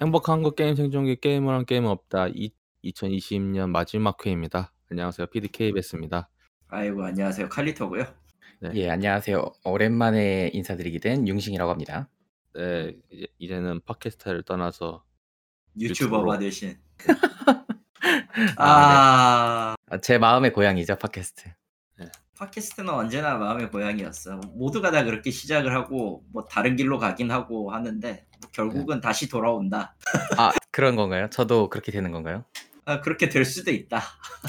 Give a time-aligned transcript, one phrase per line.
[0.00, 2.28] 행복한 한국 게임 생존기 게임을 한 게임은 없다.
[2.28, 2.52] 이,
[2.84, 4.72] 2020년 마지막 회입니다.
[4.92, 5.26] 안녕하세요.
[5.26, 6.28] PDKBS입니다.
[6.68, 8.04] 아이고 안녕하세요 칼리토고요.
[8.60, 8.70] 네.
[8.74, 9.44] 예, 안녕하세요.
[9.64, 12.08] 오랜만에 인사드리게 된 융신이라고 합니다.
[12.54, 15.04] 네, 이제, 이제는 팟캐스트를 떠나서
[15.76, 16.38] 유튜버가 유튜브로.
[16.38, 16.78] 되신.
[18.56, 21.50] 아, 아, 제 마음의 고향이죠, 팟캐스트.
[22.38, 24.36] 팟캐스트는 언제나 마음의 고향이었어.
[24.54, 29.94] 모두가 다 그렇게 시작을 하고 뭐 다른 길로 가긴 하고 하는데 뭐 결국은 다시 돌아온다.
[30.36, 31.28] 아, 그런 건가요?
[31.30, 32.44] 저도 그렇게 되는 건가요?
[32.84, 34.02] 아, 그렇게 될 수도 있다.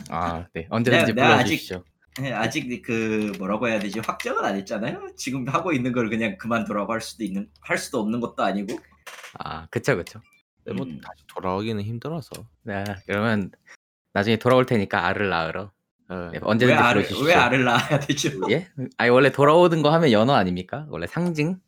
[0.10, 0.68] 아, 네.
[0.70, 1.84] 언제든지 내가- 내가 불러주십시오.
[2.22, 5.10] 예, 아직 그 뭐라고 해야 되지 확정은 안 했잖아요.
[5.16, 8.78] 지금 하고 있는 걸 그냥 그만두라고 할 수도 있는 할 수도 없는 것도 아니고.
[9.40, 10.20] 아, 그쵸, 그쵸.
[10.66, 11.00] 네, 뭐 음.
[11.02, 12.32] 다시 돌아오기는 힘들어서
[12.64, 13.52] 네, 그러면
[14.14, 15.72] 나중에 돌아올 테니까 알을 낳으러.
[16.10, 16.16] 네.
[16.16, 17.08] 네, 왜 언제든지 알을.
[17.26, 18.32] 왜 알을 낳아야 되죠?
[18.50, 18.68] 예?
[18.98, 20.88] 아니, 원래 돌아오는 거 하면 연어 아닙니까?
[20.90, 21.60] 원래 상징?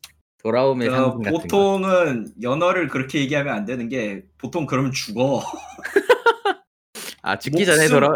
[0.43, 1.39] 돌아오면 그 상징 같은 거.
[1.39, 5.41] 보통은 연어를 그렇게 얘기하면 안 되는 게 보통 그러면 죽어.
[7.21, 8.13] 아, 죽기 전에 목숨- 돌아...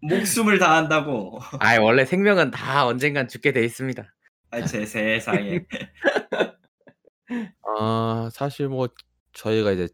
[0.00, 1.40] 목숨을 다한다고.
[1.58, 4.04] 아, 원래 생명은 다 언젠간 죽게 돼 있습니다.
[4.50, 5.64] 아, 제 세상에.
[7.66, 8.88] 아 사실 뭐
[9.32, 9.88] 저희가 이제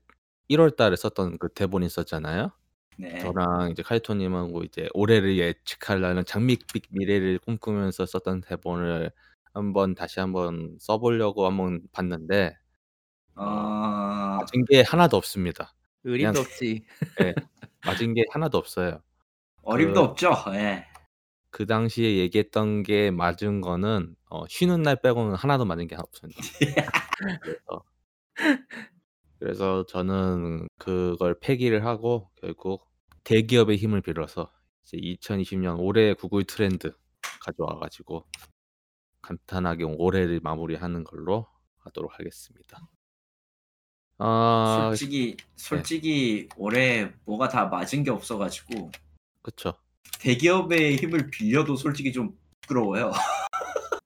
[0.51, 2.51] 1월 달에 썼던 그 대본이 있었잖아요.
[2.99, 3.19] 네.
[3.21, 9.11] 저랑 이제 카이토님하고 이제 올해를 예측하려는 장밋빛 미래를 꿈꾸면서 썼던 대본을
[9.53, 12.57] 한번 다시 한번 써보려고 한번 봤는데
[13.35, 15.75] 어, 맞은 게 하나도 없습니다.
[16.05, 16.85] 의림도 그냥- 없지.
[17.85, 19.03] 맞은 게 하나도 없어요.
[19.63, 20.33] 어림도 그- 없죠.
[20.55, 20.87] 예.
[21.51, 26.41] 그 당시에 얘기했던 게 맞은 거는 어, 쉬는 날 빼고는 하나도 맞은 게 없습니다.
[27.43, 27.85] 그래서,
[29.39, 32.87] 그래서 저는 그걸 폐기를 하고 결국
[33.25, 34.51] 대기업의 힘을 빌어서
[34.85, 36.93] 이제 2020년 올해 구글 트렌드
[37.41, 38.25] 가져와가지고
[39.31, 41.47] 간단하게 올해를 마무리하는 걸로
[41.79, 42.81] 하도록 하겠습니다.
[44.19, 48.91] 아, 솔직히 솔직히 올해 뭐가 다 맞은 게 없어가지고
[49.43, 49.75] 그쵸.
[50.21, 53.13] 대기업의 힘을 빌려도 솔직히 좀 부끄러워요.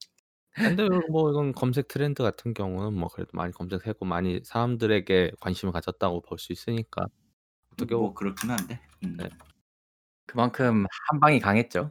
[0.52, 6.20] 근데 뭐 이건 검색 트렌드 같은 경우는 뭐 그래도 많이 검색하고 많이 사람들에게 관심을 가졌다고
[6.22, 7.06] 볼 수 있으니까
[7.72, 8.80] 어떻게 뭐 그렇긴 한데.
[9.02, 9.16] 음.
[9.16, 9.28] 네.
[10.26, 11.90] 그만큼 한 방이 강했죠.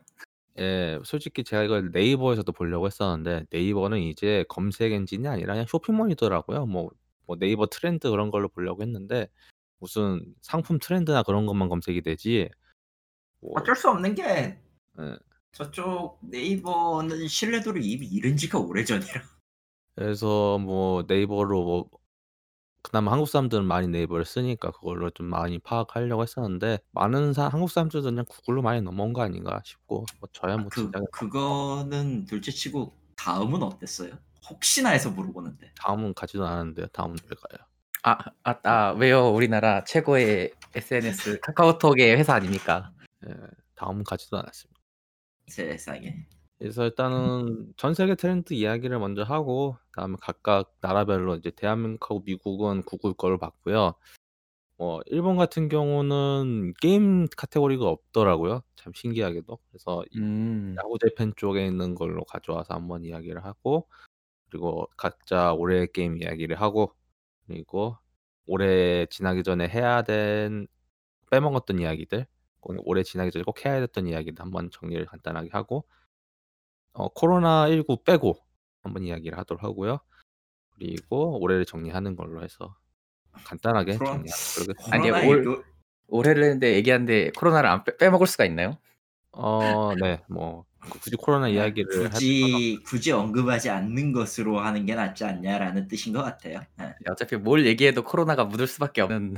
[0.59, 6.67] 예, 솔직히 제가 이걸 네이버에서도 보려고 했었는데 네이버는 이제 검색 엔진이 아니라 그냥 쇼핑몰이더라고요.
[6.67, 6.91] 뭐,
[7.25, 9.27] 뭐 네이버 트렌드 그런 걸로 보려고 했는데
[9.79, 12.49] 무슨 상품 트렌드나 그런 것만 검색이 되지.
[13.39, 14.59] 뭐, 어쩔 수 없는 게
[14.99, 15.17] 예.
[15.51, 19.21] 저쪽 네이버는 신뢰도를 이미 잃은 지가 오래전이라.
[19.95, 21.89] 그래서 뭐 네이버로 뭐
[22.83, 28.03] 그나마 한국 사람들은 많이 네이버를 쓰니까 그걸로 좀 많이 파악하려고 했었는데 많은 사, 한국 사람들은
[28.03, 34.11] 그냥 구글로 많이 넘어온 거 아닌가 싶고 뭐 저야 뭐그 진짜 그거는 둘째치고 다음은 어땠어요?
[34.49, 35.71] 혹시나 해서 물어보는데.
[35.81, 36.87] 다음은 가지도 않았는데요.
[36.87, 37.65] 다음은 왜 가요?
[38.03, 39.29] 아, 아, 아, 왜요?
[39.29, 42.91] 우리나라 최고의 SNS 카카오톡의 회사 아닙니까?
[43.25, 43.33] 예,
[43.75, 44.81] 다음은 가지도 않았습니다.
[45.47, 46.25] 세상에.
[46.63, 53.13] 그래서 일단은 전 세계 트렌드 이야기를 먼저 하고 그다음에 각각 나라별로 이제 대한민국하고 미국은 구글
[53.13, 53.95] 거를 봤고요.
[54.77, 58.63] 뭐 일본 같은 경우는 게임 카테고리가 없더라고요.
[58.77, 59.59] 참 신기하게도.
[59.71, 63.89] 그래서 이 음, 야구 재팬 쪽에 있는 걸로 가져와서 한번 이야기를 하고
[64.49, 66.93] 그리고 각자 올해 게임 이야기를 하고
[67.45, 67.97] 그리고
[68.45, 70.67] 올해 지나기 전에 해야 된
[71.29, 72.25] 빼먹었던 이야기들
[72.61, 75.83] 꼭 올해 지나기 전에 꼭 해야 됐던 이야기들 한번 정리를 간단하게 하고
[76.93, 78.37] 어, 코로나19 빼고
[78.81, 79.99] 한번 이야기를 하도록 하고요.
[80.75, 82.75] 그리고 올해를 정리하는 걸로 해서
[83.45, 84.23] 간단하게 걸로
[84.91, 85.63] 아니, 올-
[86.07, 88.77] 올해를 했는데 얘기하는데 코로나를 안 빼, 빼먹을 수가 있나요?
[89.31, 95.23] 어, 네, 뭐 굳이 코로나 이야기를 할 굳이 굳이 언급하지 않는 것으로 하는 게 낫지
[95.23, 96.59] 않냐라는 뜻인 것 같아요.
[96.81, 96.93] 예.
[97.09, 99.35] 어차피 뭘 얘기해도 코로나가 묻을 수밖에 없는.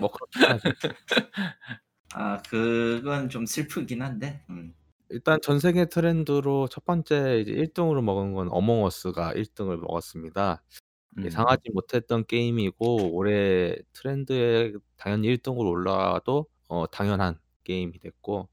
[0.00, 0.62] 뭐 그렇긴 하죠.
[2.14, 4.42] 아 그건 좀 슬프긴 한데.
[4.48, 4.72] 음.
[5.10, 9.76] 일단 전 세계 트렌드로 첫 번째 이제 1 등으로 먹은 건 어몽 어스가 1 등을
[9.78, 10.62] 먹었습니다.
[11.18, 11.24] 음.
[11.24, 18.48] 예상하지 못했던 게임이고 올해 트렌드에 당연히 1 등으로 올라와도 어, 당연한 게임이 됐고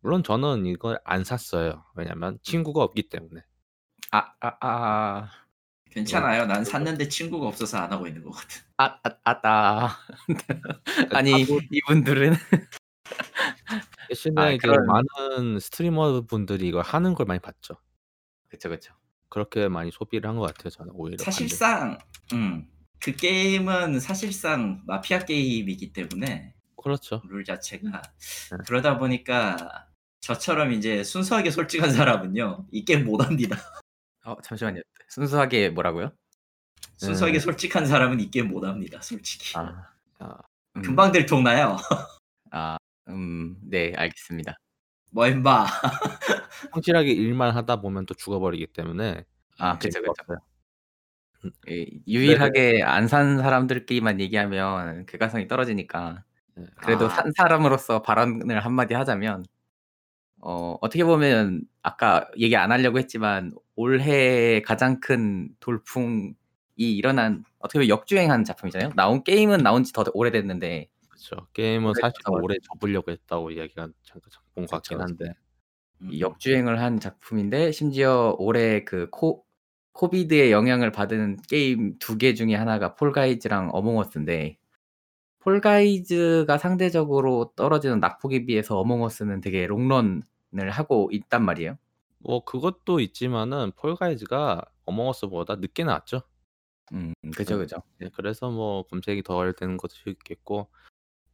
[0.00, 1.84] 물론 저는 이걸 안 샀어요.
[1.94, 3.42] 왜냐면 친구가 없기 때문에.
[4.12, 5.30] 아, 아, 아,
[5.90, 6.46] 괜찮아요.
[6.46, 8.62] 난 샀는데 친구가 없어서 안 하고 있는 거거든.
[8.76, 9.98] 아, 아, 아, 아.
[11.12, 12.34] 아니 하고 이분들은
[14.36, 17.74] 아, 이제 그런- 많은 스트리머 분들이 이걸 하는 걸 많이 봤죠.
[18.48, 18.94] 그쵸 그쵸.
[19.28, 20.70] 그렇게 많이 소비를 한 것 같아요.
[20.70, 21.24] 저는 오히려 반대로.
[21.32, 21.98] 사실상
[22.32, 22.68] 음,
[23.00, 27.20] 그 게임은 사실상 마피아 게임이기 때문에 그렇죠.
[27.26, 28.56] 룰 자체가 네.
[28.66, 29.88] 그러다 보니까
[30.20, 33.56] 저처럼 이제 순수하게 솔직한 사람은요 이 게임 못 합니다.
[34.24, 34.80] 어 잠시만요.
[35.08, 36.12] 순수하게 뭐라고요?
[36.96, 37.40] 순수하게 네.
[37.40, 39.02] 솔직한 사람은 이 게임 못합니다.
[39.02, 39.56] 솔직히.
[39.58, 39.88] 아.
[40.20, 40.38] 아.
[40.76, 40.82] 음.
[40.82, 41.76] 금방 들통나요.
[42.52, 42.76] 아.
[43.08, 43.56] 음.
[43.62, 44.58] 네 알겠습니다.
[45.12, 45.66] 뭐 임마.
[46.74, 49.24] 성실하게 일만 하다 보면 또 죽어버리기 때문에
[49.58, 50.22] 아 그쵸, 재미가 그쵸.
[50.22, 50.38] 없어요.
[51.44, 51.50] 음.
[51.68, 52.00] 예 네네.
[52.08, 56.24] 유일하게 안 산 사람들끼리만 얘기하면 객관성이 떨어지니까
[56.56, 56.66] 네.
[56.76, 57.08] 그래도 아.
[57.10, 59.44] 산 사람으로서 발언을 한마디 하자면
[60.42, 66.34] 어 어떻게 보면 아까 얘기 안 하려고 했지만 올해 가장 큰 돌풍이
[66.76, 68.92] 일어난 어떻게 보면 역주행한 작품이잖아요.
[68.96, 71.46] 나온 게임은 나온 지 더 오래됐는데 그쵸.
[71.54, 75.00] 게임은 사실 더 오래 접으려고 했다고 이야기가 잠깐 본것 그쵸, 같긴.
[75.00, 75.34] 한데.
[76.10, 79.44] 이 역주행을 한 작품인데 심지어 올해 그 코
[79.92, 84.58] COVID의 영향을 받은 게임 2개 중에 하나가 폴가이즈랑 어몽 어스인데
[85.40, 91.78] 폴가이즈가 상대적으로 떨어지는 낙폭에 비해서 어몽 어스는 되게 롱런을 하고 있단 말이에요.
[92.18, 96.22] 뭐 그것도 있지만은 폴가이즈가 어몽 어스보다 늦게 나왔죠.
[96.92, 97.76] 음 그죠, 그죠.
[97.98, 100.68] 네 그래서 뭐 검색이 덜 되는 것도 있겠고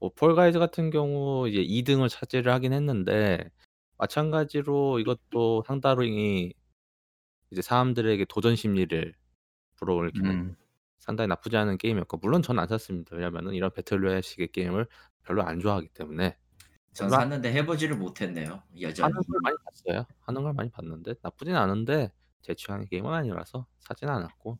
[0.03, 3.49] 뭐 폴가이즈 같은 경우 이제 2 등을 차지를 하긴 했는데
[3.99, 6.53] 마찬가지로 이것도 상당히
[7.53, 9.15] 이제 사람들에게 도전 심리를
[9.77, 10.57] 불어일으키는 음.
[10.99, 13.15] 상당히 나쁘지 않은 게임이었고 물론 저는 안 샀습니다.
[13.15, 14.89] 왜냐면은 이런 배틀로얄식의 게임을
[15.23, 16.37] 별로 안 좋아하기 때문에.
[16.95, 18.61] 전 샀는데 해 보지를 못했네요.
[18.81, 19.05] 여전히.
[19.05, 20.07] 하는 걸 많이 봤어요.
[20.19, 22.11] 하는 걸 많이 봤는데 나쁘진 않은데
[22.41, 24.59] 제 취향의 게임은 아니라서 사진 않았고.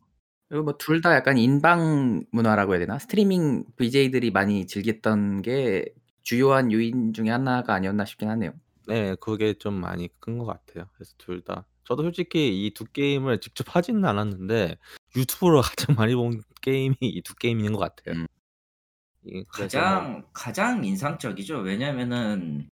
[0.49, 2.99] 그리고 뭐 둘 다 약간 인방 문화라고 해야 되나?
[2.99, 5.85] 스트리밍 VJ들이 많이 즐겼던 게
[6.21, 8.53] 주요한 요인 중에 하나가 아니었나 싶긴 하네요.
[8.87, 9.15] 네.
[9.19, 10.87] 그게 좀 많이 큰 것 같아요.
[10.93, 11.65] 그래서 둘 다.
[11.85, 14.77] 저도 솔직히 이2 게임을 직접 하지는 않았는데
[15.17, 15.61] 유튜브로
[15.91, 18.15] 가장 많이 본 게임이 이2 게임인 것 같아요.
[18.15, 18.27] 음.
[19.25, 21.59] 이 그래서 뭐 가장 가장 인상적이죠.
[21.59, 22.69] 왜냐면은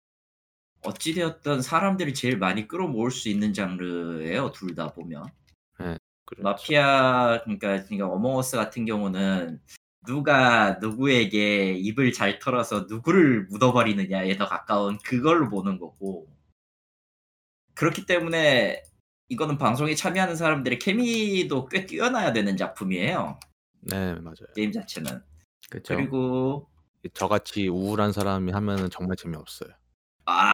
[0.85, 4.53] 어찌 되었든 사람들이 제일 많이 끌어모을 수 있는 장르예요.
[4.53, 5.25] 둘 다 보면.
[5.79, 5.99] 네.
[6.31, 6.43] 그렇죠.
[6.43, 9.61] 마피아 그러니까 그러니까 어몽 어스 같은 경우는
[10.07, 16.29] 누가 누구에게 입을 잘 털어서 누구를 묻어버리느냐에 더 가까운 그걸로 보는 거고.
[17.75, 18.83] 그렇기 때문에
[19.29, 23.39] 이거는 방송에 참여하는 사람들의 케미도 꽤 뛰어나야 되는 작품이에요.
[23.81, 24.15] 네.
[24.15, 24.53] 맞아요.
[24.55, 25.23] 게임 자체는.
[25.69, 25.97] 그쵸.
[25.97, 26.69] 그리고
[27.03, 29.71] 이 저같이 우울한 사람이 하면은 정말 재미없어요.
[30.27, 30.53] 아.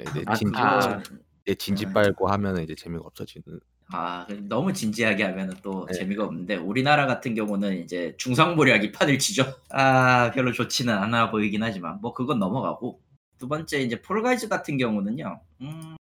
[0.00, 0.80] 이제 아진 아.
[0.80, 1.92] 그건 이제 진지 음.
[1.92, 3.60] 빨고 하면은 이제 재미가 없어지는.
[3.92, 5.94] 아그 너무 진지하게 하면은 또 네.
[5.94, 9.44] 재미가 없는데 우리나라 같은 경우는 이제 중상모략 이 판을 치죠.
[9.70, 13.00] 아 별로 좋지는 않아 보이긴 하지만 뭐 그건 넘어가고.
[13.38, 15.40] 두 번째 이제 폴가이즈 같은 경우는요.
[15.62, 15.96] 음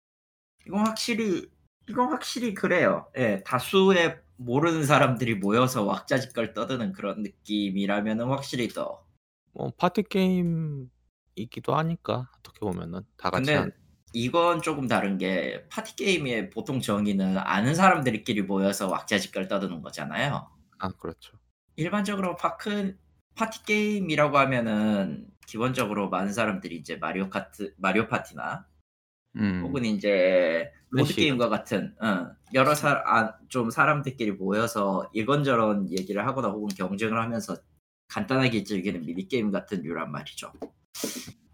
[0.68, 1.47] 이건 확실히
[1.89, 3.07] 이건 확실히 그래요.
[3.18, 3.41] 예.
[3.45, 9.09] 다수의 모르는 사람들이 모여서 왁자지껄 떠드는 그런 느낌이라면은 확실히 더
[9.53, 10.89] 뭐 파티 게임
[11.36, 13.71] 이기도 하니까 어떻게 보면은 다 같이 근데.
[14.14, 20.50] 이건 조금 다른 게 파티 게임의 보통 정의는 아는 사람들끼리 모여서 왁자지껄 떠드는 거잖아요.
[20.80, 21.38] 아 그렇죠.
[21.76, 22.98] 일반적으로 파크
[23.36, 28.68] 파티 게임이라고 하면은 기본적으로 많은 사람들이 이제 마리오 카트 마리오 파티나
[29.38, 29.62] 음.
[29.64, 29.84] 혹은
[30.90, 37.56] 보드 플래시 게임과 같은 어 여러 사아좀 사람들끼리 모여서 이런저런 얘기를 하거나 혹은 경쟁을 하면서
[38.08, 40.52] 간단하게 즐기는 미니 게임 같은 류란 말이죠.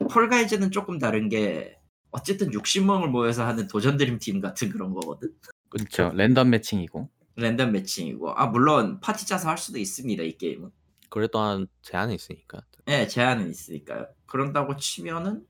[0.09, 1.77] 폴가이즈는 쪼끔 다른 게
[2.15, 5.33] 어쨌든 60 명을 모여서 하는 도전 드림 팀 같은 그런 거거든.
[5.69, 6.11] 그쵸.
[6.13, 7.09] random matching이고.
[7.35, 8.31] random matching이고.
[8.31, 10.71] 아 물론 파티 짜서 할 수도 있습니다, 이 게임은.
[11.09, 12.61] 그래도 한 제한이 있으니까.
[12.87, 13.05] 예.
[13.07, 14.07] 제한은 있으니까요.
[14.27, 15.45] 그런다고 치면은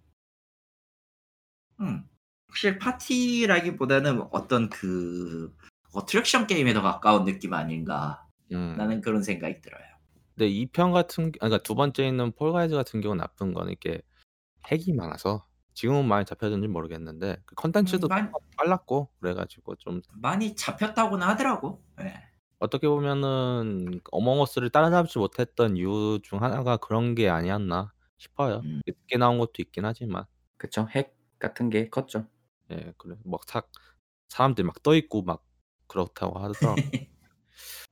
[1.82, 2.04] 음
[2.48, 5.56] 확실히 파티라기보다는 어떤 그
[5.94, 8.26] attraction 게임에 더 가까운 느낌 아닌가.
[8.52, 8.76] 음.
[8.76, 9.84] 라는 그런 생각이 들어요.
[10.36, 14.02] 근데 2편 같은 아 그러니까 두 번째 있는 폴가이즈 같은 경우는 나쁜 거는 이게
[14.72, 21.28] 핵이 많아서 지금은 많이 잡혀졌는지 모르겠는데 그음 콘텐츠도 많 빨랐고 그래 가지고 좀 많이 잡혔다고는
[21.28, 21.84] 하더라고.
[22.02, 22.14] 예.
[22.60, 28.62] 어떻게 보면은 어몽 어스를 따라잡지 못했던 이유 중 하나가 그런 게 아니었나 싶어요.
[28.64, 28.82] 음.
[28.88, 30.26] 늦게 나온 것도 있긴 하지만.
[30.58, 30.88] 그쵸.
[30.90, 32.26] 핵 같은 게 컸죠.
[32.72, 32.94] 예.
[32.98, 33.62] 그래 막사
[34.30, 35.44] 사람들이 막 떠 있고 막
[35.88, 36.76] 그렇다고 하더라고요.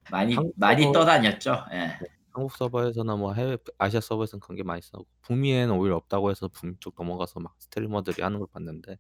[0.10, 1.66] 많이 한국 많이 서버 떠다녔죠.
[1.74, 1.78] 예.
[1.78, 2.00] 네.
[2.34, 6.76] 한국 서버에서나 뭐 해외 아시아 서버에서는 그런 게 많이 있었고 북미에는 오히려 없다고 해서 북미
[6.80, 8.98] 쪽 넘어가서 막 스트리머들이 하는 걸 봤는데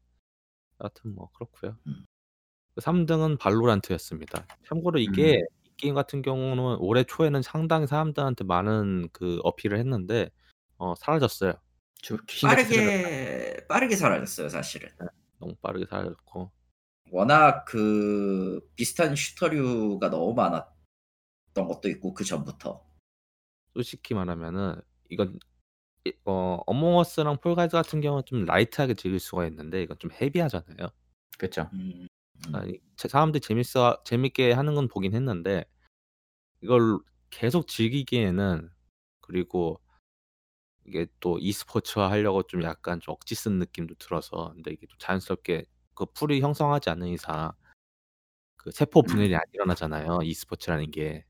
[0.79, 1.77] 여하튼 뭐 그렇고요.
[1.87, 2.05] 음.
[2.79, 4.47] 3 등은 발로란트였습니다.
[4.67, 5.45] 참고로 이게 음.
[5.63, 10.29] 이 게임 같은 경우는 올해 초에는 상당히 사람들한테 많은 그 어필을 했는데
[10.77, 11.53] 어 사라졌어요.
[12.41, 14.89] 빠르게 빠르게 사라졌어요, 사실은.
[14.99, 15.07] 네.
[15.39, 16.51] 너무 빠르게 사라졌고.
[17.11, 22.92] 워낙 그 비슷한 슈터류가 너무 많았던 것도 있고 그 전부터.
[23.73, 25.39] 솔직히 말하면은 이건
[26.05, 30.89] 이 어 어몽 어스랑 폴가이즈 같은 경우는 좀 라이트하게 즐길 수가 있는데 이건 좀 헤비하잖아요.
[31.37, 31.69] 그쵸.
[31.73, 32.07] 음.
[32.53, 32.69] 아 음.
[32.75, 35.65] 이 제 사람들이 재밌어 재밌게 하는 건 보긴 했는데
[36.61, 36.99] 이걸
[37.31, 38.69] 계속 즐기기에는
[39.21, 39.81] 그리고
[40.85, 45.65] 이게 또 e스포츠화 하려고 좀 약간 좀 억지 쓴 느낌도 들어서 근데 이게 또 자연스럽게
[45.95, 47.51] 그 풀이 형성하지 않는 이상
[48.57, 51.25] 그 세포 분열이 안 일어나잖아요, e스포츠라는 게.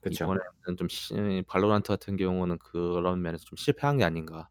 [0.00, 0.24] 그쵸.
[0.24, 1.14] 이번에는 좀 시
[1.48, 4.48] 발로란트 같은 경우는 그런 면에서 좀 실패한 게 아닌가.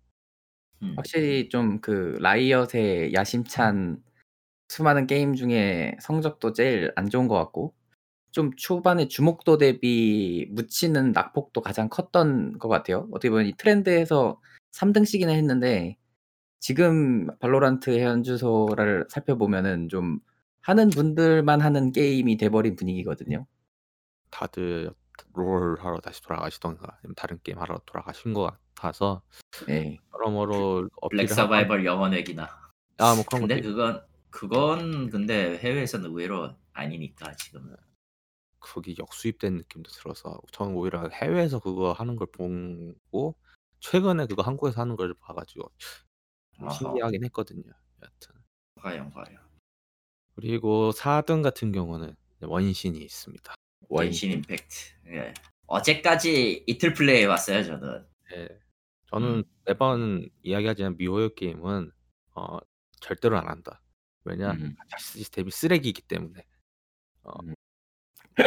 [0.83, 0.93] 음.
[0.97, 4.03] 확실히 좀 그 라이엇의 야심찬
[4.69, 7.73] 수많은 게임 중에 성적도 제일 안 좋은 것 같고
[8.31, 13.07] 좀 초반에 주목도 대비 묻히는 낙폭도 가장 컸던 것 같아요.
[13.11, 14.39] 어떻게 보면 이 트렌드에서
[14.73, 15.97] 3등씩이나 했는데
[16.59, 20.19] 지금 발로란트 현주소를 살펴보면은 좀
[20.61, 23.45] 하는 분들만 하는 게임이 돼 버린 분위기거든요.
[24.31, 24.91] 다들
[25.33, 29.21] 롤 하러 다시 돌아가시던가 아니면 다른 게임 하러 돌아가신 것 같아서
[29.69, 29.97] 예.
[30.13, 32.43] 여러모로 블랙 어필을 하건 서바이벌 영원회귀나.
[32.99, 37.75] 아 뭐 그런 근데 그건 그건 근데 해외에서는 의외로 아니니까 지금은.
[38.59, 43.35] 그게 역수입된 느낌도 들어서 저는 오히려 해외에서 그거 하는 걸 보고
[43.79, 45.71] 최근에 그거 한국에서 하는 걸 봐 가지고
[46.55, 46.73] 좀 어허.
[46.73, 47.63] 신기하긴 했거든요,
[48.01, 48.35] 여하튼.
[48.81, 49.37] 과연 과연.
[50.35, 53.53] 그리고 4등 같은 경우는 원신이 있습니다.
[53.89, 54.75] 원신 임팩트.
[55.09, 55.33] 예.
[55.67, 58.05] 어제까지 이틀 플레이 해 왔어요, 저는.
[58.33, 58.47] 예.
[59.07, 59.43] 저는 음.
[59.65, 61.91] 매번 이야기하지만 미호요 게임은
[62.35, 62.57] 어
[62.99, 63.81] 절대로 안 한다.
[64.25, 64.51] 왜냐?
[64.51, 64.75] 음.
[64.97, 66.45] 시스템이 쓰레기이기 때문에.
[67.23, 67.31] 어.
[67.43, 67.51] 음.
[67.51, 68.43] 어.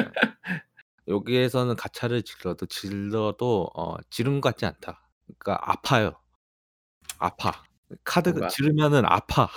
[1.09, 5.09] 여기에서는 가챠를 질러도 질러도 어 지른 것 같지 않다.
[5.27, 6.21] 그러니까 아파요.
[7.19, 7.65] 아파.
[8.05, 8.49] 카드 뭐가?
[8.49, 9.49] 지르면은 아파.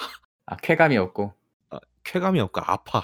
[0.45, 1.33] 아 쾌감이 없고.
[1.69, 3.03] 어 쾌감이 없고 아파.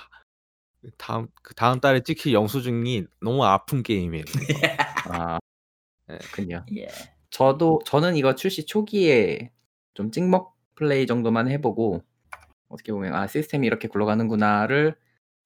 [0.82, 4.24] 그 다음 그 다음 달에 찍힐 영수증이 너무 아픈 게임이에요.
[5.12, 5.40] 아.
[6.12, 6.18] 예.
[6.20, 6.66] 그렇군요.
[6.78, 6.88] 예.
[7.32, 9.52] 저도 저는 이거 출시 초기에
[9.94, 12.04] 좀 찍먹 플레이 정도만 해 보고
[12.70, 14.96] 어떻게 보면 '아 시스템이 이렇게 굴러가는구나.'를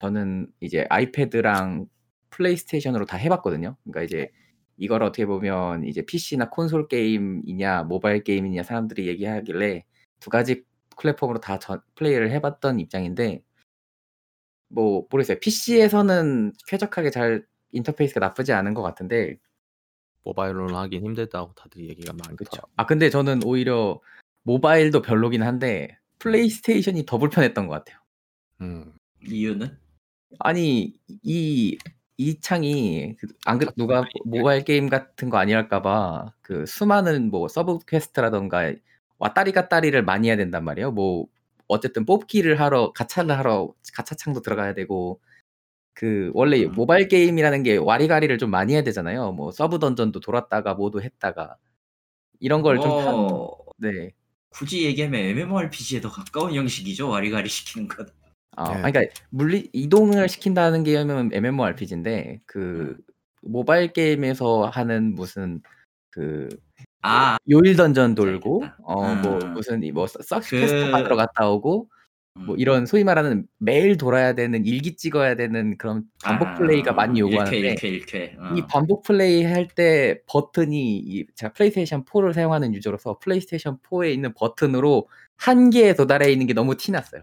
[0.00, 1.86] 저는 이제 아이패드랑
[2.30, 3.76] 플레이스테이션으로 다 해 봤거든요.
[3.84, 4.30] 그러니까 이제
[4.78, 9.84] 이걸 어떻게 보면 이제 PC나 콘솔 게임이냐 모바일 게임이냐 사람들이 얘기하길래
[10.20, 10.64] 두 가지
[10.98, 13.42] 플랫폼으로 다전 플레이를 해 봤던 입장인데
[14.68, 15.38] 뭐 모르겠어요.
[15.40, 19.36] PC에서는 쾌적하게 잘 인터페이스가 나쁘지 않은 것 같은데
[20.24, 22.30] 모바일로는 하긴 힘들다고 다들 얘기가 그쵸.
[22.30, 22.72] 많더라고요.
[22.76, 24.00] 아 근데 저는 오히려
[24.44, 27.98] 모바일도 별로긴 한데 플레이스테이션이 더 불편했던 것 같아요.
[28.62, 28.92] 음.
[29.26, 29.76] 이유는?
[30.40, 31.76] 아니 이
[32.16, 34.38] 이 창이 그안 그래 누가 플레이인데.
[34.38, 38.72] 모바일 게임 같은 거 아니랄까 봐 그 수많은 뭐 서브 퀘스트라든가
[39.18, 40.92] 왔다리 갔다리를 많이 해야 된단 말이에요.
[40.92, 41.26] 뭐
[41.68, 45.20] 어쨌든 뽑기를 하러 가챠를 하러 가챠 창도 들어가야 되고
[45.94, 46.72] 그 원래 음.
[46.72, 49.32] 모바일 게임이라는 게 와리가리를 좀 많이 해야 되잖아요.
[49.32, 51.56] 뭐 서브 던전도 돌았다가 뭐도 했다가
[52.40, 54.10] 이런 걸좀편뭐 네.
[54.50, 57.08] 굳이 얘기하면 MMORPG에 더 가까운 형식이죠.
[57.08, 58.08] 와리가리 시키는 건.
[58.56, 58.92] 아 네.
[58.92, 63.14] 그러니까 물리 이동을 시킨다는 게임은 MMORPG인데 그 음.
[63.42, 65.62] 모바일 게임에서 하는 무슨
[66.10, 66.48] 그
[67.06, 67.36] 아.
[67.50, 68.76] 요일 던전 돌고 알겠다.
[68.82, 69.52] 어뭐 음.
[69.54, 71.88] 무슨 이뭐서 서치 퀘스트 그 받으러 갔다 오고
[72.46, 72.60] 뭐 음.
[72.60, 77.24] 이런 소위 말하는 매일 돌아야 되는 일기 찍어야 되는 그런 반복 플레이가 많이 아.
[77.24, 78.56] 1회, 요구하는데 1회, 1회.
[78.58, 78.66] 이 어.
[78.66, 85.08] 반복 플레이 할 때 버튼이 이 제가 플레이스테이션 4를 사용하는 유저로서 플레이스테이션 4에 있는 버튼으로
[85.36, 87.22] 한계에 도달해 있는 게 너무 티 났어요.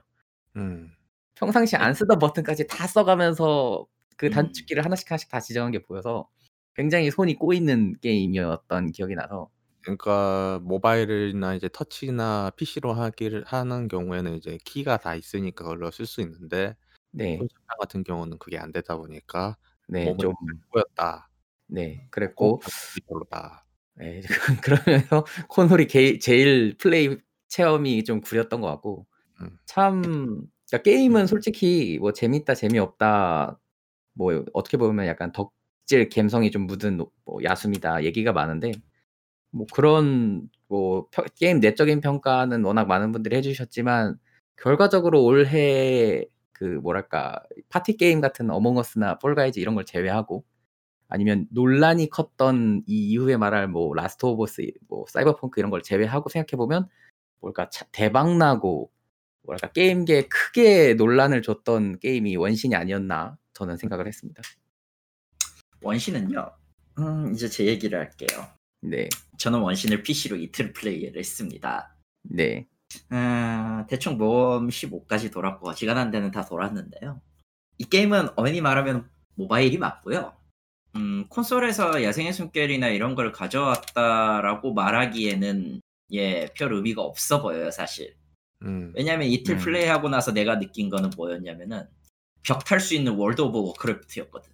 [0.57, 0.91] 음.
[1.35, 4.31] 평상시에 안 쓰던 버튼까지 다 써 가면서 그 음.
[4.31, 6.27] 단축키를 하나씩 하나씩 다 지정한 게 보여서
[6.75, 9.49] 굉장히 손이 꼬이는 게임이었던 기억이 나서
[9.81, 16.21] 그러니까 모바일이나 이제 터치나 PC로 하기를 하는 경우에는 이제 키가 다 있으니까 그걸로 쓸 수
[16.21, 16.75] 있는데
[17.11, 17.37] 네.
[17.37, 19.57] 콘솔판 같은 경우는 그게 안 되다 보니까
[19.87, 20.05] 네.
[20.05, 20.35] 몸은 좀안
[20.69, 21.29] 꼬였다.
[21.67, 22.07] 네.
[22.11, 22.61] 그랬고
[23.07, 23.65] 별로다.
[24.01, 24.21] 예.
[24.63, 29.05] 그러면서 콘솔이 게 제일 플레이 체험이 좀 구렸던 것 같고
[29.41, 29.57] 음.
[29.65, 30.01] 참
[30.69, 33.59] 그러니까 게임은 솔직히 뭐 재밌다 재미없다
[34.13, 38.71] 뭐 어떻게 보면 약간 덕질 감성이 좀 묻은 뭐 야숨이다 얘기가 많은데
[39.51, 44.17] 뭐 그런 뭐평 게임 내적인 평가는 워낙 많은 분들이 해 주셨지만
[44.57, 50.45] 결과적으로 올해 그 뭐랄까 파티 게임 같은 어몽어스나 폴가이즈 이런 걸 제외하고
[51.07, 56.29] 아니면 논란이 컸던 이 이후에 말할 뭐 라스트 오브 어스 뭐 사이버펑크 이런 걸 제외하고
[56.29, 56.87] 생각해 보면
[57.41, 58.91] 뭘까 차 대박 나고
[59.43, 64.41] 뭐랄까 게임계에 크게 논란을 줬던 게임이 원신이 아니었나 저는 생각을 했습니다.
[65.81, 66.51] 원신은요.
[66.99, 68.47] 음 이제 제 얘기를 할게요.
[68.81, 69.09] 네.
[69.37, 71.95] 저는 원신을 PC로 이틀 플레이를 했습니다.
[72.23, 72.67] 네.
[73.09, 77.21] 아 대충 모험 15까지 돌았고 어지간한 데는 다 돌았는데요.
[77.77, 80.35] 이 게임은 엄연히 말하면 모바일이 맞고요.
[80.95, 88.15] 음 콘솔에서 야생의 숨결이나 이런 걸 가져왔다라고 말하기에는 예 별 의미가 없어 보여요 사실.
[88.63, 88.91] 음.
[88.95, 89.59] 왜냐하면 이틀 음.
[89.59, 91.87] 플레이하고 나서 내가 느낀 거는 뭐였냐면은
[92.43, 94.51] 벽 탈 수 있는 월드 오브 워크래프트였거든.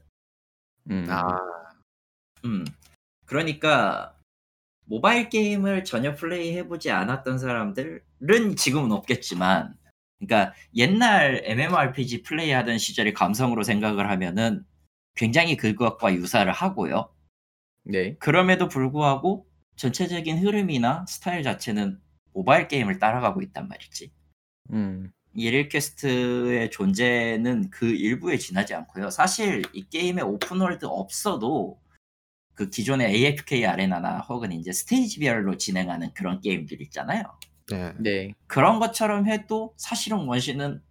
[0.92, 1.06] 음.
[1.10, 1.40] 아.
[2.46, 2.66] 음.
[3.26, 4.17] 그러니까
[4.88, 9.76] 모바일 게임을 전혀 플레이해 보지 않았던 사람들은 지금은 없겠지만
[10.20, 14.66] 그러니까 옛날 MMORPG 플레이하던 시절의 감성으로 생각을 하면은
[15.16, 17.14] 굉장히 그것과 유사를 하고요.
[17.84, 18.16] 네.
[18.18, 22.00] 그럼에도 불구하고 전체적인 흐름이나 스타일 자체는
[22.34, 24.12] 모바일 게임을 따라가고 있단 말이지.
[24.72, 25.12] 음.
[25.34, 29.12] 일일 퀘스트의 존재는 그 일부에 지나지 않고요.
[29.12, 31.80] 사실 이 게임에 오픈월드 없어도
[32.58, 37.24] 그 기존의 AFK 아레나나 혹은 이제 스테이지별로 진행하는 그런 게임들 있잖아요.
[37.70, 37.94] 네.
[38.00, 38.34] 네.
[38.48, 40.82] 그런 것처럼 해도 사실은 원신은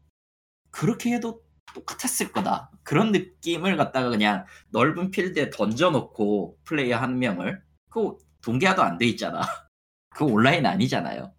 [0.71, 1.43] 그렇게 해도
[1.75, 2.71] 똑같았을 거다.
[2.85, 9.41] 그런 느낌을 갖다가 그냥 넓은 필드에 던져놓고 플레이어 한 명을 그거 동기화도 안 돼 있잖아.
[10.11, 11.35] 그거 온라인 아니잖아요.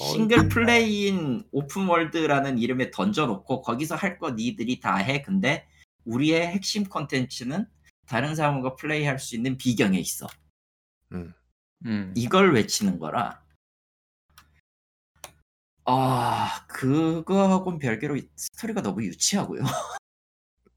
[0.00, 5.22] 싱글 플레이인 오픈월드라는 이름에 던져놓고 거기서 할 거 니들이 다 해.
[5.22, 5.68] 근데
[6.04, 7.66] 우리의 핵심 컨텐츠는
[8.08, 10.26] 다른 사람과 플레이할 수 있는 비경에 있어.
[11.12, 11.32] 음.
[11.84, 12.12] 음.
[12.16, 13.42] 이걸 외치는 거라.
[15.84, 19.60] 아 그거하고는 별개로 이 스토리가 너무 유치하고요.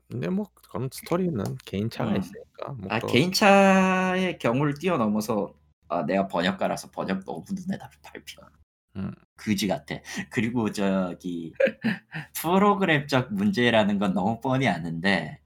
[0.07, 2.17] 근데 뭐 그런 스토리는 개인차가 음.
[2.17, 5.53] 있으니까 뭐아 그거- 개인차의 경우를 뛰어넘어서
[5.87, 8.41] 아 내가 번역가라서 번역 너무 눈에다 밟혀.
[8.97, 9.13] 음.
[9.37, 9.95] 그지 같아.
[10.29, 11.53] 그리고 저기
[12.35, 15.39] 프로그램적 문제라는 건 너무 뻔히 아는데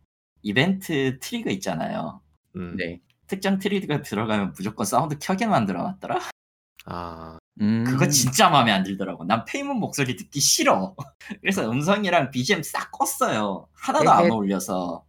[0.45, 2.21] 이벤트 트리거 있잖아요.
[2.55, 2.77] 음.
[2.77, 3.01] 네.
[3.27, 6.19] 특정 트리거 들어가면 무조건 사운드 켜게 만들어 놨더라.
[6.85, 7.83] 아 음.
[7.83, 9.25] 그거 진짜 마음에 안 들더라고.
[9.25, 10.95] 난 페이몬 목소리 듣기 싫어.
[11.41, 13.67] 그래서 음성이랑 BGM 싹 껐어요.
[13.73, 14.29] 하나도 안 에헤.
[14.31, 15.03] 어울려서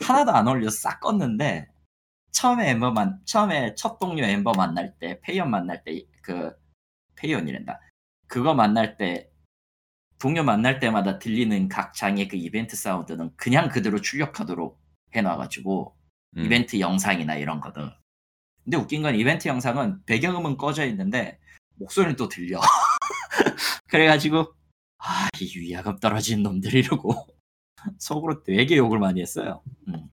[0.00, 1.66] 하나도 안 어울려서 싹 껐는데
[2.32, 6.52] 처음에 엠버 만 처음에 첫 동료 엠버 만날 때 페이몬 만날 때 그
[7.16, 7.80] 페이온이란다.
[8.26, 9.30] 그거 만날 때
[10.18, 14.80] 동료 만날 때마다 들리는 각 장의 그 이벤트 사운드는 그냥 그대로 출력하도록
[15.14, 15.96] 해놔가지고
[16.36, 16.44] 음.
[16.44, 17.90] 이벤트 영상이나 이런 거든.
[18.64, 21.38] 근데 웃긴 건 이벤트 영상은 배경음은 꺼져 있는데
[21.76, 22.60] 목소리는 또 들려.
[23.88, 24.52] 그래가지고
[24.98, 27.14] 아 이 위화감 떨어진 놈들 이러고
[27.98, 29.62] 속으로 되게 욕을 많이 했어요.
[29.88, 30.08] 음.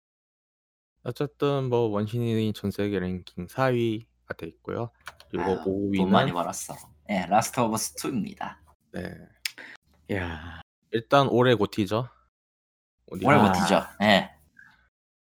[1.04, 4.92] 어쨌든 뭐 원신이 전 세계 랭킹 4위가 돼 있고요.
[5.30, 6.76] 그리고 아유, 돈 5위는 많이 벌었어.
[7.10, 8.58] 예, 라스트 오브 어스 2입니다.
[8.92, 9.14] 네.
[10.14, 10.62] 야.
[10.92, 12.08] 일단 올해 GOTY죠.
[13.08, 13.42] 올해 아.
[13.42, 13.84] GOTY죠.
[14.04, 14.32] 예.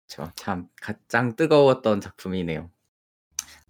[0.07, 2.71] 저참 가장 뜨거웠던 작품이네요.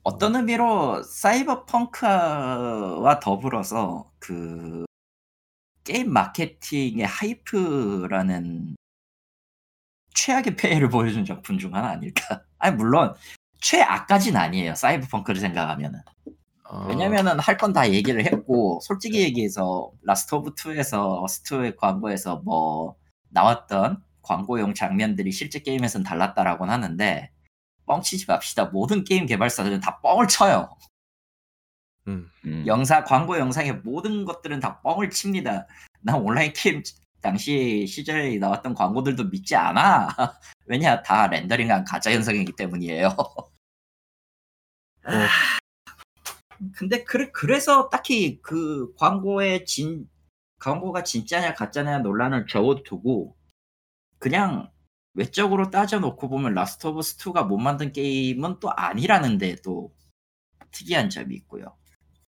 [0.02, 2.00] 어떤 의미로 사이버펑크와
[3.20, 4.84] 더불어서 그
[5.84, 8.76] 게임 마케팅의 hype라는
[10.14, 12.44] 최악의 폐해를 보여준 작품 중 하나 아닐까?
[12.58, 13.14] 아니 물론
[13.60, 14.74] 최악까진 아니에요.
[14.74, 16.00] 사이버펑크를 생각하면은.
[16.74, 21.76] 어, 왜냐면은 할 건 다 얘기를 했고 솔직히 얘기해서 라스트 오브 어스 2에서 어스 2의
[21.76, 22.96] 광고에서 뭐
[23.30, 27.30] 나왔던 광고용 장면들이 실제 게임에서는 달랐다라고는 하는데
[27.86, 28.66] 뻥치지 맙시다.
[28.66, 30.70] 모든 게임 개발사들은 다 뻥을 쳐요.
[32.08, 32.28] 음.
[32.46, 32.64] 음.
[32.66, 35.66] 영상 광고 영상의 모든 것들은 다 뻥을 칩니다.
[36.02, 36.82] 난 온라인 게임
[37.20, 40.08] 당시 시절에 나왔던 광고들도 믿지 않아.
[40.66, 43.08] 왜냐 다 렌더링한 가짜 영상이기 때문이에요.
[45.04, 45.28] 아,
[46.76, 50.08] 근데 그래, 그래서 딱히 그 광고의 진
[50.60, 53.36] 광고가 진짜냐 가짜냐 논란을 접어두고
[54.18, 54.70] 그냥
[55.14, 59.94] 외적으로 따져놓고 보면 라스트 오브 어스 2가 못 만든 게임은 또 아니라는데 또
[60.72, 61.76] 특이한 점이 있고요.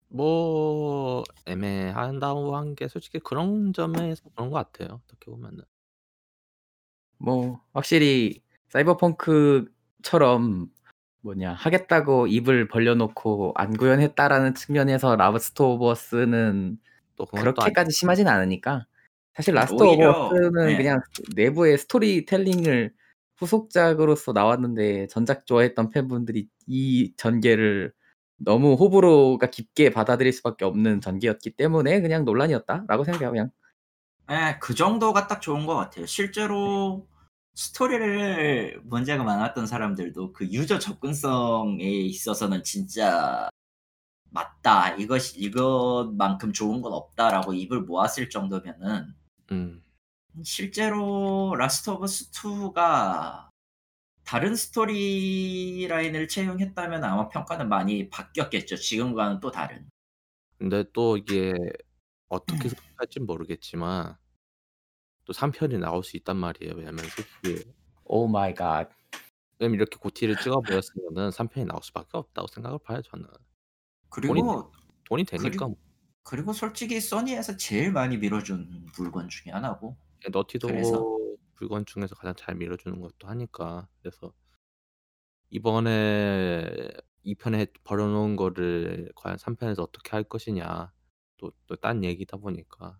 [0.09, 5.01] 뭐 애매한다고 한 게 솔직히 그런 점에서 그런 것 같아요.
[5.05, 5.63] 어떻게 보면은.
[7.17, 10.71] 뭐 확실히 사이버펑크처럼
[11.21, 16.77] 뭐냐 하겠다고 입을 벌려놓고 안 구현했다라는 측면에서 라스트 오브 어스는
[17.15, 18.85] 또 그렇게까지 심하진 않으니까
[19.33, 20.77] 사실 라스트 오브 어스는 네.
[20.77, 21.01] 그냥
[21.35, 22.93] 내부의 스토리텔링을
[23.37, 27.93] 후속작으로서 나왔는데 전작 좋아했던 팬분들이 이 전개를
[28.37, 33.49] 너무 호불호가 깊게 받아들일 수밖에 없는 전개였기 때문에 그냥 논란이었다라고 생각해요 그냥
[34.29, 36.05] 네, 그 정도가 딱 좋은 것 같아요.
[36.05, 37.07] 실제로
[37.57, 43.49] 스토리를 문제가 많았던 사람들도 그 유저 접근성에 있어서는 진짜
[44.29, 44.93] 맞다.
[44.95, 49.11] 이것이 이것만큼 좋은 건 없다라고 입을 모았을 정도면은
[49.51, 49.83] 음.
[50.43, 53.49] 실제로 라스트 오브 어스 2가
[54.23, 58.75] 다른 story line을 채용했다면 아마 평가는 많이 바뀌었겠죠.
[58.75, 59.89] 지금과는 또 다른.
[60.59, 61.55] 근데 또 이게
[62.27, 64.15] 어떻게 할지 모르겠지만
[65.27, 66.75] 또 3편이 나올 수 있단 말이에요.
[66.75, 67.71] 왜냐면 솔직히
[68.05, 68.89] oh my god
[69.59, 73.25] 왜냐면 이렇게 GOTY를 찍어 보였으면은 3편이 나올 수밖에 없다고 생각을 봐요, 저는.
[74.09, 74.71] 그리고
[75.05, 75.77] 돈이 되니까 그리고-
[76.23, 79.97] 그리고 솔직히 소니에서 제일 많이 밀어준 물건 중에 하나고
[80.31, 81.17] 너티독 그래서?
[81.59, 83.87] 물건 중에서 가장 잘 밀어주는 것도 하니까.
[84.01, 84.33] 그래서
[85.49, 86.89] 이번에
[87.23, 90.91] 2 편에 버려 놓은 거를 과연 3 편에서 어떻게 할 것이냐.
[91.37, 92.97] 또 또 딴 얘기다 보니까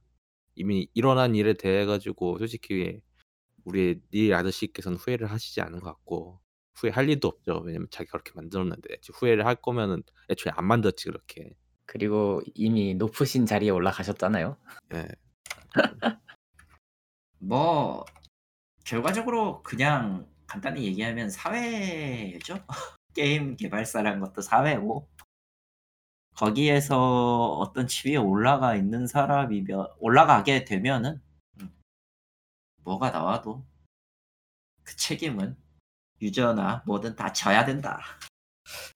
[0.58, 3.00] 이미 일어난 일에 대해 가지고 솔직히
[3.64, 6.42] 우리 닐 아저씨께서는 후회를 하시지 않은 것 같고
[6.76, 7.62] 후회할 일도 없죠.
[7.64, 8.98] 왜냐면 자기가 그렇게 만들었는데.
[9.14, 11.56] 후회를 할 거면은 애초에 안 만들었지 그렇게.
[11.86, 14.58] 그리고 이미 높으신 자리에 올라가셨잖아요.
[14.94, 15.08] 예.
[17.40, 18.04] 뭐
[18.84, 22.60] 결과적으로 그냥 간단히 얘기하면 사회죠.
[23.14, 25.08] 게임 개발사라는 것도 사회고
[26.38, 31.20] 거기에서 어떤 지위에 올라가 있는 사람이면 올라가게 되면은
[31.62, 31.76] 음,
[32.84, 33.66] 뭐가 나와도
[34.84, 35.58] 그 책임은
[36.22, 38.00] 유저나 뭐든 다 져야 된다.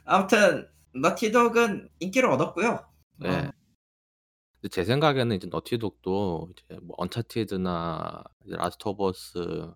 [0.05, 2.87] 아무튼 너티독은 인기를 얻었고요.
[3.17, 3.29] 네.
[3.29, 3.51] 어,
[4.69, 9.73] 제 생각에는 이제 너티독도 이제 뭐 언차티드나 이제 라스트 오브 어스를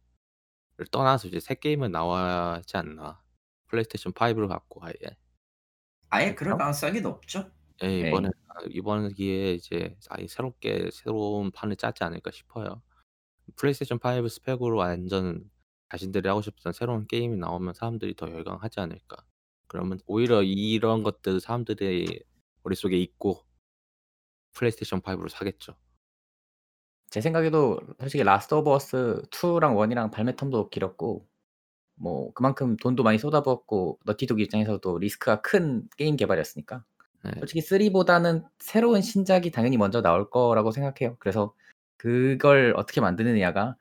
[0.91, 3.23] 떠나서 이제 새 게임은 나와야지 않나.
[3.67, 5.17] 플레이스테이션 5를 갖고 아예.
[6.15, 6.57] 아예 그럴?
[6.57, 7.51] 가능성이 높죠.
[7.81, 8.07] 예, 네.
[8.07, 12.81] 이번에 아 이번 기회에 이제 아예 새롭게 새로운 판을 짜지 않을까 싶어요.
[13.57, 15.49] 플레이스테이션 5 스펙으로 완전
[15.91, 19.17] 자신들이 하고 싶던 새로운 게임이 나오면 사람들이 더 열광하지 않을까.
[19.67, 22.23] 그러면 오히려 이런 것들 사람들의
[22.63, 23.45] 머릿속에 있고
[24.53, 25.75] 플레이스테이션 5로 사겠죠.
[27.09, 31.27] 제 생각에도 솔직히 라스트 오브 어스 2랑 1이랑 발매 term도 길었고
[31.95, 36.83] 뭐 그만큼 돈도 많이 쏟아부었고 너티독 입장에서도 리스크가 큰 게임 개발이었으니까
[37.23, 37.31] 네.
[37.39, 41.17] 솔직히 3보다는 새로운 신작이 당연히 먼저 나올 거라고 생각해요.
[41.19, 41.53] 그래서
[41.97, 43.75] 그걸 어떻게 만드느냐가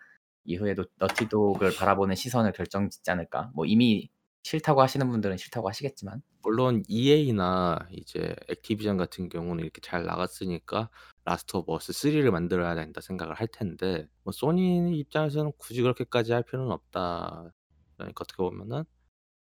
[0.45, 3.51] 이후에 도 너티독을 바라보는 시선을 결정짓지 않을까.
[3.55, 4.11] 뭐 이미
[4.45, 10.91] 싫다고 하시는 분들은 싫다고 하시겠지만 물론 EA나 이제 액티비전 같은 경우는 이렇게 잘 나갔으니까
[11.25, 16.43] 라스트 오브 어스 3를 만들어야 된다 생각을 할 텐데 뭐 소니 입장에서는 굳이 그렇게까지 할
[16.43, 17.53] 필요는 없다.
[17.97, 18.85] 그러니까 어떻게 보면은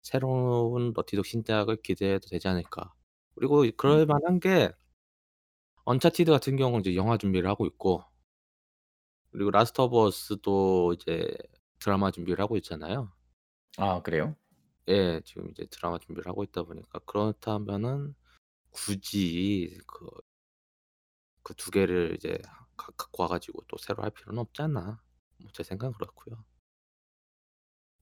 [0.04, 2.94] 새로운 너티독 신작을 기대해도 되지 않을까.
[3.36, 4.08] 그리고 그럴 음.
[4.08, 4.72] 만한 게
[5.86, 8.04] 언차티드 같은 경우는 이제 영화 준비를 하고 있고
[9.32, 11.28] 그리고 라스트 오브 어스도 이제
[11.80, 13.12] 드라마 준비를 하고 있잖아요.
[13.78, 14.36] 아 그래요?
[14.88, 15.22] 예.
[15.26, 18.16] 지금 이제 드라마 준비를 하고 있다 보니까 그렇다면은
[18.72, 20.08] 굳이 그
[21.44, 22.38] 그 두 개를 이제
[22.78, 25.02] 가 갖고 와 가지고 또 새로 할 필요는 않나.
[25.38, 26.44] 뭐 제 생각은 그렇고요.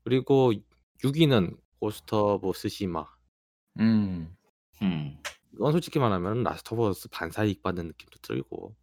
[0.04, 0.54] 그리고
[1.04, 3.06] 6 위는 고스트 오브 쓰시마.
[3.80, 4.36] 음.
[4.82, 5.18] 음.
[5.54, 8.76] 이건 솔직히 말하면 라스트 오브 어스 반사이익 받는 느낌도 들고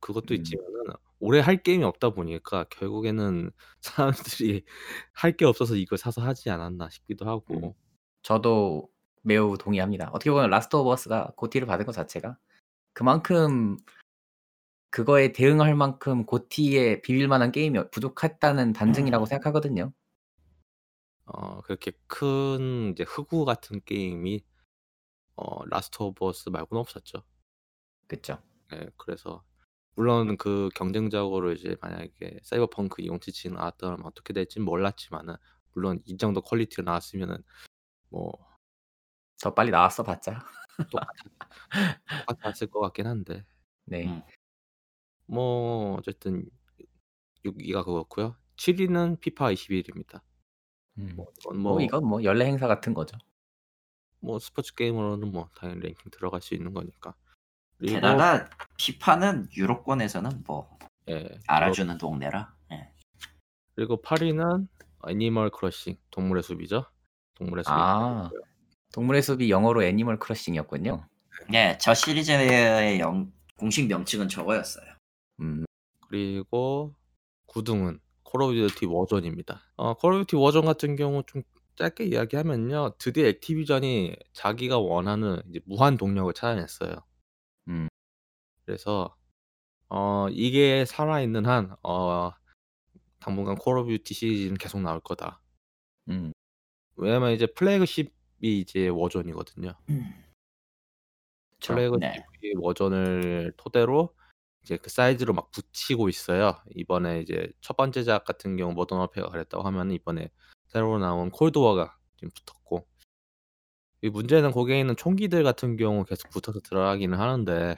[0.00, 0.36] 그것도 음.
[0.36, 0.72] 있지만은
[1.20, 3.50] 올해 할 게임이 없다 보니까 결국에는
[3.80, 4.64] 사람들이
[5.12, 7.28] 할 게 없어서 이걸 사서 하지 않았나 싶기도 음.
[7.30, 7.76] 하고.
[8.22, 8.88] 저도
[9.22, 10.10] 매우 동의합니다.
[10.12, 12.38] 어떻게 보면 라스트 오브 어스가 GOTY를 받은 것 자체가
[12.92, 13.76] 그만큼
[14.90, 19.92] 그거에 대응할 만큼 GOTY에 비빌 만한 게임이 부족했다는 반증이라고 생각하거든요.
[21.26, 24.44] 어 그렇게 큰 이제 흑우 같은 게임이
[25.36, 27.24] 어 라스트 오브 어스 말고는 없었죠.
[28.08, 28.38] 그쵸.
[28.74, 28.88] 예.
[28.98, 29.44] 그래서
[29.96, 35.36] 물론 그 경쟁적으로 이제 만약에 사이버펑크 2077이 나왔더라면 어떻게 될지는 몰랐지만은
[35.74, 37.38] 물론 이 정도 퀄리티가 나왔으면은
[38.10, 38.32] 뭐
[39.42, 40.44] 더 빨리 나왔어 봤자.
[40.90, 41.14] 똑같았
[42.28, 43.44] 똑같았을 것 같긴 한데.
[43.84, 44.06] 네.
[44.06, 44.22] 음.
[45.26, 46.48] 뭐 어쨌든
[47.44, 48.36] 6 위가 그렇고요.
[48.56, 50.22] 7 위는 피파 21입니다.
[50.98, 51.12] 음.
[51.16, 53.16] 뭐 이건 뭐 뭐 이건 뭐 연례 행사 같은 거죠.
[54.20, 57.14] 뭐 스포츠 게임으로는 뭐 당연히 랭킹 들어갈 수 있는 거니까.
[57.78, 60.78] 그리고 게다가 피파는 유럽권에서는 뭐
[61.08, 61.20] 예.
[61.20, 62.54] 유럽 알아주는 동네라.
[62.72, 62.90] 예.
[63.74, 64.68] 그리고 8 위는
[65.06, 66.86] 애니멀 크로싱 동물의 숲이죠.
[67.34, 68.30] 동물의 숲이 아.
[68.92, 71.06] 동물의 숲이 영어로 애니멀 크로싱이었군요.
[71.50, 71.76] 네.
[71.78, 74.86] 저 시리즈의 영 공식 명칭은 저거였어요.
[75.40, 75.64] 음.
[76.08, 76.94] 그리고
[77.46, 78.00] 9 등은
[78.36, 79.62] 콜 오브 듀티 워존입니다.
[79.76, 81.42] 어 콜 오브 듀티 워존 같은 경우 좀
[81.76, 82.94] 짧게 이야기하면요.
[82.98, 86.96] 드디어 액티비전이 자기가 원하는 이제 무한 동력을 찾아냈어요.
[87.68, 87.88] 음.
[88.66, 89.16] 그래서
[89.88, 92.32] 어 이게 살아있는 한 어
[93.20, 95.42] 당분간 콜 오브 듀티 시리즈는 계속 나올 거다.
[96.10, 96.32] 음.
[96.96, 99.74] 왜냐면 이제 플래그십이 이제 워존이거든요.
[101.60, 101.74] 그쵸.
[101.74, 102.52] 플래그십이 네.
[102.58, 104.15] 워존을 토대로
[104.66, 106.60] 이제 그 사이즈로 막 붙이고 있어요.
[106.74, 110.28] 이번에 이제 첫 번째 작 같은 경우 모던 워페어가 그랬다고 하면은 이번에
[110.66, 112.84] 새로 나온 콜드 워가 지금 붙었고
[114.02, 117.76] 이 문제는 거기에 있는 총기들 같은 경우 계속 붙어서 들어가기는 하는데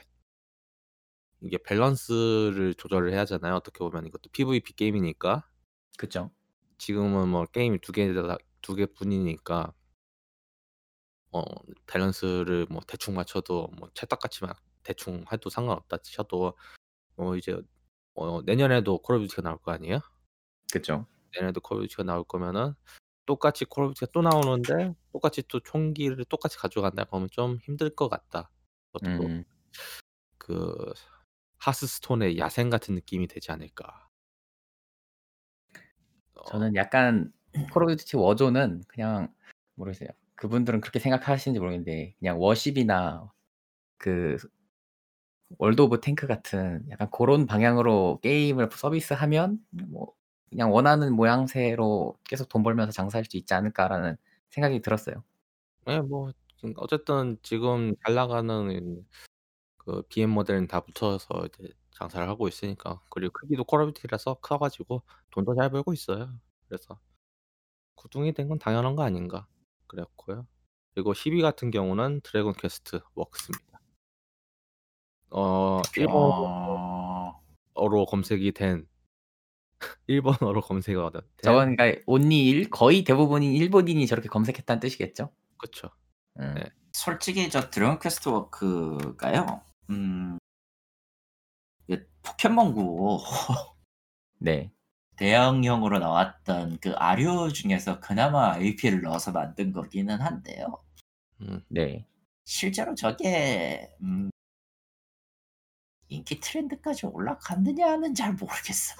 [1.41, 3.53] 이게 밸런스를 조절을 해야 하잖아요.
[3.53, 5.47] 어떻게 보면 이것도 PVP 게임이니까.
[5.95, 6.31] 그쵸.
[6.79, 9.73] 지금은 뭐 게임이 2 개다 2 개뿐이니까
[11.33, 11.43] 어
[11.85, 16.55] 밸런스를 뭐 대충 맞춰도 뭐 찰떡같이 막 대충 해도 상관없다 쳐도
[17.19, 17.55] 어 이제
[18.15, 19.99] 어 내년에도 콜 오브 듀티가 나올 거 아니에요?
[20.71, 21.05] 그쵸.
[21.33, 22.73] 내년에도 콜 오브 듀티가 나올 거면은
[23.25, 28.07] 똑같이 콜 오브 듀티가 또 나오는데 똑같이 또 총기를 똑같이 가져간다 그러면 좀 힘들 것
[28.07, 28.49] 같다.
[28.93, 29.43] 그것도 음.
[30.37, 30.93] 그
[31.57, 34.07] 하스스톤의 야생 같은 느낌이 되지 않을까.
[36.35, 36.43] 어.
[36.45, 37.33] 저는 약간
[37.73, 39.33] 콜 오브 듀티 워존은 그냥
[39.75, 40.07] 모르겠어요.
[40.35, 43.29] 그분들은 그렇게 생각하시는지 모르겠는데 그냥 워십이나
[43.97, 44.37] 그
[45.57, 50.13] 월드 오브 탱크 같은 약간 그런 방향으로 게임을 서비스하면 뭐
[50.49, 54.17] 그냥 원하는 모양새로 계속 돈 벌면서 장사할 수 있지 않을까라는
[54.49, 55.23] 생각이 들었어요.
[55.89, 56.33] 예, 뭐음
[56.77, 59.05] 어쨌든 지금 잘 나가는
[59.77, 64.57] 그 BM 모델은 다 붙여서 이제 장사를 하고 있으니까 그리고 크기도 콜 오브 듀티라서 커
[64.59, 66.33] 가지고 돈도 잘 벌고 있어요.
[66.67, 66.99] 그래서
[67.95, 69.47] 구등이 된 건 당연한 거 아닌가
[69.87, 70.47] 그랬고요.
[70.95, 73.68] 그리고 10위 같은 경우는 드래곤 퀘스트 워크입니다.
[75.31, 77.41] 어 일본어로
[77.75, 78.05] 어...
[78.05, 78.87] 검색이 된
[80.07, 85.31] 일본어로 검색어가 된 저건 그러니까 only 일 거의 대부분인 일본인이 저렇게 검색했다는 뜻이겠죠?
[85.57, 85.89] 그쵸.
[86.39, 86.53] 음.
[86.55, 86.63] 네.
[86.93, 89.61] 솔직히 저 드래곤 퀘스트 워크가요.
[89.89, 90.37] 음.
[91.87, 93.19] 그 포켓몬고
[94.39, 94.71] 네.
[95.17, 100.81] 대형형으로 나왔던 그 아류 중에서 그나마 IP를 넣어서 만든 거기는 한데요.
[101.41, 101.61] 음.
[101.67, 102.05] 네.
[102.45, 104.29] 실제로 저게 음,
[106.09, 108.95] 인기 트렌드까지 올라갔느냐는 잘 모르겠어.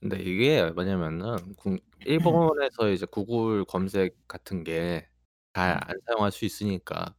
[0.00, 5.04] 근데 이게 뭐냐면은 구 일본에서 이제 구글 검색 같은 게잘
[5.56, 5.78] 음.
[5.82, 7.14] 안 사용할 수 있으니까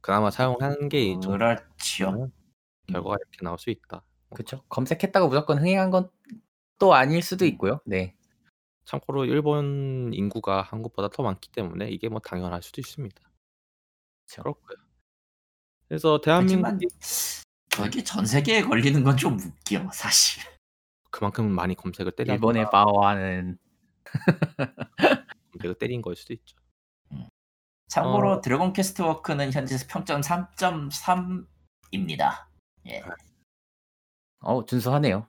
[0.00, 2.08] 그나마 사용하는 게좀 그렇지요.
[2.10, 2.32] 음
[2.88, 4.04] 결과가 이렇게 나올 수 있다.
[4.28, 4.62] 뭐 그쵸.
[4.68, 6.10] 검색했다고 무조건 흥행한 건
[6.82, 7.48] 또 아닐 수도 음.
[7.50, 7.78] 있고요.
[7.86, 8.16] 네.
[8.86, 13.22] 참고로 일본 인구가 한국보다 더 많기 때문에 이게 뭐 당연할 수도 있습니다.
[14.26, 14.42] 그쵸.
[14.42, 14.76] 그렇고요.
[15.86, 16.88] 그래서 하지만 대한민국이
[17.72, 20.42] 저게 전 세계에 걸리는 건 좀 웃겨 사실.
[21.10, 22.34] 그만큼 많이 검색을 때렸다.
[22.34, 23.58] 일본의 파워하는
[25.52, 26.56] 검색을 때린 거일 수도 있죠.
[27.88, 28.40] 참고로 어.
[28.40, 32.46] 드래곤 퀘스트 워크는 현재 평점 3.3입니다.
[32.88, 33.02] 예.
[34.40, 35.28] 어 준수하네요.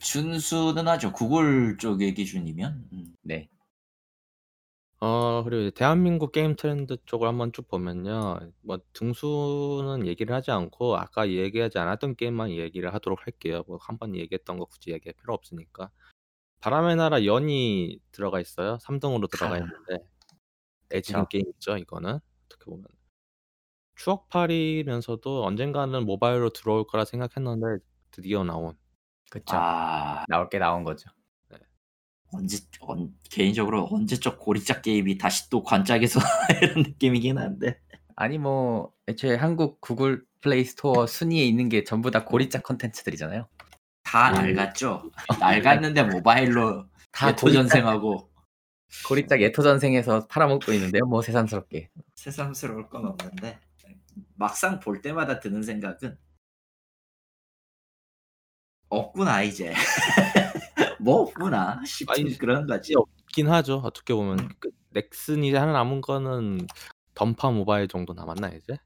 [0.00, 1.12] 준수는 하죠.
[1.12, 2.88] 구글 쪽의 기준이면.
[2.92, 3.14] 음.
[3.22, 3.48] 네.
[5.04, 8.38] 어 그리고 이제 대한민국 게임 트렌드 쪽을 한번 쭉 보면요.
[8.60, 13.64] 뭐 등수는 얘기를 하지 않고 아까 얘기하지 않았던 게임만 얘기를 하도록 할게요.
[13.66, 15.90] 뭐한번 얘기했던 거 굳이 얘기할 필요 없으니까.
[16.60, 18.78] 바람의 나라 연이 들어가 있어요.
[18.80, 19.58] 3 등으로 들어가 아.
[19.58, 19.98] 있는데
[20.94, 21.28] 애지는 그쵸.
[21.30, 22.86] 게임이죠 이거는 어떻게 보면.
[23.96, 28.76] 추억팔이면서도 언젠가는 모바일로 들어올 거라 생각했는데 드디어 나온
[29.30, 29.56] 그쵸.
[29.56, 31.10] 아 나올 게 나온 거죠.
[32.32, 36.20] 언제 언, 개인적으로 언제적 고리짝 게임이 다시 또 관짝에서
[36.62, 37.78] 이런 느낌이긴 한데.
[38.16, 43.48] 아니 뭐 애초에 한국 구글 플레이 스토어 순위에 있는 게 전부 다 고리짝 컨텐츠들이잖아요.
[44.02, 44.54] 다 음.
[44.54, 45.10] 낡았죠.
[45.40, 48.30] 낡았는데 모바일로 다 예토 전생하고
[49.06, 51.04] 고리짝 예토 전생에서 팔아먹고 있는데요.
[51.06, 51.90] 뭐 새삼스럽게.
[52.14, 53.58] 새삼스러울 건 없는데
[54.34, 56.16] 막상 볼 때마다 드는 생각은
[58.88, 59.72] 없구나 이제
[61.02, 62.94] 뭐 없구나 싶은 아니, 그런 거지.
[62.94, 63.78] 없긴 하죠.
[63.84, 64.48] 어떻게 보면 음.
[64.58, 66.66] 그 넥슨이 하나 남은 거는
[67.14, 68.76] 던파 모바일 정도 남았나 이제?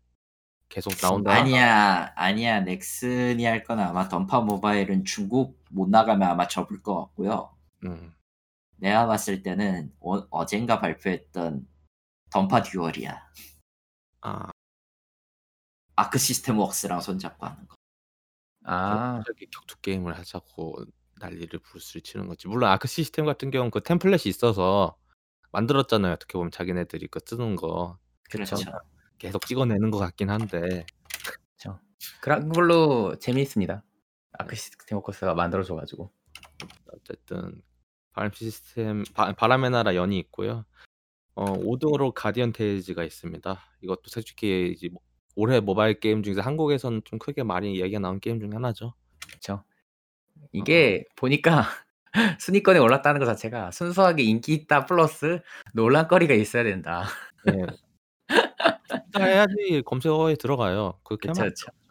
[0.68, 1.32] 계속 나온다.
[1.32, 7.54] 아니야 아니야 넥슨이 할 건 아마 던파 모바일은 중국 못 나가면 아마 접을 것 같고요.
[7.84, 8.12] 음.
[8.78, 11.66] 내가 봤을 때는 어, 어젠가 발표했던
[12.30, 13.30] 던파 듀얼이야.
[14.22, 14.50] 아,
[15.96, 17.76] 아크 시스템 웍스랑 손잡고 하는 거.
[18.64, 20.84] 아 갑자기 격투 게임을 하자고
[21.20, 22.48] 난리를 부르스를 치는 거지.
[22.48, 24.96] 물론 아크 시스템 같은 경우는 그 템플릿이 있어서
[25.52, 26.12] 만들었잖아요.
[26.12, 27.98] 어떻게 보면 자기네들이 그 쓰는 거
[28.30, 28.56] 그렇죠.
[29.18, 30.84] 계속 찍어내는 것 같긴 한데
[32.20, 33.82] 그런 걸로 재미있습니다.
[34.38, 36.10] 아크 시스템 워커스가 만들어줘가지고.
[36.92, 37.62] 어쨌든
[38.12, 40.64] 바람 시스템 바, 바람의 나라 연이 있고요.
[41.34, 43.60] 어 5등으로 가디언 테이즈가 있습니다.
[43.82, 45.02] 이것도 솔직히 이제 뭐-
[45.34, 48.94] 올해 모바일 게임 중에서 한국에서는 좀 크게 많이 얘기가 나온 게임 중에 하나죠.
[49.26, 49.64] 그렇죠.
[50.58, 51.64] 이게 보니까
[52.40, 55.40] 순위권에 올랐다는 것 자체가 순수하게 인기 있다 플러스
[55.74, 57.04] 논란거리가 있어야 된다.
[57.44, 57.52] 네.
[59.18, 60.98] 해야지 검색어에 들어가요.
[61.04, 61.42] 그렇게 그렇죠,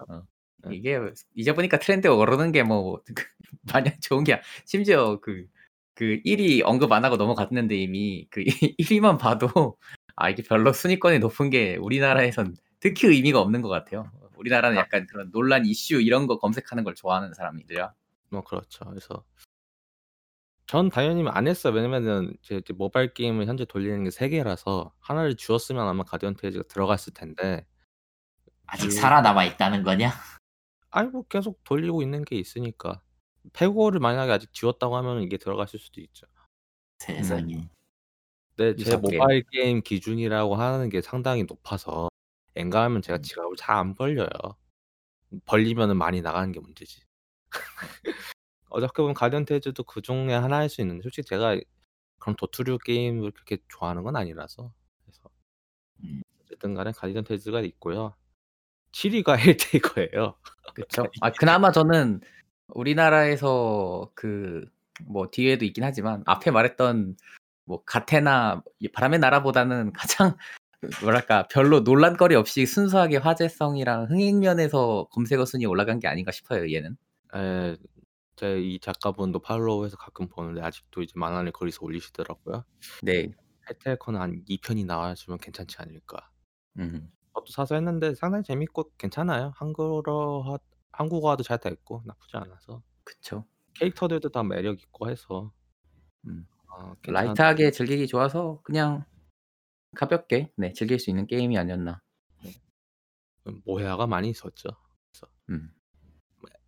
[0.07, 0.23] 하면.
[0.23, 0.27] 어.
[0.69, 0.75] 네.
[0.75, 0.99] 이게
[1.35, 3.01] 이제 보니까 트렌드 오르는 게 뭐
[3.73, 8.43] 마냥 좋은 게 심지어 그그 1위 언급 안 하고 넘어갔는데 이미 그
[8.79, 9.77] 1위만 봐도
[10.15, 14.11] 아 이게 별로 순위권이 높은 게 우리나라에선 특히 의미가 없는 것 같아요.
[14.37, 17.93] 우리나라는 약간 그런 논란 이슈 이런 거 검색하는 걸 좋아하는 사람이들이야.
[18.35, 18.85] 뭐 그렇죠.
[18.85, 19.23] 그래서
[20.67, 21.73] 전 당연히 안 했어요.
[21.73, 26.63] 왜냐면은 제 이제 모바일 게임을 현재 돌리는 게 3 개라서 하나를 지웠으면 아마 가디언 테이즈가
[26.67, 27.65] 들어갔을 텐데
[28.65, 30.11] 아직 그- 살아남아 있다는 거냐?
[30.89, 33.01] 아니 뭐 계속 돌리고 있는 게 있으니까.
[33.53, 36.25] 패고를 만약에 아직 지웠다고 하면 이게 들어갔을 수도 있죠.
[36.97, 37.55] 세상에.
[37.57, 37.69] 음.
[38.57, 38.97] 네, 제.
[38.97, 42.09] 모바일 게임 기준이라고 하는 게 상당히 높아서
[42.55, 43.21] 엔간하면 제가 음.
[43.21, 44.29] 지갑을 잘 안 벌려요.
[45.45, 47.01] 벌리면은 많이 나가는 게 문제지.
[48.69, 51.57] 어떻게 보면 가디언 테이즈도 그 중에 하나일 수 있는데 솔직히 제가
[52.19, 54.71] 그런 도투류 게임을 그렇게 좋아하는 건 아니라서
[55.03, 55.29] 그래서
[56.03, 56.21] 음.
[56.43, 58.15] 어쨌든 간에 가디언 테이즈가 있고요.
[58.91, 60.35] 7위가 헬테이커예요.
[60.75, 61.03] 그쵸.
[61.21, 62.21] 아 그나마 저는
[62.69, 67.17] 우리나라에서 그 뭐 뒤에도 있긴 하지만 앞에 말했던
[67.65, 70.37] 뭐 가테나 이 바람의 나라보다는 가장
[71.03, 76.97] 뭐랄까 별로 논란거리 없이 순수하게 화제성이랑 흥행 면에서 검색어 순위에 올라간 게 아닌가 싶어요 얘는.
[77.35, 77.77] 예.
[78.35, 82.65] 제 이 작가분도 팔로우해서 가끔 보는데 아직도 이제 만화를 거기서 올리시더라고요.
[83.01, 83.31] 네.
[83.69, 86.31] 헬테이커는 한 2편이 나와주면 괜찮지 않을까.
[86.79, 87.11] 음.
[87.33, 89.53] 저도 사서 했는데 상당히 재밌고 괜찮아요.
[89.55, 90.59] 한글어
[90.91, 92.81] 한국어화도 잘돼 있고 나쁘지 않아서.
[93.03, 93.45] 그쵸.
[93.75, 95.51] 캐릭터들도 다 매력 있고 해서
[96.27, 96.47] 음.
[96.69, 99.05] 어 라이트하게 즐기기 좋아서 그냥
[99.95, 102.01] 가볍게 네 즐길 수 있는 게임이 아니었나.
[103.47, 104.69] 음 모해화가 많이 있었죠.
[105.11, 105.74] 그래서 음.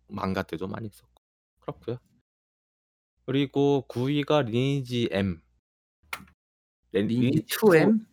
[0.08, 1.22] 망가 때도 많이 있었고.
[1.60, 1.98] 그렇고요.
[3.26, 5.42] 그리고 9위가 리니지 M.
[6.92, 8.06] 렌 리니지 리니지 2M?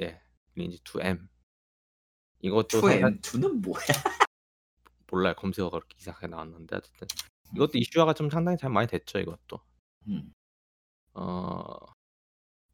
[0.00, 0.20] 예.
[0.54, 1.28] 리니지 2M.
[2.40, 3.84] 이것도 2M 상당히 2는 뭐야?
[5.10, 5.34] 몰라요.
[5.34, 7.08] 검색어가 그렇게 이상하게 나왔는데 어쨌든
[7.54, 9.60] 이것도 이슈화가 좀 상당히 잘 많이 됐죠 이것도.
[10.06, 10.32] 음.
[11.14, 11.76] 어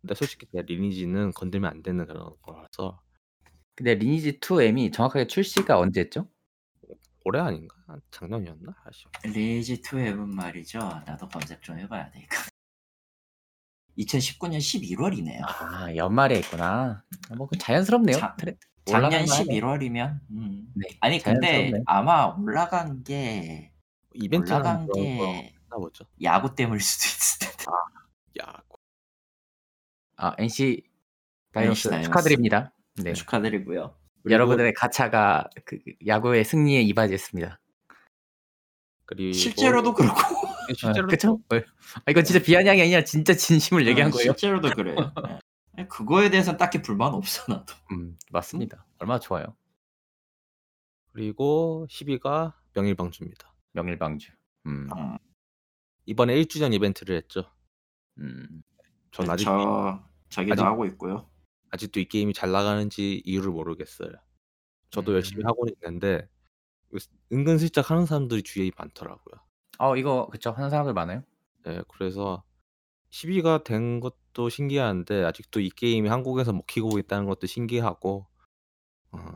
[0.03, 3.01] 근데 솔직히 리니지는 건들면 안 되는 그런 거라서
[3.75, 6.29] 근데 리니지 2M이 정확하게 출시가 언제였죠?
[7.27, 7.75] 올해 아닌가?
[8.13, 8.73] 작년이었나?
[8.85, 9.11] 아쉬워.
[9.25, 10.79] 리니지 2M은 말이죠.
[10.79, 12.37] 나도 검색 좀 해봐야 돼 이거.
[13.99, 15.43] 2019년 11월이네요.
[15.45, 17.03] 아 연말에 있구나.
[17.37, 18.17] 뭐그 자연스럽네요.
[18.17, 19.45] 자- 트레- 작년 올라간 거 하네.
[19.61, 20.73] 11월이면 음.
[20.77, 20.87] 네.
[21.01, 21.83] 아니 근데 자연스럽네.
[21.87, 23.73] 아마 올라간 게
[24.15, 25.17] 이벤트는 올라간 게
[25.65, 26.05] 했나 보죠.
[26.23, 27.65] 야구 때문일 수도 있을 텐데.
[28.41, 28.63] 야,
[30.17, 30.83] 아 NC
[31.53, 32.03] 다이노스.
[32.03, 32.73] 축하드립니다.
[33.03, 33.15] 네.
[33.15, 33.97] 축하드리고요.
[34.27, 37.61] 그리고 여러분들의 가차가 그 야구의 승리에 이바지했습니다.
[39.05, 40.19] 그리고 실제로도 그렇고.
[40.67, 41.41] 네, 실제로 그쵸?
[41.49, 44.33] 아, 이건 진짜 비아냥이 아니라 진짜 진심을 얘기한 어, 거예요.
[44.33, 44.97] 실제로도 그래요.
[45.77, 45.87] 네.
[45.87, 47.73] 그거에 대해서는 딱히 불만 없어 나도.
[47.93, 48.85] 음, 맞습니다.
[48.99, 49.57] 얼마나 좋아요.
[51.13, 53.55] 그리고 10위가 명일방주입니다.
[53.75, 54.33] 명일방주.
[54.67, 55.17] 음, 어,
[56.07, 57.45] 이번에 1주년 이벤트를 했죠.
[58.19, 58.63] 음.
[59.13, 61.31] 전 아직 저 저기도 아직- 하고 있고요.
[61.71, 64.11] 아직도 이 게임이 잘 나가는지 이유를 모르겠어요.
[64.91, 65.49] 저도 열심히 음.
[65.49, 66.29] 하고 있는데
[67.33, 69.41] 은근슬쩍 하는 사람들이 주위에 많더라고요.
[69.79, 70.53] 어, 이거 그쵸?
[70.53, 71.23] 하는 사람들 많아요.
[71.65, 72.45] 네, 그래서
[73.11, 78.27] 10위가 된 것도 신기한데 아직도 이 게임이 한국에서 먹히고 있다는 것도 신기하고
[79.13, 79.33] 어,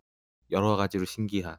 [0.51, 1.57] 여러 가지로 신기한.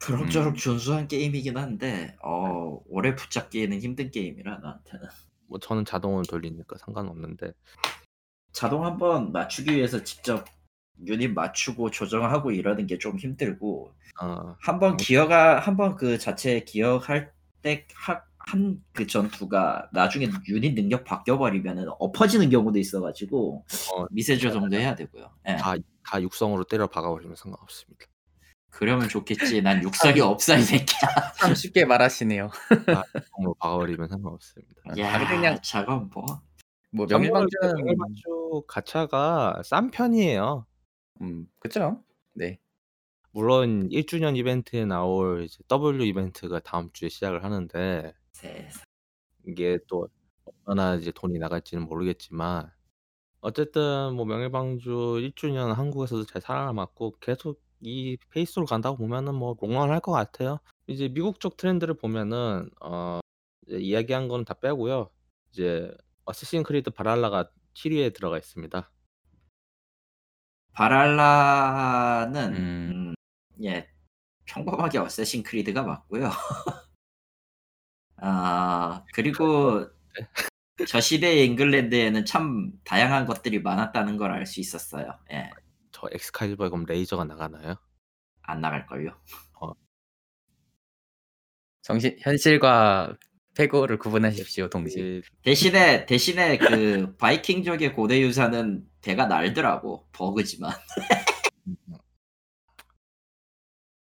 [0.00, 0.54] 그럭저럭 음.
[0.54, 5.08] 준수한 게임이긴 한데 어 오래 붙잡기에는 힘든 게임이라 나한테는.
[5.46, 7.52] 뭐 저는 자동으로 돌리니까 상관없는데
[8.54, 10.44] 자동 한번 맞추기 위해서 직접
[11.06, 18.80] 유닛 맞추고 조정하고 이러는 게 좀 힘들고 어, 한번 기어가 한번 그 자체 기억할 때한
[18.92, 25.30] 그 전투가 나중에 유닛 능력 바뀌어 버리면은 엎어지는 경우도 있어가지고 어, 미세 조정도 해야 되고요.
[25.48, 25.56] 예.
[25.56, 25.74] 다,
[26.06, 28.06] 다 육성으로 때려 박아버리면 상관없습니다.
[28.70, 29.62] 그러면 좋겠지.
[29.62, 30.98] 난 육성이 없어 이 새끼야.
[31.38, 32.50] 참 쉽게 말하시네요.
[33.16, 34.98] 육성으로 박아버리면 상관없습니다.
[34.98, 36.40] 야, 아, 그냥- 저건 뭐.
[36.94, 40.66] 뭐 명일방주는 명일방주 가차가 싼 편이에요.
[41.22, 42.04] 음, 그쵸?
[42.34, 42.58] 네.
[43.32, 48.84] 물론 1주년 이벤트에 나올 W 이벤트가 다음 주에 시작을 하는데 세상.
[49.46, 50.08] 이게 또
[50.66, 52.70] 얼마나 이제 돈이 나갈지는 모르겠지만
[53.40, 54.90] 어쨌든 뭐 명일방주
[55.22, 60.58] 1주년 한국에서도 잘 살아남았고 계속 이 페이스로 간다고 보면은 뭐 롱런 할 것 같아요.
[60.88, 63.20] 이제 미국 쪽 트렌드를 보면은 어
[63.68, 65.10] 이야기한 건 다 빼고요.
[65.52, 65.92] 이제
[66.26, 68.90] 어쌔신 크리드 발할라가 7위에 들어가 있습니다.
[70.72, 72.90] 바랄라는 음.
[73.10, 73.14] 음,
[73.64, 73.88] 예
[74.46, 76.30] 평범하게 어쌔신 크리드가 맞고요.
[78.16, 79.86] 아 그리고
[80.88, 85.18] 저 시대의 잉글랜드에는 참 다양한 것들이 많았다는 걸 알 수 있었어요.
[85.32, 85.50] 예,
[85.92, 87.76] 저 엑스칼리버 그럼 레이저가 나가나요?
[88.42, 89.16] 안 나갈 걸요.
[91.82, 93.16] 정신 현실과
[93.54, 95.18] 패고를 구분하십시오, 동시에.
[95.18, 100.72] 이제 대신에 대신에 그 바이킹족의 고대 유사는 대가 날더라고 버그지만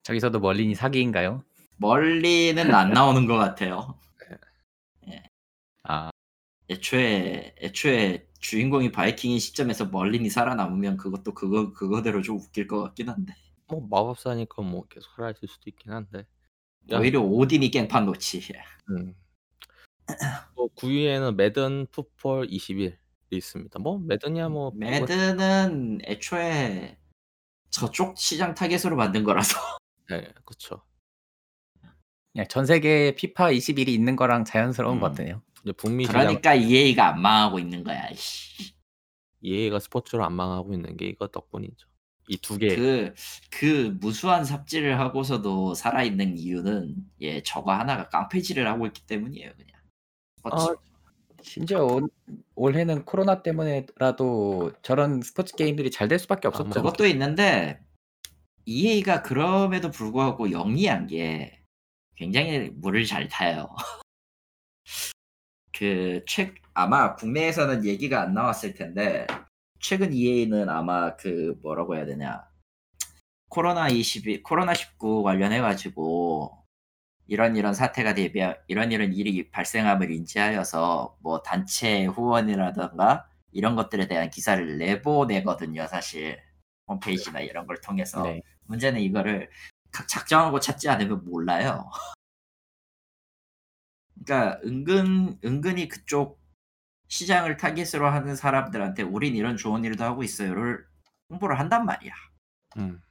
[0.03, 1.43] 저기서도 멀린이 사기인가요?
[1.77, 3.99] 멀리는 안 나오는 것 같아요.
[5.83, 6.11] 아,
[6.69, 13.33] 애초에 애초에 주인공이 바이킹인 시점에서 멀린이 살아남으면 그것도 그거 그거대로 좀 웃길 것 같긴 한데
[13.67, 16.25] 뭐 마법사니까 뭐 계속 살아있을 수도 있긴 한데
[16.91, 16.99] 야.
[16.99, 18.41] 오히려 오딘이 깽판 놓지.
[18.89, 19.15] 음.
[20.55, 22.97] 또 9위에는 매든 풋볼 21
[23.31, 23.79] 있습니다.
[23.79, 26.97] 뭐 매드냐 뭐 매드는 애초에
[27.69, 29.57] 저쪽 시장 타겟으로 만든 거라서.
[30.09, 30.83] 네, 그렇죠.
[32.31, 34.99] 그냥 전 세계에 피파 21이 있는 거랑 자연스러운 음.
[34.99, 35.41] 것 같네요.
[35.77, 38.07] 북미 시장 그러니까 EA가 안 망하고 있는 거야.
[38.13, 38.73] 씨.
[39.41, 41.87] EA가 스포츠로 안 망하고 있는 게 이거 덕분이죠.
[42.29, 42.75] 이 두 개.
[42.75, 43.13] 그,
[43.51, 49.72] 그 무수한 삽질을 하고서도 살아있는 이유는 예 저거 하나가 깡패질을 하고 있기 때문이에요 그냥
[50.43, 50.75] 아,
[51.41, 52.07] 심지어 올,
[52.55, 56.81] 올해는 코로나 때문에라도 저런 스포츠 게임들이 잘 될 수밖에 아, 없었죠.
[56.81, 57.79] 뭐 그것도 있는데
[58.65, 61.61] EA가 그럼에도 불구하고 영리한 게
[62.15, 63.69] 굉장히 물을 잘 타요.
[65.73, 69.27] 그최 아마 국내에서는 얘기가 안 나왔을 텐데
[69.79, 72.47] 최근 EA는 아마 그 뭐라고 해야 되냐
[73.49, 76.62] 코로나 22 코로나 19 관련해 가지고
[77.27, 84.29] 이런 이런 사태가 대비 이런 이런 일이 발생함을 인지하여서 뭐 단체 후원이라던가 이런 것들에 대한
[84.29, 86.39] 기사를 내보내거든요 사실
[86.87, 88.41] 홈페이지나 이런 걸 통해서 네.
[88.65, 89.49] 문제는 이거를
[89.91, 91.89] 각 작정하고 찾지 않으면 몰라요.
[94.25, 96.41] 그러니까 은근 은근히 그쪽
[97.07, 100.85] 시장을 타깃으로 하는 사람들한테 우린 이런 좋은 일도 하고 있어요를
[101.29, 102.13] 홍보를 한단 말이야.
[102.77, 103.01] 음.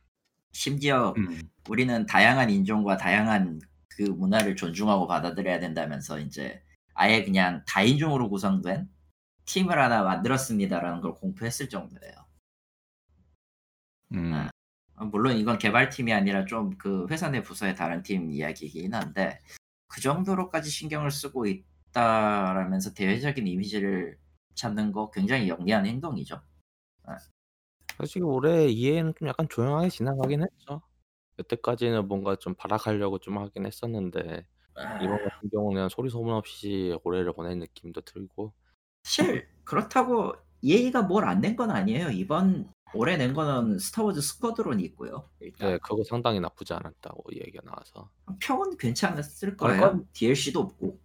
[0.53, 1.41] 심지어 음.
[1.69, 3.61] 우리는 다양한 인종과 다양한
[3.97, 6.63] 그 문화를 존중하고 받아들여야 된다면서 이제
[6.95, 8.89] 아예 그냥 다인종으로 구성된
[9.47, 12.15] 팀을 하나 만들었습니다라는 걸 공표했을 정도예요.
[14.13, 14.33] 음.
[14.35, 14.51] 아.
[14.97, 19.41] 어, 물론 이건 개발팀이 아니라 좀 그 회사 내 부서의 다른 팀 이야기이긴 한데
[19.89, 24.19] 그 정도로까지 신경을 쓰고 있다라면서 대외적인 이미지를
[24.55, 26.41] 찾는 거 굉장히 영리한 행동이죠.
[27.99, 30.83] 사실 올해 EA는 좀 약간 조용하게 지나가긴 했죠.
[31.39, 34.47] 여태까지는 뭔가 좀 발악하려고 좀 하긴 했었는데
[35.03, 38.53] 이번 같은 경우는 소리 소문 없이 올해를 보낸 느낌도 들고
[39.05, 42.11] 사실 그렇다고 EA가 뭘 안 낸 건 아니에요.
[42.11, 45.29] 이번 올해 낸 거는 스타워즈 스쿼드론이 있고요.
[45.41, 48.11] 일단 네, 그거 상당히 나쁘지 않았다고 얘기가 나와서
[48.41, 49.81] 평은 괜찮았을 그럴 거예요.
[49.93, 51.01] 건- DLC도 없고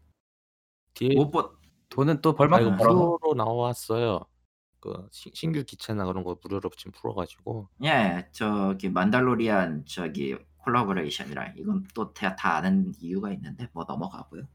[0.93, 1.49] 뒤에 못 보,
[1.89, 2.93] 돈은 또아 벌만 이거 벌어.
[2.93, 4.25] 무료로 나왔어요.
[4.87, 11.85] 그 시- 신규 기체나 그런 거 무료로 지금 풀어가지고 예, 저기 만달로리안 저기 콜라보레이션이랑 이건
[11.93, 14.47] 또다 아는 이유가 있는데 뭐 넘어가고요.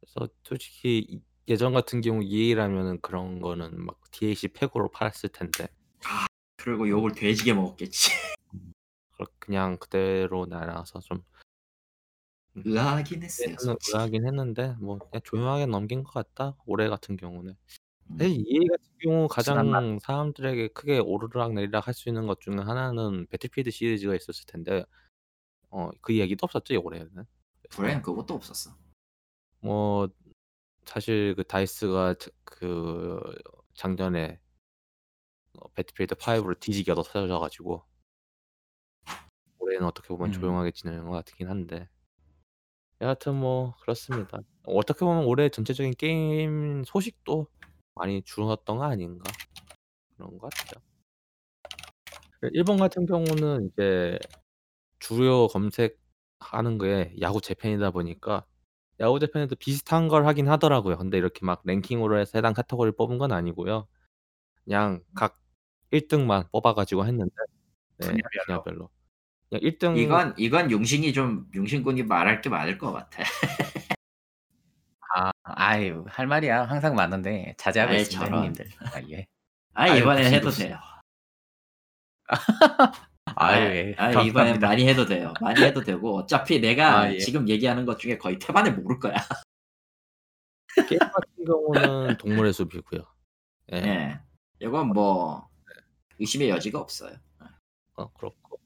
[0.00, 5.68] 그래서 솔직히 이- 예전 같은 경우 EA라면은 그런 거는 막 DLC 팩으로 팔았을 텐데
[6.56, 8.10] 그리고 욕을 돼지게 먹었겠지.
[9.12, 11.22] 그렇- 그냥 그대로 나와서 좀
[12.54, 13.54] 의아하긴 했어요.
[13.58, 13.92] 솔직히.
[13.92, 17.56] 의아하긴 했는데 뭐 그냥 조용하게 넘긴 것 같다 올해 같은 경우는 음.
[18.08, 19.80] 사실 EA 같은 경우 순한 맛.
[19.80, 24.84] 가장 사람들에게 크게 오르락 내리락 할 수 있는 것 중에 하나는 배틀필드 시리즈가 있었을 텐데
[25.70, 27.26] 어그 얘기도 없었죠 올해는
[27.70, 28.70] 불엔 그것도 없었어.
[29.60, 30.08] 뭐
[30.84, 33.20] 사실 그 다이스가 자- 그
[33.74, 34.40] 작년에
[35.58, 37.82] 어, 배틀필드 5를 뒤지게 얻어 터져가지고
[39.58, 40.32] 올해는 어떻게 보면 음.
[40.32, 41.88] 조용하게 지내는 것 같긴 한데
[43.00, 44.38] 여하튼 뭐 그렇습니다.
[44.64, 47.48] 어떻게 보면 올해 전체적인 게임 소식도
[47.96, 49.24] 많이 줄었던 거 아닌가
[50.16, 50.84] 그런 것 같아요.
[52.52, 54.18] 일본 같은 경우는 이제
[55.00, 58.44] 주요 검색하는 게 야구 재팬이다 보니까
[59.00, 60.96] 야구 재팬에도 비슷한 걸 하긴 하더라고요.
[60.98, 63.88] 근데 이렇게 막 랭킹으로 해서 해당 카테고리를 뽑은 건 아니고요.
[64.64, 65.40] 그냥 각
[65.92, 67.34] 1등만 뽑아가지고 했는데
[67.98, 68.44] 네, 분야별로.
[68.46, 68.90] 분야별로.
[69.48, 73.22] 그냥 1등 이건 이건 용신이 좀 용신군이 말할 게 많을 것 같아.
[75.18, 76.64] 아, 아유, 할 말이야.
[76.64, 78.38] 항상 많은데 자제하고 아이, 있습니다, 저런.
[78.40, 78.68] 형님들.
[78.80, 79.26] 아, 예.
[79.72, 80.66] 아 아유, 이번엔 무슨 해도 무슨.
[80.66, 80.78] 돼요.
[83.24, 83.94] 아유, 예.
[83.96, 84.66] 아 이번엔 감사합니다.
[84.66, 85.32] 많이 해도 돼요.
[85.40, 87.18] 많이 해도 되고 어차피 내가 아, 예.
[87.18, 89.14] 지금 얘기하는 것 중에 거의 태반을 모를 거야.
[90.88, 93.00] 게임 같은 경우는 동물의 숲이고요.
[93.72, 93.76] 예.
[93.78, 94.20] 예.
[94.60, 95.48] 이건 뭐
[96.18, 97.16] 의심의 여지가 없어요.
[97.94, 98.60] 어, 그렇고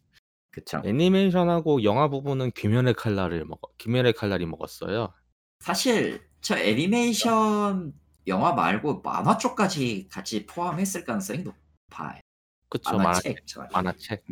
[0.51, 0.83] 그쵸.
[0.85, 5.15] 애니메이션하고 영화 부분은 귀멸의 칼날을 먹어 귀멸의 칼날이 먹었어요.
[5.61, 7.93] 사실 저 애니메이션
[8.27, 12.21] 영화 말고 만화 쪽까지 같이 포함했을 가능성이 높아요.
[12.69, 14.25] 그쵸 만화책 만화책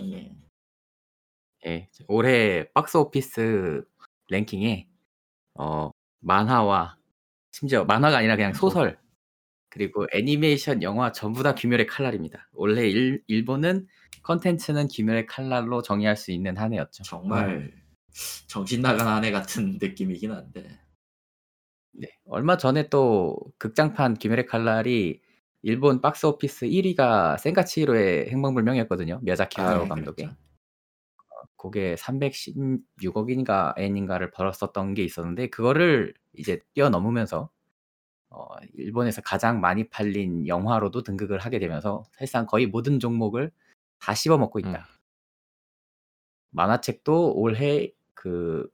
[0.00, 0.36] 예.
[1.66, 1.88] 예.
[2.08, 3.84] 올해 박스 오피스
[4.28, 4.88] 랭킹에
[5.54, 5.90] 어,
[6.20, 6.96] 만화와
[7.52, 8.98] 심지어 만화가 아니라 그냥 소설
[9.68, 12.48] 그리고 애니메이션, 영화 전부 다 귀멸의 칼날입니다.
[12.52, 13.86] 원래 일, 일본은
[14.22, 17.02] 컨텐츠는 귀멸의 칼날로 정의할 수 있는 한 해였죠.
[17.02, 17.72] 정말
[18.46, 20.78] 정신 나간 한 해 같은 느낌이긴 한데.
[21.98, 22.08] 네.
[22.26, 25.20] 얼마 전에 또 극장판 귀멸의 칼날이
[25.62, 29.20] 일본 박스 오피스 1위가 센가치히로의 행방불명이었거든요.
[29.22, 30.26] 미야자키 아, 하야오 예, 감독의.
[30.26, 30.36] 그렇죠.
[31.56, 37.50] 그게 316억인가 엔인가를 벌었었던 게 있었는데 그거를 이제 뛰어넘으면서
[38.28, 43.50] 어 일본에서 가장 많이 팔린 영화로도 등극을 하게 되면서 사실상 거의 모든 종목을
[43.98, 44.68] 다 씹어먹고 음.
[44.68, 44.86] 있다.
[46.50, 48.68] 만화책도 올해 그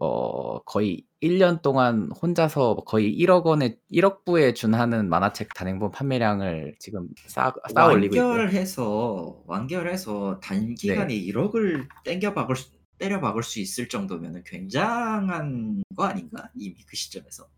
[0.00, 7.08] 어 거의 1년 동안 혼자서 거의 1억 원에 1억 부에 준하는 만화책 단행본 판매량을 지금
[7.26, 8.28] 쌓아 쌓아 올리고 있고요.
[8.28, 11.32] 완결해서 완결해서 단기간에 네.
[11.32, 12.70] 1억을 땡겨 박을 수
[13.00, 16.50] 때려 박을 수 있을 정도면은 굉장한 거 아닌가?
[16.54, 17.48] 이미 그 시점에서.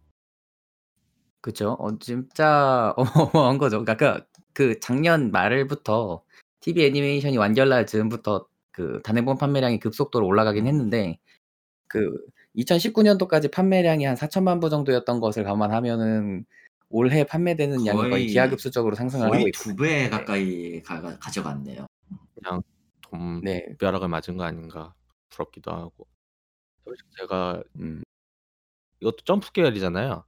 [1.41, 1.77] 그죠.
[1.81, 3.85] 어 진짜 어마어마한 거죠.
[3.85, 6.23] 그러니까 그 작년 말부터
[6.61, 11.19] TV 애니메이션이 완결 날 즈음부터 그 단행본 판매량이 급속도로 올라가긴 했는데
[11.93, 12.11] 그
[12.55, 16.47] 2019 년도까지 판매량이 한 4,000만 부 정도였던 것을 감안하면은
[16.89, 20.09] 올해 판매되는 양이 거의 거의 기하급수적으로 상승을 하고 거의 있고 두배 네.
[20.09, 21.87] 가까이 가 가져갔네요.
[22.35, 22.63] 그냥
[23.03, 23.67] 돈 네.
[23.79, 24.95] 벼락을 맞은 거 아닌가
[25.29, 26.07] 부럽기도 하고.
[26.85, 28.03] 솔직히 제가 음.
[29.01, 30.25] 이것도 점프 계열이잖아요.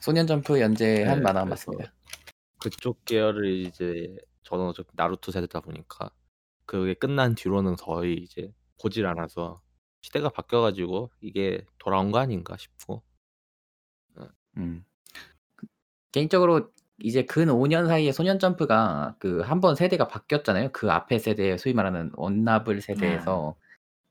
[0.00, 1.92] 소년 점프 연재한 네, 만화 맞습니다.
[2.60, 6.10] 그쪽 계열을 이제 저는 어차피 나루토 세대다 보니까
[6.66, 9.60] 그게 끝난 뒤로는 거의 이제 보질 않아서
[10.02, 13.02] 시대가 바뀌어 가지고 이게 돌아온 거 아닌가 싶고.
[14.16, 14.28] 어.
[14.56, 14.84] 음.
[15.56, 15.66] 그
[16.12, 20.70] 개인적으로 이제 근 5년 사이에 소년 점프가 그 한 번 세대가 바뀌었잖아요.
[20.72, 22.82] 그 앞에 세대 소위 말하는 원나블 네.
[22.82, 23.56] 세대에서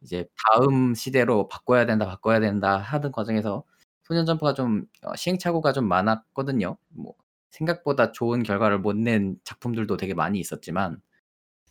[0.01, 3.65] 이제 다음 시대로 바꿔야 된다, 바꿔야 된다 하는 과정에서
[4.05, 4.85] 소년 점프가 좀어
[5.17, 6.77] 시행착오가 좀 많았거든요.
[6.89, 7.15] 뭐
[7.51, 11.01] 생각보다 좋은 결과를 못 낸 작품들도 되게 많이 있었지만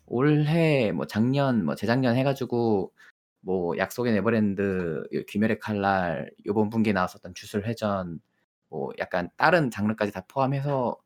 [0.07, 2.93] 올해 뭐 작년 뭐 재작년 해 가지고
[3.41, 8.21] 뭐 약속의 네버랜드, 요 귀멸의 칼날, 요번 분기에 나왔었던 주술회전
[8.69, 10.97] 뭐 약간 다른 장르까지 다 포함해서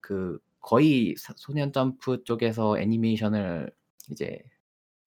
[0.00, 3.72] 그 거의 사 소년 점프 쪽에서 애니메이션을
[4.10, 4.42] 이제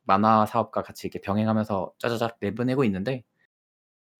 [0.05, 3.23] 만화 사업과 같이 이렇게 병행하면서 짜자작 내보내고 있는데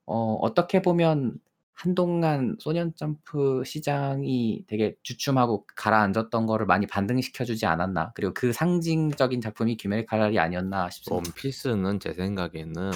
[0.06, 1.40] 어 어떻게 보면
[1.76, 8.14] 한동안 소년 점프 시장이 되게 주춤하고 가라앉았던 거를 많이 반등시켜 주지 않았나.
[8.16, 11.16] 그리고 그 상징적인 작품이 귀멸의 칼날이 아니었나 싶습니다.
[11.16, 12.92] 원피스는 제 생각에는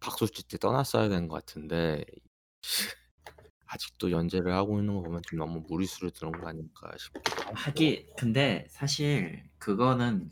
[0.00, 2.04] 박수 칠때 떠났어야 되는 것 같은데
[3.66, 7.54] 아직도 연재를 하고 있는 거 보면 좀 너무 무리수를 두는 거 아닐까 싶기도 하고.
[7.54, 10.30] 하긴 근데 사실 그거는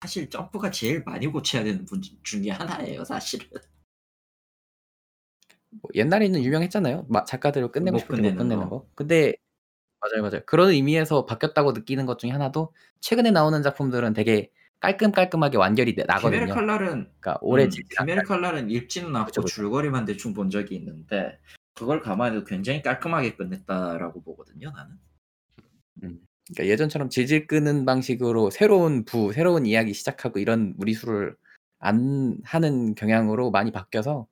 [0.00, 3.46] 사실 점프가 제일 많이 고쳐야 되는 분 중에 하나예요, 사실은.
[5.70, 7.06] 뭐 옛날에는 유명했잖아요.
[7.08, 8.68] 막 작가대로 끝내고 못 싶을 때못 끝내는 거.
[8.68, 8.86] 거.
[8.94, 9.34] 근데
[10.00, 10.42] 맞아요, 맞아요.
[10.46, 14.50] 그런 의미에서 바뀌었다고 느끼는 것 중에 하나도 최근에 나오는 작품들은 되게
[14.80, 16.54] 깔끔깔끔하게 완결이 나거든요.
[16.54, 19.54] 칼날은 그러니까 오래 음, 않고 칼날은 읽지는 않고 그쵸, 그쵸.
[19.54, 21.38] 줄거리만 대충 본 적이 있는데
[21.74, 24.96] 그걸 감안해도 굉장히 깔끔하게 끝냈다라고 보거든요, 나는.
[26.04, 26.20] 음.
[26.46, 31.36] 그러니까 예전처럼 질질 끄는 방식으로 새로운 부, 새로운 이야기 시작하고 이런 무리수를
[31.80, 34.26] 안 하는 경향으로 많이 바뀌어서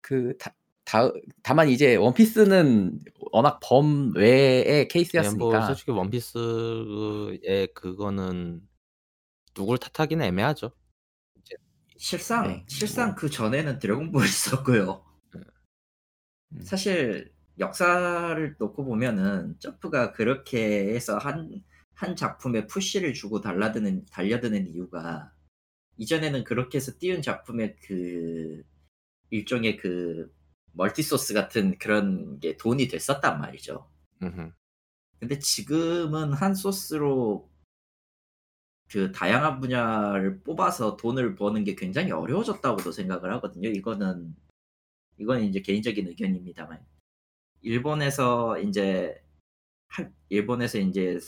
[0.00, 0.54] 그 다,
[0.84, 1.10] 다
[1.42, 2.98] 다만 이제 원피스는
[3.32, 8.60] 워낙 범외의 네, 뭐 케이스였으니까 솔직히 원피스의 그거는
[9.54, 10.72] 누굴 탓하기는 애매하죠.
[11.40, 11.56] 이제
[11.96, 13.14] 실상 네, 실상 뭐.
[13.16, 15.04] 그 전에는 드래곤볼 있었고요.
[15.36, 16.60] 음.
[16.62, 21.62] 사실 역사를 놓고 보면은 점프가 그렇게 해서 한,
[21.94, 25.32] 한 작품에 푸시를 주고 달라드는, 달려드는 이유가
[25.98, 28.62] 이전에는 그렇게 해서 띄운 작품에 그
[29.30, 30.32] 일종의 그
[30.74, 33.88] 멀티소스 같은 그런 게 돈이 됐었단 말이죠.
[34.22, 34.52] 음흠.
[35.20, 37.50] 근데 지금은 한 소스로
[38.90, 43.68] 그 다양한 분야를 뽑아서 돈을 버는 게 굉장히 어려워졌다고도 생각을 하거든요.
[43.68, 44.34] 이거는
[45.18, 46.84] 이건 이제 개인적인 의견입니다만
[47.62, 49.22] 일본에서 이제
[49.88, 51.18] 한- 일본에서 이제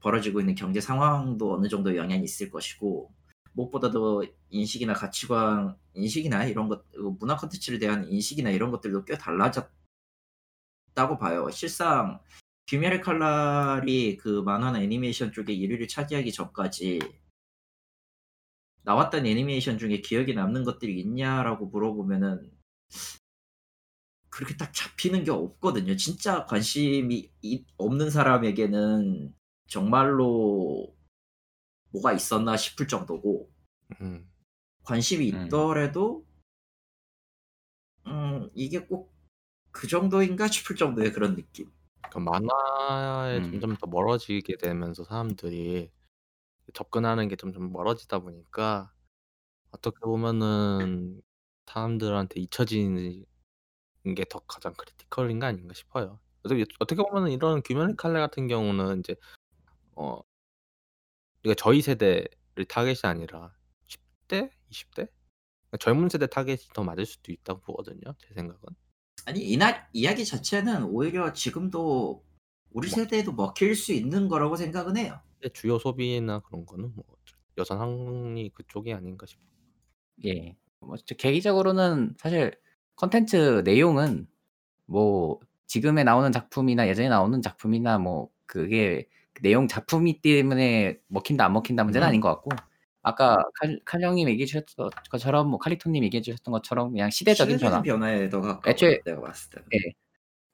[0.00, 3.14] 벌어지고 있는 경제 상황도 어느 정도 영향이 있을 것이고
[3.54, 6.84] 무엇보다도 인식이나 가치관 인식이나 이런 것
[7.18, 9.72] 문화 콘텐츠에 대한 인식이나 이런 것들도 꽤 달라졌다고
[11.18, 11.50] 봐요.
[11.50, 12.20] 실상
[12.66, 17.00] 귀멸의 칼날이 그 만화나 애니메이션 쪽에 1위를 차지하기 전까지
[18.82, 22.50] 나왔던 애니메이션 중에 기억에 남는 것들이 있냐라고 물어보면은
[24.28, 25.96] 그렇게 딱 잡히는 게 없거든요.
[25.96, 29.32] 진짜 관심이 이- 없는 사람에게는
[29.68, 30.94] 정말로
[31.94, 33.50] 뭐가 있었나 싶을 정도고
[34.00, 34.30] 음.
[34.84, 35.46] 관심이 음.
[35.46, 36.26] 있더라도
[38.06, 39.14] 음 이게 꼭
[39.74, 41.70] 그 정도인가 싶을 정도의 그런 느낌.
[42.08, 43.50] 그러니까 만화에 음.
[43.50, 45.90] 점점 더 멀어지게 되면서 사람들이
[46.74, 48.92] 접근하는 게 점점 멀어지다 보니까
[49.72, 51.22] 어떻게 보면은
[51.66, 53.24] 사람들한테 잊혀지는
[54.16, 56.20] 게 더 가장 critical인 거 아닌가 싶어요.
[56.80, 59.16] 어떻게 보면은 이런 귀멸의 칼날 같은 경우는 이제
[59.96, 60.20] 어
[61.44, 63.54] 그러니까 저희 세대를 타겟이 아니라
[63.86, 68.14] 10대, 20대 그러니까 젊은 세대 타겟이 더 맞을 수도 있다고 보거든요.
[68.18, 68.62] 제 생각은.
[69.26, 72.24] 아니 이날 이야기 자체는 오히려 지금도
[72.70, 75.20] 우리 세대에도 먹힐 수 있는 거라고 생각은 해요.
[75.38, 77.04] 근데 주요 소비나 그런 거는 뭐
[77.58, 79.46] 여전히 그쪽이 아닌가 싶어요.
[80.24, 80.56] 예.
[80.80, 82.58] 뭐저 개인적으로는 사실
[82.96, 84.26] 컨텐츠 내용은
[84.86, 89.08] 뭐 지금에 나오는 작품이나 예전에 나오는 작품이나 뭐 그게
[89.42, 92.08] 내용 작품이 때문에 먹힌다 안 먹힌다 문제는 음.
[92.08, 92.50] 아닌 것 같고
[93.02, 97.82] 아까 칼, 칼 형님 얘기해 주셨던 것처럼 뭐 칼리토님 얘기해 주셨던 것처럼 그냥 시대적인 변화
[97.82, 98.60] 변화에 더 가까워.
[98.74, 99.60] 애초에- 내가 봤을 때.
[99.74, 99.92] 예.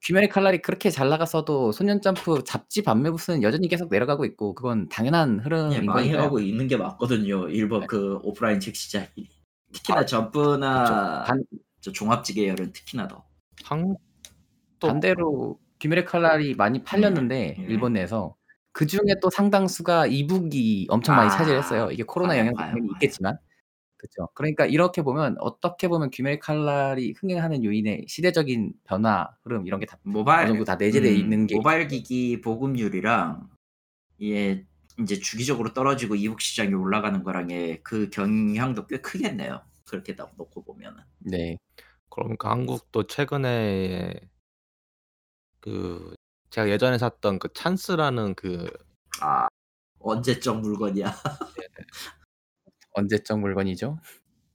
[0.03, 5.41] 귀멸의 칼날이 그렇게 잘 나갔어도 소년 점프 잡지 반매부수는 여전히 계속 내려가고 있고 그건 당연한
[5.41, 5.95] 흐름인 예, 거니까요.
[5.95, 7.49] 망해가고 있는 게 맞거든요.
[7.51, 9.28] 일본 그 오프라인 책 시장이.
[9.74, 11.45] 특히나 아, 점프나 반,
[11.81, 13.24] 저 종합지 계 열은 특히나 더.
[14.81, 17.66] 또 반대로 귀멸의 칼날이 많이 팔렸는데 음.
[17.68, 18.35] 일본 내에서
[18.73, 21.91] 그 중에 또 상당수가 이북이 엄청 많이 아, 차지했어요.
[21.93, 22.89] 이게 코로나 영향도 당연히.
[22.95, 23.39] 있겠지만,
[23.97, 24.29] 그렇죠.
[24.35, 29.99] 그러니까 이렇게 보면 어떻게 보면 귀멸의 칼날이 흥행하는 요인의 시대적인 변화, 흐름 이런 게 다
[30.05, 33.49] 모바일 정도 다 내재돼 음, 있는 게 모바일 기기 보급률이랑
[34.23, 34.66] 예
[35.01, 39.62] 이제 주기적으로 떨어지고 이북 시장이 올라가는 거랑의 그 경향도 꽤 크겠네요.
[39.87, 41.03] 그렇게 딱 놓고 보면은.
[41.18, 41.57] 네,
[42.11, 44.14] 그러니까 한국도 최근에
[45.61, 46.14] 그
[46.51, 48.68] 제가 예전에 샀던 그 찬스라는 그
[49.20, 49.48] 아
[49.98, 51.12] 언제적 물건이야.
[52.94, 53.98] 언제적 물건이죠?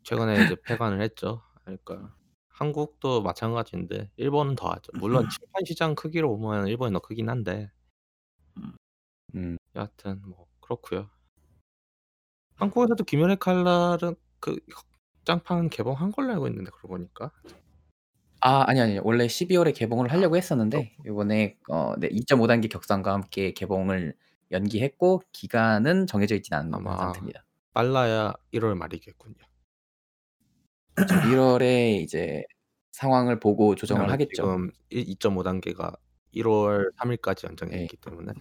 [0.03, 1.41] 최근에 이제 폐관을 했죠.
[1.63, 2.15] 그러니까
[2.49, 4.91] 한국도 마찬가지인데 일본은 더 하죠.
[4.95, 7.71] 물론 칠판 시장 크기로 보면 일본이 더 크긴 한데
[9.35, 11.09] 음, 여하튼 뭐 그렇고요.
[12.55, 14.57] 한국에서도 귀멸의 칼날은 그
[15.25, 17.31] 짱판 개봉한 걸로 알고 있는데 그러고 보니까
[18.47, 23.11] 아 아니 아니 원래 12 월에 개봉을 하려고 했었는데 이번에 어, 네, 2.5 단계 격상과
[23.11, 24.13] 함께 개봉을
[24.51, 27.43] 연기했고 기간은 정해져 있진 않은 아마 상태입니다.
[27.73, 29.35] 빨라야 1월 말이겠군요.
[30.95, 32.43] 1월에 이제
[32.91, 34.33] 상황을 보고 조정을 하겠죠.
[34.35, 35.91] 지금 2.5 단계가
[36.35, 37.83] 1월 3일까지 연장해 네.
[37.83, 38.33] 있기 때문에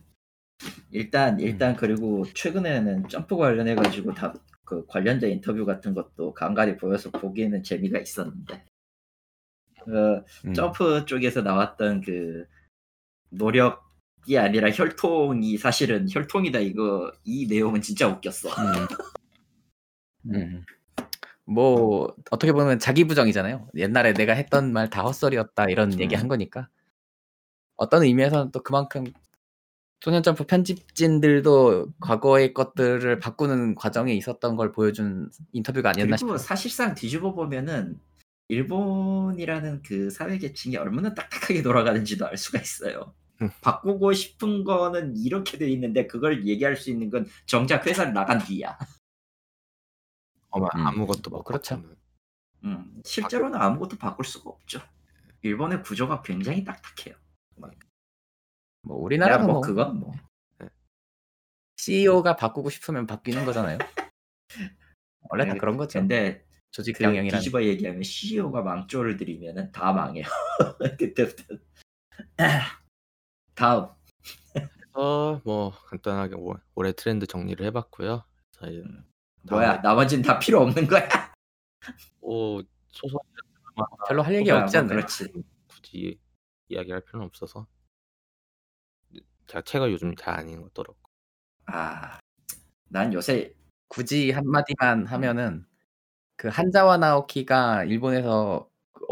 [0.91, 1.41] 일단 음.
[1.41, 4.35] 일단 그리고 최근에는 점프 관련해 가지고 다
[4.65, 8.65] 그 관련된 인터뷰 같은 것도 간간히 보여서 보기에는 재미가 있었는데
[9.85, 10.55] 그 음.
[10.55, 12.47] 점프 쪽에서 나왔던 그
[13.31, 18.49] 노력이 아니라 혈통이 사실은 혈통이다 이거 이 내용은 진짜 웃겼어.
[18.51, 18.87] 음.
[20.35, 20.65] 음.
[21.47, 23.69] 뭐 어떻게 보면 자기 부정이잖아요.
[23.77, 26.21] 옛날에 내가 했던 말 다 헛소리였다 이런 얘기 음.
[26.21, 26.69] 한 거니까
[27.77, 29.05] 어떤 의미에서는 또 그만큼
[30.01, 36.37] 소년 점프 편집진들도 과거의 것들을 바꾸는 과정에 있었던 걸 보여준 인터뷰가 아니었나 싶어요.
[36.39, 37.99] 사실상 뒤집어 보면은
[38.49, 43.15] 일본이라는 그 사회 계층이 얼마나 딱딱하게 돌아가는지도 알 수가 있어요.
[43.43, 43.51] 음.
[43.63, 48.79] 바꾸고 싶은 거는 이렇게 돼 있는데 그걸 얘기할 수 있는 건 정작 회사를 나간 뒤야.
[50.51, 50.87] 아마 음.
[50.87, 51.83] 아무것도 뭐못 그렇죠.
[52.65, 54.81] 음, 실제로는 아무것도 바꿀 수가 없죠.
[55.43, 57.17] 일본의 구조가 굉장히 딱딱해요.
[57.57, 57.75] 뭐 야,
[59.05, 60.13] 우리나라는 뭐뭐 그건 뭐
[61.77, 63.79] CEO가 바꾸고 싶으면 바뀌는 거잖아요.
[65.31, 65.99] 원래 다 아니, 그런 거죠.
[65.99, 67.39] 근데 조직 그 경영이라는.
[67.39, 70.25] 뒤집어 얘기하면 CEO가 망조를 들이면은 다 망해요.
[70.99, 71.45] 그때부터
[73.55, 73.89] 다음
[74.53, 78.25] 그래서 뭐 간단하게 올- 올해 트렌드 정리를 해봤고요.
[78.51, 78.83] 저희
[79.49, 81.09] 뭐야 나머지는 다 필요 없는 거야?
[82.21, 83.21] 오 소설
[84.09, 84.97] 별로 할 얘기 없지 뭐 않나요?
[84.97, 85.33] 그렇지.
[85.69, 86.19] 굳이
[86.69, 87.69] 이야기할 필요는 없어서
[89.47, 90.97] 제가 책을 요즘 잘 안 읽었더라고.
[91.67, 92.19] 아,
[92.89, 93.55] 난 요새
[93.87, 95.67] 굳이 한마디만 하면은
[96.37, 98.69] 그 한자와 나오키가 일본에서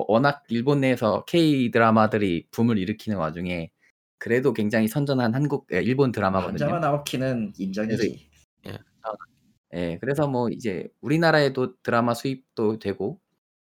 [0.08, 3.70] 워낙 일본 내에서 K 드라마들이 붐을 일으키는 와중에
[4.18, 6.64] 그래도 굉장히 선전한 한국 예, 일본 드라마거든요.
[6.64, 8.30] 한자와 나오키는 인정이지.
[9.74, 13.18] 예, 그래서 뭐 이제 우리나라에도 드라마 수입도 되고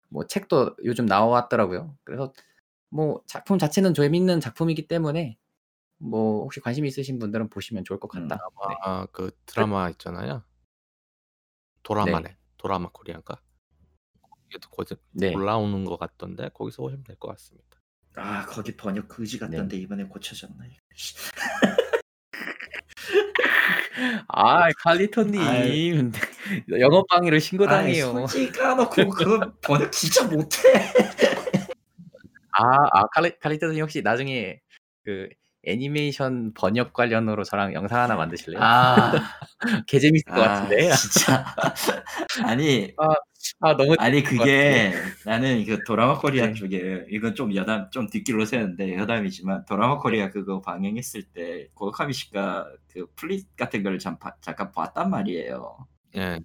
[0.09, 1.95] 뭐 책도 요즘 나왔더라고요.
[2.03, 2.33] 그래서
[2.89, 5.37] 뭐 작품 자체는 재밌는 작품이기 때문에
[5.97, 8.35] 뭐 혹시 관심 있으신 분들은 보시면 좋을 것 같다.
[8.35, 8.75] 네.
[8.81, 10.43] 아그 드라마 있잖아요.
[11.83, 12.35] 도라마네.
[12.61, 13.41] 도라마 코리안가.
[14.21, 15.33] 거기에도 곧 네.
[15.33, 17.81] 올라오는 것 같던데 거기서 보시면 될 것 같습니다.
[18.15, 20.63] 아 거기 번역 그지 같던데 이번에 고쳐졌나?
[20.65, 20.75] 이거.
[20.95, 21.15] 씨.
[24.27, 26.11] 아, 칼리토님
[26.79, 28.11] 영업 방해를 아이, 신고 당해요.
[28.27, 30.57] 솔직히 까놓고 그거 번역 진짜 못해.
[32.51, 34.59] 아, 아 칼리 칼리토님 혹시 나중에
[35.03, 35.29] 그
[35.63, 38.61] 애니메이션 번역 관련으로 저랑 영상 하나 만드실래요?
[38.61, 39.11] 아,
[39.87, 40.89] 개 재밌을 것 아, 같은데.
[40.95, 41.45] 진짜.
[42.45, 42.93] 아니
[43.59, 44.93] 아, 너무 아니 그게
[45.25, 46.53] 나는 그 드라마 코리아 네.
[46.53, 52.67] 쪽에 이건 좀 여담 좀 뒷길로 새는데 여담이지만 드라마 코리아 그거 방영했을 때 고카미 씨가
[52.87, 55.87] 그 플릿 같은 걸 잠, 잠깐 봤단 말이에요.
[56.17, 56.39] 예.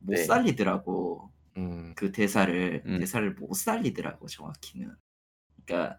[0.00, 0.24] 못 네.
[0.24, 1.92] 살리더라고 음.
[1.96, 2.98] 그 대사를 음.
[3.00, 4.94] 대사를 못 살리더라고 정확히는.
[5.64, 5.98] 그러니까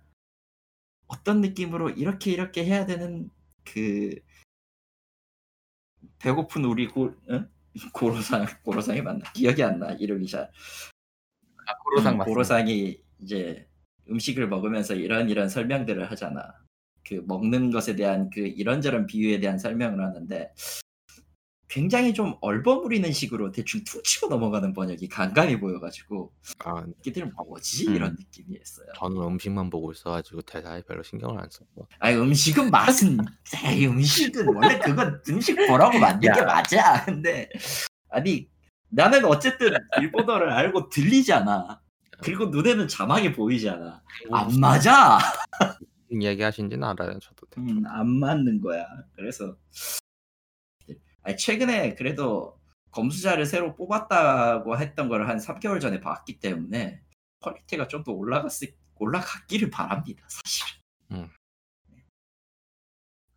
[1.07, 3.29] 어떤 느낌으로 이렇게 이렇게 해야 되는
[3.63, 4.15] 그
[6.19, 7.49] 배고픈 우리 고 응?
[7.93, 10.49] 고로상 고로상이 맞나 기억이 안 나 이름이 잘
[11.67, 12.25] 아, 고로상 맞습니다.
[12.25, 13.67] 고로상이 이제
[14.09, 16.53] 음식을 먹으면서 이런 이런 설명들을 하잖아.
[17.07, 20.53] 그 먹는 것에 대한 그 이런저런 비유에 대한 설명을 하는데
[21.67, 26.31] 굉장히 좀 얼버무리는 식으로 대충 툭 치고 넘어가는 번역이 간간히 보여가지고
[26.63, 27.95] 아 이들 뭐지 음.
[27.95, 28.87] 이런 느낌이었어요.
[28.95, 33.17] 저는 음식만 보고 있어가지고 대사에 별로 신경을 안 썼고 아니 음식은 맛은
[33.65, 36.45] 에이, 음식은 원래 그건 음식 보라고 만든 게 야.
[36.45, 37.05] 맞아.
[37.05, 37.49] 근데
[38.09, 38.47] 아니
[38.89, 41.81] 나는 어쨌든 일본어를 알고 들리잖아.
[42.21, 44.01] 그리고 눈에는 자막이 보이잖아.
[44.31, 45.19] 안 맞아.
[46.07, 48.85] 무슨 이야기 하신지는 알아요 저도 음, 안 맞는 거야.
[49.15, 49.57] 그래서
[51.25, 52.59] 아니, 최근에 그래도
[52.91, 57.01] 검수자를 새로 뽑았다고 했던 걸 한 3개월 전에 봤기 때문에
[57.41, 60.25] 퀄리티가 좀 더 올라갔을 올라갔기를 바랍니다.
[60.29, 60.65] 사실.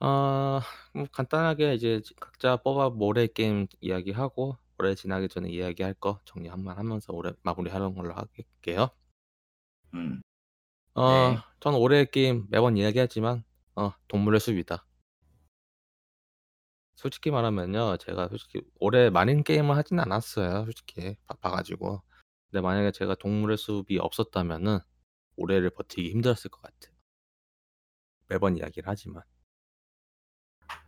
[0.00, 0.60] 어,
[0.94, 6.64] 뭐 간단하게 이제 각자 뽑아 올해 게임 이야기하고 올해 지나기 전에 이야기할 거 정리 한
[6.64, 8.90] 번 하면서 올해 마무리하는 걸로 할게요.
[9.94, 10.20] 음.
[10.94, 11.38] 어, 네.
[11.60, 13.44] 저는 올해 게임 매번 이야기하지만
[13.76, 14.86] 어, 동물의 숲이다.
[16.98, 20.64] 솔직히 말하면요, 제가 솔직히 올해 많은 게임을 하진 않았어요.
[20.66, 22.02] 솔직히 바빠 가지고.
[22.50, 24.80] 근데 만약에 제가 동물의 숲이 없었다면은
[25.36, 26.94] 올해를 버티기 힘들었을 것 같아요.
[28.28, 29.22] 매번 이야기를 하지만.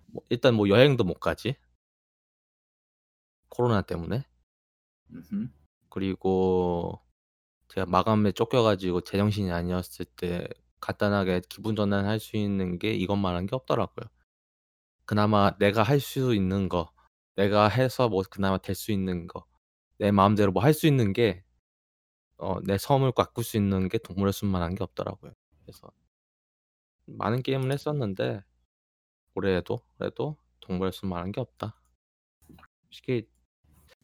[0.06, 1.54] 뭐, 일단 뭐 여행도 못 가지.
[3.48, 4.24] 코로나 때문에.
[5.12, 5.48] 음흠.
[5.90, 7.00] 그리고
[7.68, 10.48] 제가 마감에 쫓겨 가지고 제정신이 아니었을 때
[10.80, 14.06] 간단하게 기분 전환할 수 있는 게 이것만 한 게 없더라고요.
[15.06, 16.92] 그나마 내가 할 수 있는 거,
[17.36, 19.44] 내가 해서 뭐 그나마 될 수 있는 거,
[19.98, 21.44] 내 마음대로 뭐 할 수 있는 게,
[22.38, 25.32] 어, 내 섬을 가꿀 수 있는 게 동물의 숲만한 게 없더라고요.
[25.64, 25.90] 그래서
[27.04, 28.42] 많은 게임을 했었는데
[29.34, 31.76] 올해에도 그래도 동물의 숲만한 게 없다.
[32.84, 33.28] 솔직히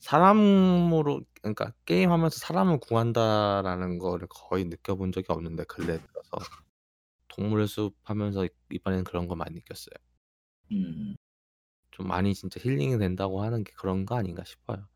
[0.01, 6.31] 사람으로 그러니까 게임하면서 사람을 구한다라는 거를 거의 느껴본 적이 없는데 근래 들어서
[7.29, 9.95] 동물의 숲 하면서 이번에는 그런 거 많이 느꼈어요.
[10.73, 11.17] 음.
[11.91, 14.87] 좀 많이 진짜 힐링이 된다고 하는 게 그런 거 아닌가 싶어요.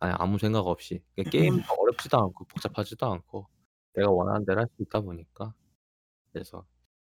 [0.00, 1.02] 아니 아무 생각 없이
[1.64, 3.48] 게임도 어렵지도 않고 복잡하지도 않고
[3.94, 5.54] 내가 원하는 대로 할 수 있다 보니까
[6.32, 6.66] 그래서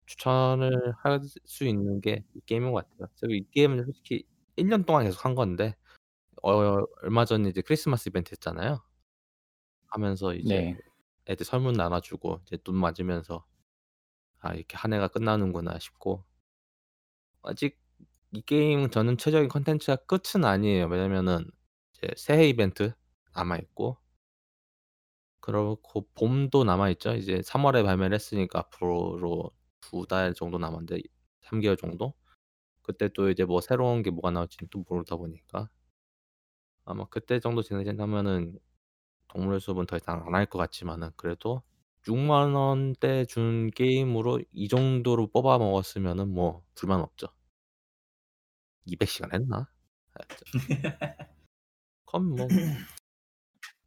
[0.08, 3.10] 추천을 할 수 있는 게 이 게임인 것 같아요.
[3.18, 4.26] 제가 이 게임을 솔직히
[4.58, 5.76] 1년 동안 계속 한 건데
[6.44, 6.52] 어,
[7.04, 8.84] 얼마 전에 이제 크리스마스 이벤트 했잖아요.
[9.88, 10.78] 하면서 이제 네.
[11.28, 13.46] 애들 설문 나눠주고 이제 눈 맞으면서
[14.40, 16.24] 아 이렇게 한 해가 끝나는구나 싶고
[17.44, 17.80] 아직
[18.36, 20.86] 이 게임 전체적인 컨텐츠가 끝은 아니에요.
[20.88, 21.50] 왜냐면은
[21.94, 22.94] 이제 새해 이벤트
[23.34, 23.98] 남아 있고
[25.42, 27.14] 그렇고 봄도 남아 있죠.
[27.16, 31.00] 이제 3월에 발매를 했으니까 앞으로 두 달 정도 남았는데
[31.44, 32.14] 3개월 정도.
[32.84, 35.70] 그때 또 이제 뭐 새로운 게 뭐가 나올지는 또 모르다 보니까
[36.86, 38.58] 아마 그때 정도 진행된다면은
[39.30, 41.64] 동물의 숲은 더 이상 안 할 것 같지만은 그래도
[42.08, 47.28] 6만 원대 준 게임으로 이 정도로 뽑아 먹었으면은 뭐 불만 없죠.
[48.88, 49.68] 200시간 했나?
[52.06, 52.48] 그럼 뭐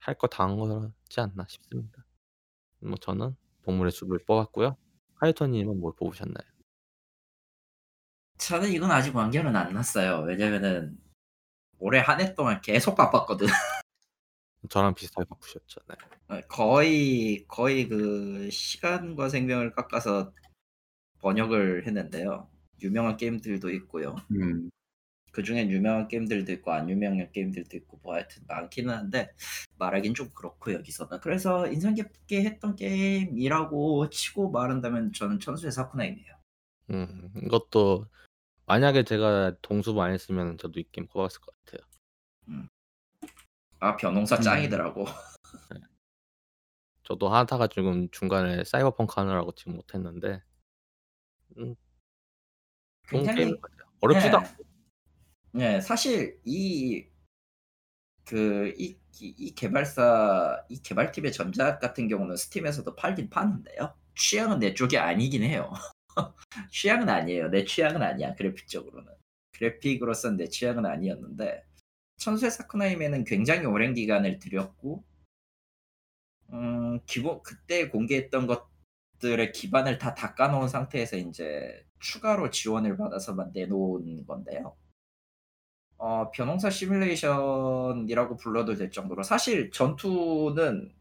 [0.01, 2.05] 할 거 다 한 거지 않나 싶습니다.
[2.80, 4.76] 뭐 저는 동물의 숲을 뽑았고요.
[5.16, 6.46] 하이터님은 뭘 뽑으셨나요?
[8.38, 10.20] 저는 이건 아직 완결은 안 났어요.
[10.26, 10.96] 왜냐면은
[11.78, 13.46] 올해 한 해 동안 계속 바빴거든.
[14.70, 15.80] 저랑 비슷하게 바쁘셨죠.
[15.88, 16.40] 네.
[16.49, 20.32] 거의 거의 그 시간과 생명을 깎아서
[21.20, 22.51] 번역을 했는데요.
[22.82, 24.16] 유명한 게임들도 있고요.
[24.32, 24.70] 음.
[25.32, 29.32] 그 중엔 유명한 게임들도 있고 안 유명한 게임들도 있고 뭐 하여튼 많기는 한데
[29.78, 36.34] 말하긴 좀 그렇고 여기서는 그래서 인상 깊게 했던 게임이라고 치고 말한다면 저는 천수의 사쿠나이네요.
[36.90, 38.06] 음, 이것도
[38.66, 41.86] 만약에 제가 동수부 안 했으면 저도 이 게임 뽑았을 것 같아요.
[43.80, 44.42] 아 변홍사 음.
[44.42, 45.04] 짱이더라고.
[47.04, 50.42] 저도 하다가 지금 중간에 사이버펑크 하느라고 지금 못했는데
[51.56, 51.74] 음,
[53.06, 53.88] 좋은 굉장히 게임인 것 같아요.
[54.00, 54.46] 어렵지도 네.
[54.46, 54.67] 않고
[55.59, 57.04] 네, 사실 이
[58.24, 63.92] 그이 이 개발사 이 개발팀의 전작 같은 경우는 스팀에서도 팔긴 파는데요.
[64.14, 65.72] 취향은 내 쪽이 아니긴 해요.
[66.70, 67.48] 취향은 아니에요.
[67.48, 68.36] 내 취향은 아니야.
[68.36, 69.12] 그래픽적으로는.
[69.50, 71.64] 그래픽으로선 내 취향은 아니었는데
[72.18, 75.04] 천수의 사쿠나임에는 굉장히 오랜 기간을 들였고
[76.52, 84.76] 음, 기본 그때 공개했던 것들의 기반을 다 닦아놓은 상태에서 이제 추가로 지원을 받아서만 내놓은 건데요.
[85.99, 90.92] 어, 변홍사 시뮬레이션이라고 불러도 될 정도로 사실 전투는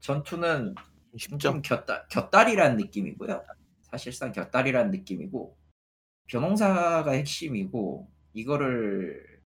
[0.00, 0.74] 전투는
[1.16, 1.38] 쉽죠.
[1.38, 3.44] 좀 곁다, 곁다리라는 느낌이고요.
[3.82, 5.56] 사실상 곁다리라는 느낌이고
[6.26, 9.40] 벼농사가 핵심이고 이거를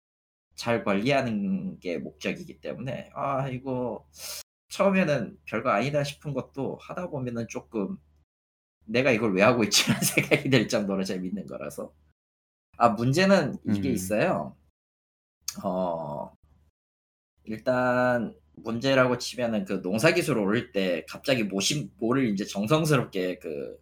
[0.55, 4.07] 잘 관리하는 게 목적이기 때문에 아 이거
[4.68, 7.99] 처음에는 별거 아니다 싶은 것도 하다 보면은 조금
[8.87, 11.93] 내가 이걸 왜 하고 있지라는 생각이 들 정도로 재밌는 거라서
[12.81, 13.95] 아 문제는 이게 음.
[13.95, 14.57] 있어요
[15.64, 16.33] 어
[17.45, 23.78] 일단 문제라고 치면은 그 농사 기술 오를 때 갑자기 모심 모를 이제 정성스럽게 그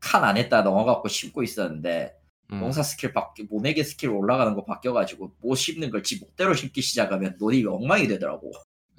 [0.00, 2.16] 칸 안에다 넣어갖고 심고 있었는데
[2.52, 2.60] 음.
[2.60, 7.36] 농사 스킬 바뀌 모내기 스킬 올라가는 거 바뀌어가지고 못 심는 걸 지 멋대로 심기 시작하면
[7.38, 8.50] 논이 엉망이 되더라고.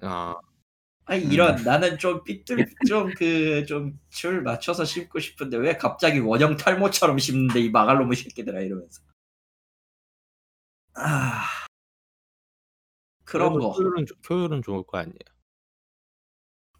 [0.01, 0.35] 아,
[1.05, 1.31] 아니 음.
[1.31, 7.69] 이런 나는 좀 삐뚤 좀그 좀줄 맞춰서 심고 싶은데 왜 갑자기 원형 탈모처럼 심는데 이
[7.71, 9.01] 망할 놈의 새끼들아 이러면서
[11.03, 11.43] 아
[13.23, 13.69] 그런 거.
[13.71, 15.17] 효율은, 좋- 효율은 좋을 거 아니에요.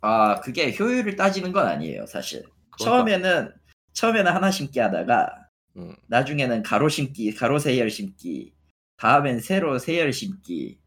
[0.01, 2.43] 아 그게 효율을 따지는 건 아니에요 사실.
[2.79, 3.53] 처음에는
[3.93, 5.47] 처음에는 하나 심기 하다가
[5.77, 5.95] 음.
[6.07, 8.53] 나중에는 가로 심기, 가로 세열 심기,
[8.97, 10.79] 다음엔 세로 세열 심기.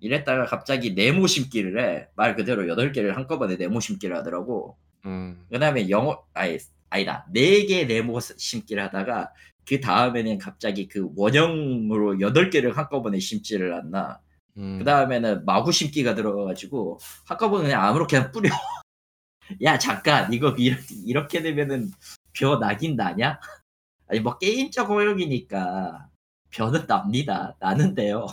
[0.00, 2.08] 이랬다가 갑자기 네모 심기를 해.
[2.14, 4.76] 말 그대로 8개를 한꺼번에 네모 심기를 하더라고.
[5.06, 5.46] 음.
[5.50, 6.58] 그 다음에 영어, 아니,
[6.94, 7.26] 아니다.
[7.34, 9.32] 4개 네모 심기를 하다가
[9.66, 14.20] 그 다음에는 갑자기 그 원형으로 8개를 한꺼번에 심지를 않나.
[14.56, 14.78] 음.
[14.78, 18.48] 그 다음에는 마구 심기가 들어가가지고 한꺼번에 그냥 아무렇게나 뿌려.
[19.62, 21.90] 야 잠깐 이거 이렇게, 이렇게 되면은
[22.32, 23.40] 벼 나긴 나냐?
[24.06, 26.08] 아니 뭐 게임적 허용이니까
[26.50, 27.56] 벼는 납니다.
[27.58, 28.26] 나는데요.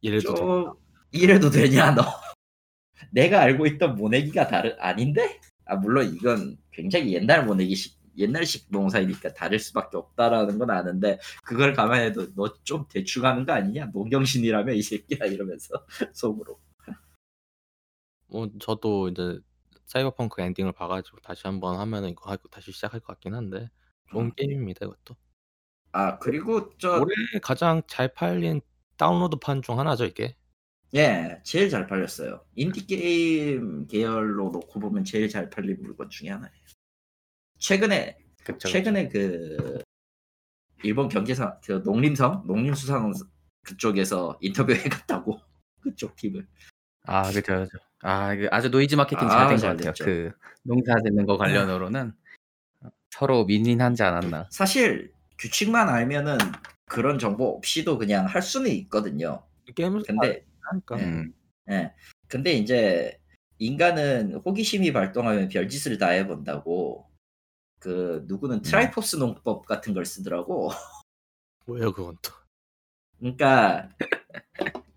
[0.00, 0.40] 이래도 돼.
[0.40, 0.72] 좀
[1.12, 2.02] 이래도 되냐 너?
[3.12, 5.40] 내가 알고 있던 모내기가 다르 아닌데?
[5.66, 12.34] 아 물론 이건 굉장히 옛날 모내기식 옛날식 농사이니까 다를 수밖에 없다라는 건 아는데 그걸 감안해도
[12.34, 13.86] 너 좀 대충 하는 거 아니냐?
[13.92, 15.84] 농경신이라며 이 새끼야 이러면서
[16.14, 16.60] 속으로.
[18.26, 19.40] 뭐 저도 이제
[19.86, 23.70] 사이버펑크 엔딩을 봐가지고 다시 한번 하면은 이거 하고 다시 시작할 것 같긴 한데
[24.10, 24.32] 좋은 음.
[24.36, 25.16] 게임입니다 이것도.
[25.92, 28.60] 아 그리고 저 올해 가장 잘 팔린
[28.96, 30.36] 다운로드판 중 하나죠 이게.
[30.94, 32.44] 예, 제일 잘 팔렸어요.
[32.54, 36.54] 인디 게임 계열로 놓고 보면 제일 잘 팔린 물건 중에 하나예요.
[37.58, 39.82] 최근에 그쵸, 최근에 그
[40.84, 43.12] 일본 경제사 그 농림성 농림수산
[43.62, 45.40] 그쪽에서 인터뷰 해 갔다고
[45.80, 46.46] 그쪽 팀을
[47.06, 47.78] 아 그죠 그죠.
[48.02, 49.92] 아 이거 아주 노이즈 마케팅 아, 잘된것잘 같아요.
[49.92, 50.04] 됐죠.
[50.04, 50.32] 그
[50.62, 52.12] 농사 짓는 거 관련으로는
[53.10, 54.48] 서로 윈윈하지 않았나.
[54.50, 56.38] 사실 규칙만 알면은
[56.86, 59.42] 그런 정보 없이도 그냥 할 수는 있거든요.
[59.74, 60.96] 게임을 근데 하니까.
[60.96, 61.04] 네.
[61.04, 61.34] 음.
[61.70, 61.92] 예.
[62.28, 63.20] 근데 이제
[63.58, 67.08] 인간은 호기심이 발동하면 별짓을 다 해본다고.
[67.80, 70.70] 그 누구는 트라이포스 농법 같은 걸 쓰더라고.
[71.66, 72.32] 뭐예요 그건 또.
[73.18, 73.90] 그러니까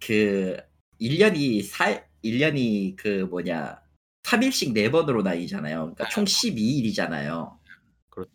[0.05, 0.57] 그
[0.99, 3.79] 1년이 사 1년이 그 뭐냐
[4.23, 5.79] 3일씩 4번으로 나뉘잖아요.
[5.93, 7.57] 그러니까 총 12일이잖아요.
[8.09, 8.27] 그렇-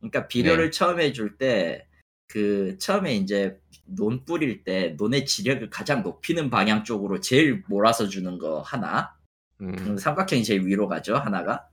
[0.00, 1.86] 그러니까 비료를 처음에 줄때
[2.28, 8.38] 그 처음에 이제 논 뿌릴 때 논의 지력을 가장 높이는 방향 쪽으로 제일 몰아서 주는
[8.38, 9.14] 거 하나.
[9.60, 9.74] 음.
[9.78, 11.66] 음, 삼각형이 제일 위로 가죠 하나가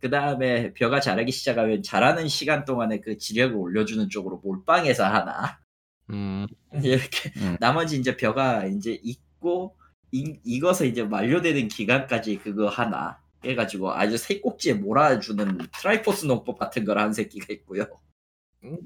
[0.00, 5.60] 그 다음에 벼가 자라기 시작하면 자라는 시간 동안에 그 지력을 올려주는 쪽으로 몰빵해서 하나
[6.10, 6.46] 음.
[6.82, 7.56] 이렇게 음.
[7.60, 9.76] 나머지 이제 벼가 이제 익고
[10.12, 16.84] 이, 익어서 이제 만료되는 기간까지 그거 하나 해가지고 아주 세 꼭지에 몰아주는 트라이포스 농법 같은
[16.84, 17.86] 걸 한 새끼가 있고요
[18.64, 18.78] 음.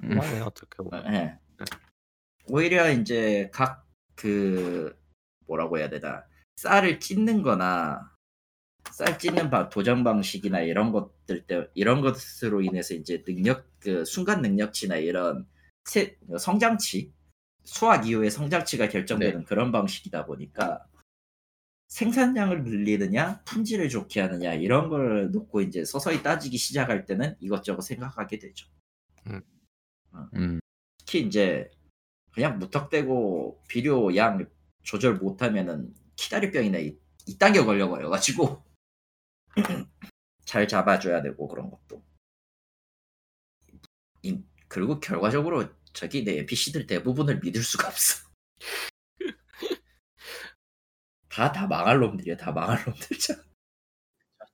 [0.00, 1.14] 그만해 어떻게 보면.
[1.14, 1.38] 예.
[2.46, 4.94] 오히려 이제 각 그
[5.46, 6.24] 뭐라고 해야 되나
[6.56, 8.12] 쌀을 찢는 거나
[8.92, 14.42] 쌀 찢는 방 도전 방식이나 이런 것들 때 이런 것으로 인해서 이제 능력 그 순간
[14.42, 15.46] 능력치나 이런
[15.84, 17.14] 세, 성장치
[17.64, 20.84] 수확 이후의 성장치가 결정되는 그런 방식이다 보니까
[21.88, 28.38] 생산량을 늘리느냐 품질을 좋게 하느냐 이런 걸 놓고 이제 서서히 따지기 시작할 때는 이것저것 생각하게
[28.38, 28.68] 되죠.
[29.26, 30.60] 음.
[30.98, 31.70] 특히 이제
[32.32, 34.46] 그냥 무턱대고 비료 양
[34.82, 38.64] 조절 못하면은 키다리병이나 이, 이딴 게 걸려버려 가지고.
[40.44, 42.02] 잘 잡아줘야 되고 그런 것도.
[44.22, 48.28] 이- 그리고 결과적으로 저기 내 NPC들 대부분을 믿을 수가 없어.
[51.28, 53.42] 다 다 망할 놈들이야 다 망할 놈들이잖아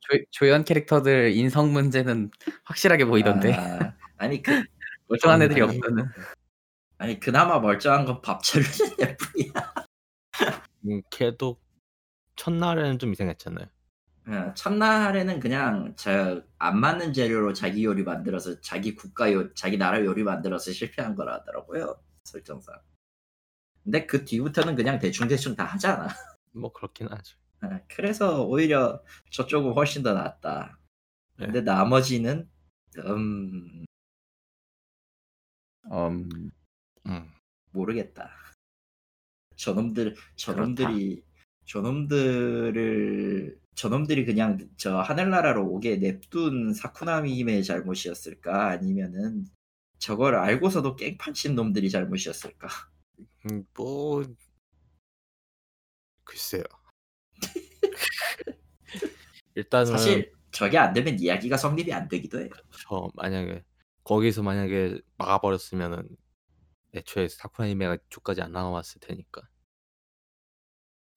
[0.00, 2.30] 조, 조연 캐릭터들 인성 문제는
[2.64, 3.52] 확실하게 보이던데.
[3.54, 4.52] 아, 아니 그
[5.08, 6.04] 멀쩡한 애들이 아니, 없거든.
[6.98, 9.74] 아니 그나마 멀쩡한 건 밥 차려주는 애뿐이야
[10.86, 11.60] 음, 걔도
[12.36, 13.66] 첫날에는 좀 이상했잖아요.
[14.28, 20.02] 예, 첫날에는 그냥 저 안 맞는 재료로 자기 요리 만들어서 자기 국가 요 자기 나라
[20.04, 22.74] 요리 만들어서 실패한 거라 하더라고요 설정상.
[23.84, 26.08] 근데 그 뒤부터는 그냥 대충 대충 다 하잖아.
[26.52, 27.36] 뭐 그렇긴 하죠.
[27.60, 30.78] 아, 그래서 오히려 저쪽은 훨씬 더 낫다.
[31.38, 31.46] 네.
[31.46, 32.48] 근데 나머지는
[32.98, 33.84] 음
[35.93, 36.51] 음,
[37.07, 37.32] 음.
[37.72, 38.30] 모르겠다.
[39.57, 41.22] 저놈들 저놈들이
[41.66, 49.47] 저놈들을 저놈들이 그냥 저 하늘나라로 오게 냅둔 사쿠나미의 잘못이었을까 아니면은
[49.99, 52.68] 저걸 알고서도 깽판 친 놈들이 잘못이었을까?
[53.51, 54.22] 음, 뭐
[56.24, 56.64] 글쎄요.
[59.55, 62.51] 일단은 사실 저게 안 되면 이야기가 성립이 안 되기도 해요.
[62.82, 63.64] 저 만약에
[64.07, 66.09] 거기서 만약에 막아버렸으면은
[66.94, 69.42] 애초에 사쿠라히메가 이쪽까지 안 나왔을 테니까.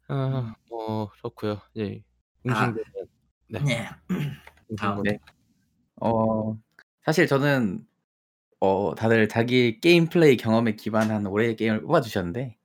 [0.09, 0.15] 음.
[0.15, 1.61] 아, 뭐 그렇고요.
[1.77, 2.03] 예.
[2.47, 2.65] 아.
[2.65, 2.83] 웅신군은
[3.49, 3.59] 네.
[3.59, 3.85] 네.
[3.85, 4.31] 다음.
[4.69, 5.19] 웅신군 네.
[6.01, 6.57] 어,
[7.05, 7.85] 사실 저는
[8.59, 12.57] 어, 다들 자기 게임 플레이 경험에 기반한 올해의 게임을 뽑아주셨는데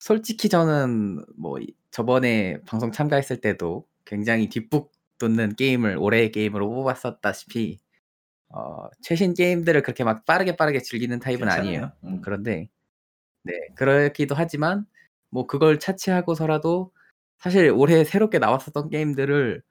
[0.00, 7.80] 솔직히 저는 뭐 이- 저번에 방송 참가했을 때도 굉장히 뒷북 돋는 게임을 올해의 게임으로 뽑았었다시피
[8.48, 11.80] 어, 최신 게임들을 그렇게 막 빠르게 빠르게 즐기는 타입은 아니에요.
[11.80, 11.92] 괜찮아요.
[12.04, 12.20] 음.
[12.22, 12.68] 그런데
[13.44, 14.86] 네 그렇기도 하지만
[15.30, 16.92] 뭐 그걸 차치하고서라도
[17.38, 19.62] 사실 올해 새롭게 나왔었던 게임들을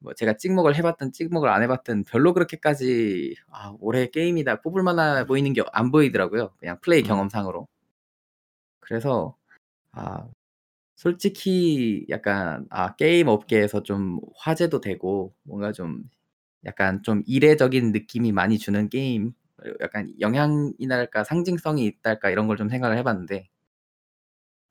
[0.00, 5.52] 뭐 제가 찍먹을 해봤든 찍먹을 안 해봤든 별로 그렇게까지 아, 올해 게임이다 뽑을 만한 보이는
[5.54, 6.52] 게 안 보이더라고요.
[6.58, 7.06] 그냥 플레이 음.
[7.08, 7.68] 경험상으로.
[8.80, 9.36] 그래서
[9.92, 10.28] 아
[10.96, 16.04] 솔직히 약간 아 게임 업계에서 좀 화제도 되고 뭔가 좀
[16.64, 19.32] 약간 좀 이례적인 느낌이 많이 주는 게임
[19.80, 23.48] 약간 영향이랄까 상징성이 있달까 이런 걸 좀 생각을 해봤는데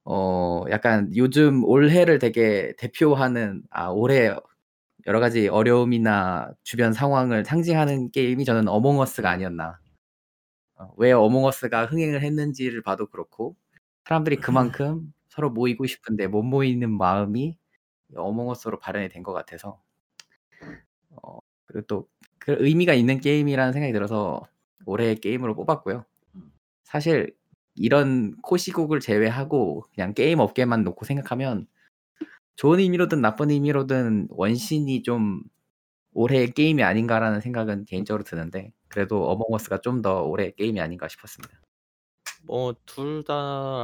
[0.06, 4.34] 어 약간 요즘 올해를 되게 대표하는 아 올해
[5.08, 9.80] 여러 가지 어려움이나 주변 상황을 상징하는 게임이 저는 어몽어스가 아니었나.
[10.76, 13.56] 어, 왜 어몽어스가 흥행을 했는지를 봐도 그렇고
[14.06, 17.58] 사람들이 그만큼 서로 모이고 싶은데 못 모이는 마음이
[18.16, 19.82] 어몽어스로 발현이 된 것 같아서
[21.24, 22.08] 어, 그리고 또
[22.40, 24.42] 그 의미가 있는 게임이라는 생각이 들어서
[24.86, 26.06] 올해의 게임으로 뽑았고요.
[26.86, 27.36] 사실
[27.76, 31.68] 이런 코시국을 제외하고 그냥 게임 업계만 놓고 생각하면
[32.56, 35.44] 좋은 의미로든 나쁜 의미로든 원신이 좀
[36.14, 41.60] 올해의 게임이 아닌가라는 생각은 개인적으로 드는데 그래도 어몽어스가 좀 더 올해의 게임이 아닌가 싶었습니다.
[42.44, 43.34] 뭐 둘 다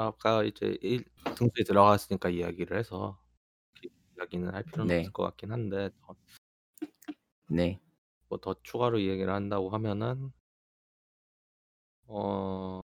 [0.08, 1.04] 아까 이제 일
[1.36, 3.20] 등수에 들어갔으니까 이야기를 해서
[4.18, 5.00] 이야기는 할 필요는 네.
[5.00, 6.16] 없을 것 같긴 한데 더
[7.48, 7.80] 네.
[8.30, 10.32] 뭐 더 추가로 이야기를 한다고 하면은
[12.08, 12.82] 어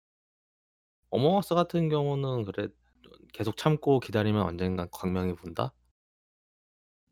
[1.12, 2.68] 어몽어스 같은 경우는 그래
[3.34, 5.74] 계속 참고 기다리면 언젠간 광명이 분다?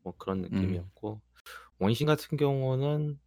[0.02, 0.50] 뭐 그런 음.
[0.50, 1.20] 느낌이었고
[1.80, 3.20] 원신 같은 경우는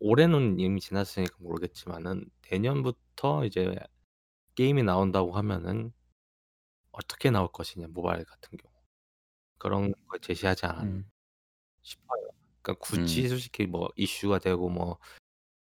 [0.00, 3.74] 올해는 이미 지났으니까 모르겠지만은 내년부터 이제
[4.56, 5.92] 게임이 나온다고 하면은
[6.92, 8.72] 어떻게 나올 것이냐 모바일 같은 경우
[9.58, 11.10] 그런 걸 제시하지 않았나 음.
[11.82, 12.30] 싶어요.
[12.62, 13.28] 그러니까 굳이 음.
[13.28, 14.98] 솔직히 뭐 이슈가 되고 뭐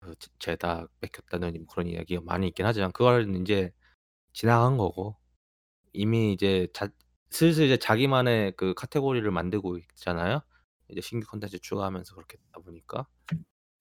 [0.00, 3.72] 그 제- 제다 뺏겼다는 뭐 그런 이야기가 많이 있긴 하지만 그걸 이제
[4.32, 5.16] 지나간 거고
[5.92, 6.88] 이미 이제 자,
[7.30, 10.42] 슬슬 이제 자기만의 그 카테고리를 만들고 있잖아요.
[10.88, 13.06] 이제 신규 콘텐츠 추가하면서 그렇게 되다 보니까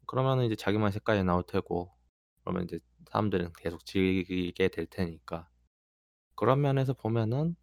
[0.08, 1.94] 그러면은 이제 자기만의 색깔이 나올 테고
[2.44, 2.80] 그러면 이제
[3.12, 5.50] 사람들은 계속 즐기게 될 테니까
[6.36, 7.56] 그런 면에서 보면은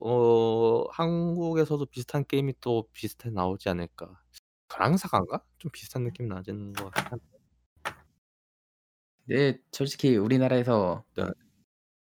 [0.00, 4.20] 어 한국에서도 비슷한 게임이 또 비슷하게 나오지 않을까.
[4.68, 5.44] 그랑사가인가?
[5.58, 7.24] 좀 비슷한 느낌 나는 것 한데.
[9.24, 11.24] 네, 솔직히 우리나라에서 네.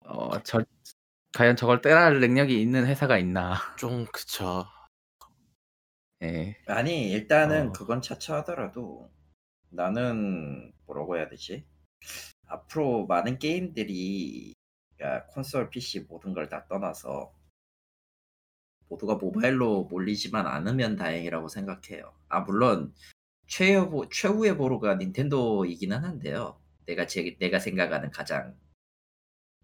[0.06, 0.64] 어, 저,
[1.34, 3.56] 과연 저걸 따라할 능력이 있는 회사가 있나?
[3.80, 4.66] 좀 그쵸.
[6.22, 6.56] 예.
[6.68, 7.72] 아니 일단은 어.
[7.72, 9.10] 그건 차차하더라도
[9.70, 11.66] 나는 뭐라고 해야 되지?
[12.48, 14.56] 앞으로 많은 게임들이
[15.02, 17.34] 야, 콘솔, PC 모든 걸 다 떠나서
[18.90, 22.14] 모두가 모바일로 몰리지만 않으면 다행이라고 생각해요.
[22.30, 22.94] 아 물론
[23.48, 26.62] 최후 최후의 보루가 닌텐도이기는 한데요.
[26.86, 28.58] 내가 제 내가 생각하는 가장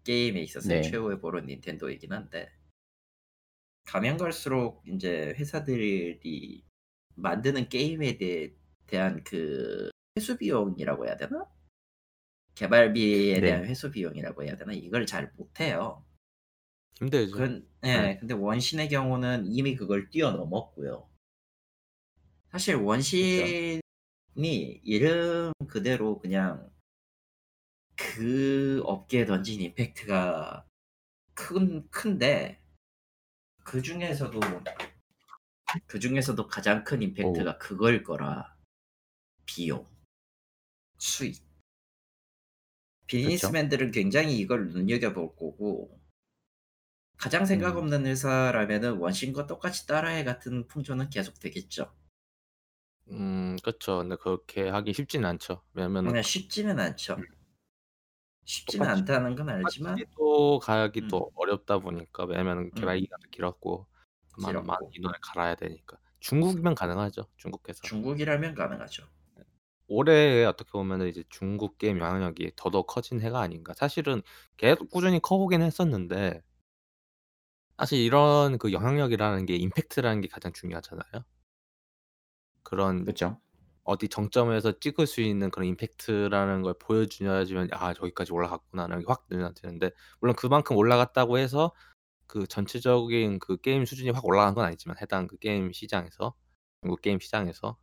[0.04, 0.90] 게임에 있어서의 네.
[0.90, 2.52] 최후의 보루는 닌텐도이긴 한데
[3.86, 6.64] 가면 갈수록 이제 회사들이
[7.16, 8.52] 만드는 게임에 대해,
[8.86, 11.46] 대한 그 회수 비용이라고 해야 되나?
[12.54, 13.40] 개발비에 네.
[13.40, 14.72] 대한 회수 비용이라고 해야 되나?
[14.72, 16.04] 이걸 잘 못해요.
[16.98, 17.36] 힘들죠.
[17.36, 18.16] 그, 예, 네.
[18.18, 21.08] 근데 원신의 경우는 이미 그걸 뛰어넘었고요.
[22.50, 23.80] 사실 원신이
[24.84, 26.70] 이름 그대로 그냥
[27.96, 30.66] 그 업계에 던진 임팩트가
[31.34, 32.60] 큰, 큰데
[33.64, 34.38] 그 중에서도
[35.86, 38.56] 그 중에서도 가장 큰 임팩트가 그걸 거라
[39.46, 39.86] 비용
[40.98, 41.42] 수익
[43.06, 46.03] 비즈니스맨들은 굉장히 이걸 눈여겨볼 거고
[47.24, 47.78] 가장 생각 음.
[47.78, 51.90] 없는 회사라면은 원신과 똑같이 따라해 같은 풍조는 계속 되겠죠.
[53.08, 53.96] 음 그쵸.
[53.96, 55.62] 근데 그렇게 하기 쉽지는 않죠.
[55.72, 57.14] 왜냐면은 그냥 쉽지는 않죠.
[57.14, 57.24] 음.
[58.44, 60.60] 쉽지는 똑같이 않다는 건 알지만 또 음.
[60.60, 63.00] 가기도 어렵다 보니까 왜냐면은 개발 음.
[63.00, 63.86] 기간도 길었고
[64.36, 64.62] 많은.
[64.92, 65.96] 인원을 갈아야 되니까.
[66.20, 67.80] 중국이면 가능하죠, 중국 회사.
[67.84, 69.04] 중국이라면 가능하죠.
[69.86, 73.72] 올해 어떻게 보면은 이제 중국 게임 영향력이 더더욱 커진 해가 아닌가.
[73.72, 74.20] 사실은
[74.58, 76.42] 계속 꾸준히 커 오긴 했었는데
[77.78, 81.24] 사실 이런 그 영향력이라는 게 임팩트라는 게 가장 중요하잖아요.
[82.62, 83.38] 그런 그쵸.
[83.84, 90.34] 어디 정점에서 찍을 수 있는 그런 임팩트라는 걸 보여줘야지만 '아 저기까지 올라갔구나.'라는 게확 눈여겨지는데 물론
[90.36, 91.72] 그만큼 올라갔다고 해서
[92.28, 96.34] 그 전체적인 그 게임 수준이 확 올라간 건 아니지만 해당 그 게임 시장에서
[96.82, 97.78] 중국 게임 시장에서.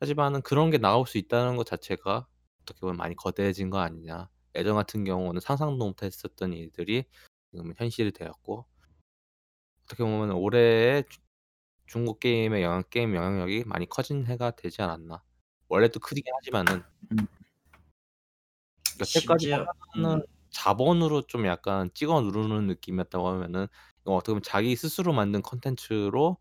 [0.00, 2.26] 하지만은 그런 게 나올 수 있다는 것 자체가
[2.62, 4.28] 어떻게 보면 많이 거대해진 거 아니냐.
[4.56, 7.04] 예전 같은 경우는 상상도 못 했었던 일들이
[7.52, 8.66] 지금은 현실이 되었고
[9.88, 11.18] 어떻게 보면은 올해의 주
[11.86, 15.22] 중국 게임의 영향 게임 영향력이 많이 커진 해가 되지 않았나.
[15.68, 16.82] 원래도 크긴 하지만은
[17.12, 17.26] 음.
[19.00, 20.22] 여태까지 심지어 하는 음.
[20.50, 23.66] 자본으로 좀 약간 찍어 누르는 느낌이었다고 하면은
[24.02, 26.38] 이건 어떻게 보면 자기 스스로 만든 콘텐츠로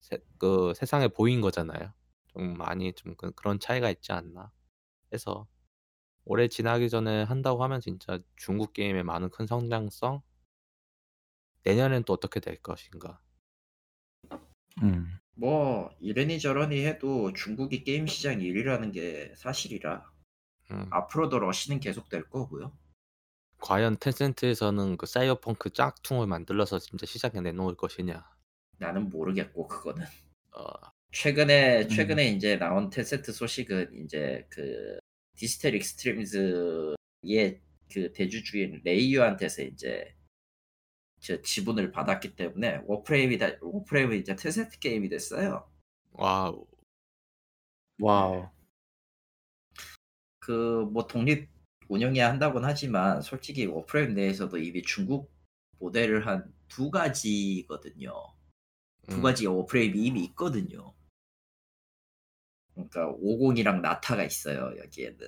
[0.00, 1.92] 세 그 세상에 보인 거잖아요.
[2.28, 4.52] 좀 많이 좀 그 그런 차이가 있지 않나
[5.12, 5.46] 해서
[6.26, 10.22] 올해 지나기 전에 한다고 하면 진짜 중국 게임의 많은 큰 성장성
[11.64, 13.20] 내년엔 또 어떻게 될 것인가.
[14.82, 15.18] 음.
[15.34, 20.10] 뭐 이러니 저러니 해도 중국이 게임 시장 1 위라는 게 사실이라
[20.70, 20.86] 음.
[20.90, 22.76] 앞으로도 러시는 계속될 거고요.
[23.58, 28.24] 과연 텐센트에서는 그 사이버펑크 짝퉁을 만들어서 진짜 시장에 내놓을 것이냐.
[28.78, 30.04] 나는 모르겠고 그거는.
[30.56, 30.62] 어.
[31.12, 31.88] 최근에 음.
[31.88, 34.98] 최근에 인제 나온 텐센트 소식은 인제 그
[35.36, 37.60] 디지털 익스트림즈의
[37.92, 39.88] 그 대주주인 레이유한테서 저
[41.42, 45.68] 지분을 받았기 때문에 워프레임이 다 워프레임은 이제 텐센트 게임이 됐어요.
[46.12, 46.66] 와우.
[48.00, 48.48] 와우.
[50.40, 51.48] 그 뭐 독립
[51.88, 55.32] 운영해야 한다고는 하지만 솔직히 워프레임 내에서도 이미 중국
[55.78, 58.12] 모델을 한2 가지거든요.
[59.08, 59.22] 2 음.
[59.22, 60.94] 가지의 워프레임이 이미 있거든요.
[62.74, 65.18] 그러니까 오공이랑 나타가 있어요, 여기에는.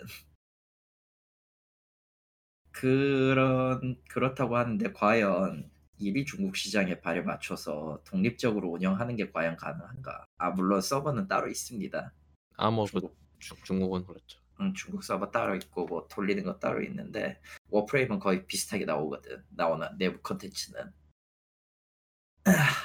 [2.72, 10.24] 그런 그렇다고 하는데 과연 이미 중국 시장에 발에 맞춰서 독립적으로 운영하는 게 과연 가능한가?
[10.38, 12.12] 아 물론 서버는 따로 있습니다.
[12.56, 14.40] 아뭐그 중국 중 중국은 그렇죠.
[14.60, 17.40] 음 중국 서버 따로 있고 뭐 돌리는 거 따로 있는데
[17.70, 19.44] 워프레임은 거의 비슷하게 나오거든.
[19.50, 20.92] 나오는 내부 콘텐츠는.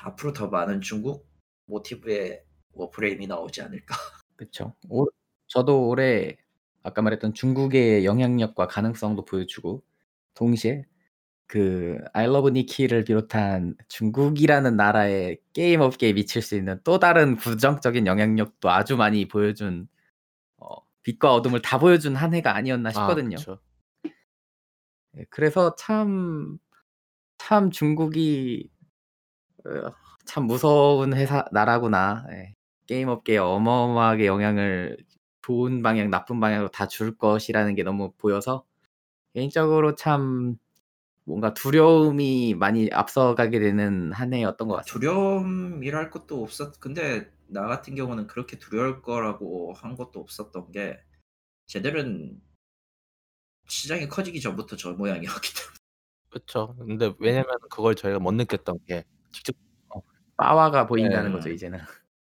[0.04, 1.30] 앞으로 더 많은 중국
[1.66, 2.44] 모티브의
[2.74, 3.96] 워프레임이 나오지 않을까.
[4.36, 4.76] 그쵸.
[4.90, 5.08] 올
[5.48, 6.38] 저도 올해
[6.84, 9.84] 아까 말했던 중국의 영향력과 가능성도 보여주고
[10.34, 10.86] 동시에
[11.52, 18.08] 그 I love Nikki를 비롯한 중국이라는 나라의 게임 업계에 미칠 수 있는 또 다른 부정적인
[18.08, 19.90] 영향력도 아주 많이 보여준
[20.58, 20.68] 어
[21.04, 23.36] 빛과 어둠을 다 보여준 한 해가 아니었나 아 싶거든요.
[23.38, 23.60] 그쵸.
[25.18, 26.58] 예 그래서 참,
[27.40, 28.70] 참 중국이
[29.66, 29.92] 어
[30.26, 32.26] 참 무서운 회사 나라구나.
[32.32, 32.54] 예.
[32.88, 34.98] 게임 업계에 어마어마하게 영향을
[35.42, 38.64] 좋은 방향 나쁜 방향으로 다 줄 것이라는 게 너무 보여서
[39.36, 40.58] 개인적으로 참
[41.26, 45.10] 뭔가 두려움이 많이 앞서가게 되는 한 해였던 것 같습니다.
[45.10, 51.00] 두려움이랄 것도 없었 근데 나 같은 경우는 그렇게 두려울 거라고 한 것도 없었던 게
[51.68, 52.42] 쟤들은
[53.68, 55.78] 시장이 커지기 전부터 저 모양이었기 때문에.
[56.30, 56.76] 그쵸.
[56.78, 59.56] 근데 왜냐면은 그걸 저희가 못 느꼈던 게 직접
[59.90, 60.00] 어
[60.38, 61.34] 빠와가 보인다는 네.
[61.34, 61.80] 거죠 이제는.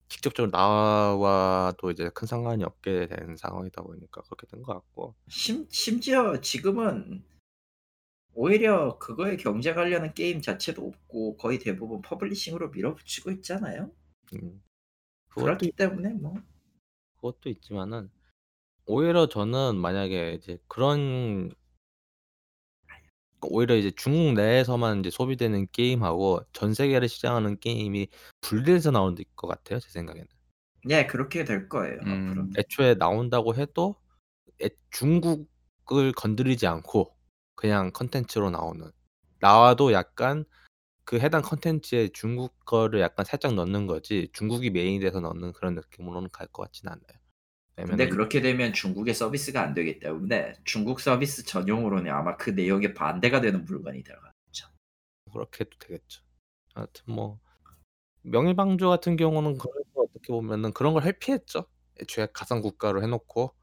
[0.09, 5.15] 직접적으로 나와도 이제 큰 상관이 없게 된 상황이다 보니까 그렇게 된 것 같고.
[5.29, 7.23] 심 심지어 지금은
[8.33, 13.91] 오히려 그거에 경쟁하려는 게임 자체도 없고 거의 대부분 퍼블리싱으로 밀어붙이고 있잖아요.
[14.33, 14.61] 음.
[15.29, 16.35] 그렇기 있 때문에 뭐
[17.15, 18.09] 그것도 있지만은
[18.85, 21.51] 오히려 저는 만약에 이제 그런
[23.43, 28.07] 오히려 이제 중국 내에서만 이제 소비되는 게임하고 전 세계를 시장하는 게임이
[28.41, 30.27] 분리돼서 나올 것 같아요, 제 생각에는.
[30.83, 32.41] 네 그렇게 될 거예요 앞으로.
[32.41, 32.51] 음.
[32.57, 33.95] 애초에 나온다고 해도
[34.63, 37.15] 애 중국을 건드리지 않고
[37.55, 38.91] 그냥 콘텐츠로 나오는.
[39.39, 40.45] 나와도 약간
[41.03, 46.29] 그 해당 콘텐츠에 중국 거를 약간 살짝 넣는 거지 중국이 메인이 돼서 넣는 그런 느낌으로는
[46.31, 47.19] 갈 것 같지는 않아요.
[47.87, 53.41] 근데 그렇게 되면 중국의 서비스가 안 되기 때문에 중국 서비스 전용으로는 아마 그 내용에 반대가
[53.41, 54.67] 되는 물건이 들어가겠죠.
[55.33, 56.21] 그렇게 해도 되겠죠.
[56.75, 57.39] 하여튼 뭐
[58.23, 61.65] 명일방주 같은 경우는 그래서 어떻게 보면은 그런 걸 회피했죠.
[61.99, 63.55] 애초에 가상 국가로 해 놓고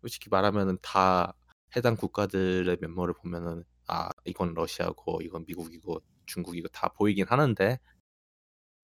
[0.00, 1.34] 솔직히 말하면은 다
[1.76, 7.78] 해당 국가들의 면모를 보면은 아 이건 러시아고 이건 미국이고 중국이고 다 보이긴 하는데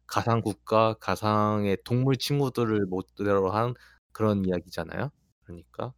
[0.07, 3.75] 가상 국가, 가상의 동물 친구들을 모델로 한
[4.13, 5.11] 그런 이야기잖아요.
[5.45, 5.93] 그러니까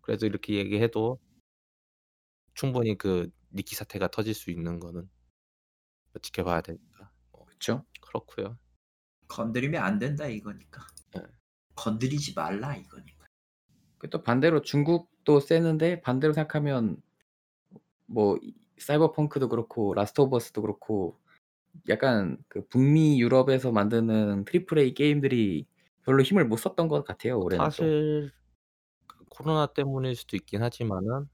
[0.00, 1.20] 그래도 이렇게 얘기해도
[2.54, 5.08] 충분히 그 니키 사태가 터질 수 있는 거는
[6.12, 7.10] 뭐 지켜봐야 되니까.
[7.32, 7.84] 뭐 그쵸.
[8.00, 8.58] 그렇고요.
[9.28, 10.86] 건드리면 안 된다 이거니까.
[11.14, 11.22] 네.
[11.76, 13.19] 건드리지 말라 이거니까.
[14.00, 17.00] 그또 반대로 중국도 세는데 반대로 생각하면
[18.06, 21.18] 뭐이 사이버펑크도 그렇고 라스트 오브 어스도 그렇고
[21.88, 25.66] 약간 그 북미 유럽에서 만드는 트리플 A 게임들이
[26.04, 27.70] 별로 힘을 못 썼던 것 같아요 올해는 또.
[27.70, 28.32] 사실
[29.06, 31.28] 그 코로나 때문일 수도 있긴 하지만은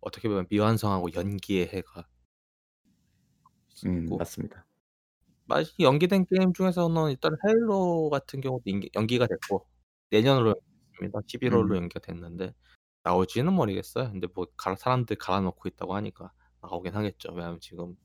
[0.00, 2.08] 어떻게 보면 미완성하고 연기의 해가
[3.86, 4.66] 음 맞습니다.
[5.80, 8.64] 연기된 게임 중에서는 일단 헤일로 같은 경우도
[8.96, 9.66] 연기가 됐고
[10.10, 10.54] 내년으로
[11.00, 11.20] 연기됐습니다.
[11.26, 11.82] 11 월로 음.
[11.82, 12.54] 연기가 됐는데
[13.02, 14.10] 나올지는 모르겠어요.
[14.10, 17.32] 근데 뭐 갈아 사람들 갈아 넣고 있다고 하니까 나오긴 하겠죠.
[17.32, 17.96] 왜냐하면 지금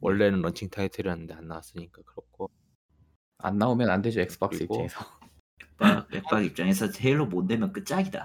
[0.00, 2.50] 원래는 런칭 타이틀이었는데 안 나왔으니까 그렇고.
[3.38, 5.00] 안 나오면 안 되죠 엑스박스 입장에서.
[5.80, 8.24] 엑박 엑박 입장에서 헤일로 못 내면 끝장이다.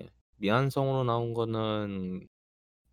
[0.00, 0.10] 예.
[0.36, 2.26] 미완성으로 나온 거는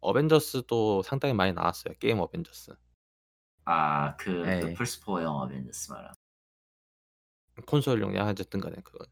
[0.01, 1.93] 어벤져스도 상당히 많이 나왔어요.
[1.99, 2.75] 게임 어벤져스.
[3.65, 4.73] 아그그 예.
[4.73, 6.13] 플스4용 어벤져스 말하는.
[7.65, 9.07] 콘솔용이야 어쨌든 간에 그건.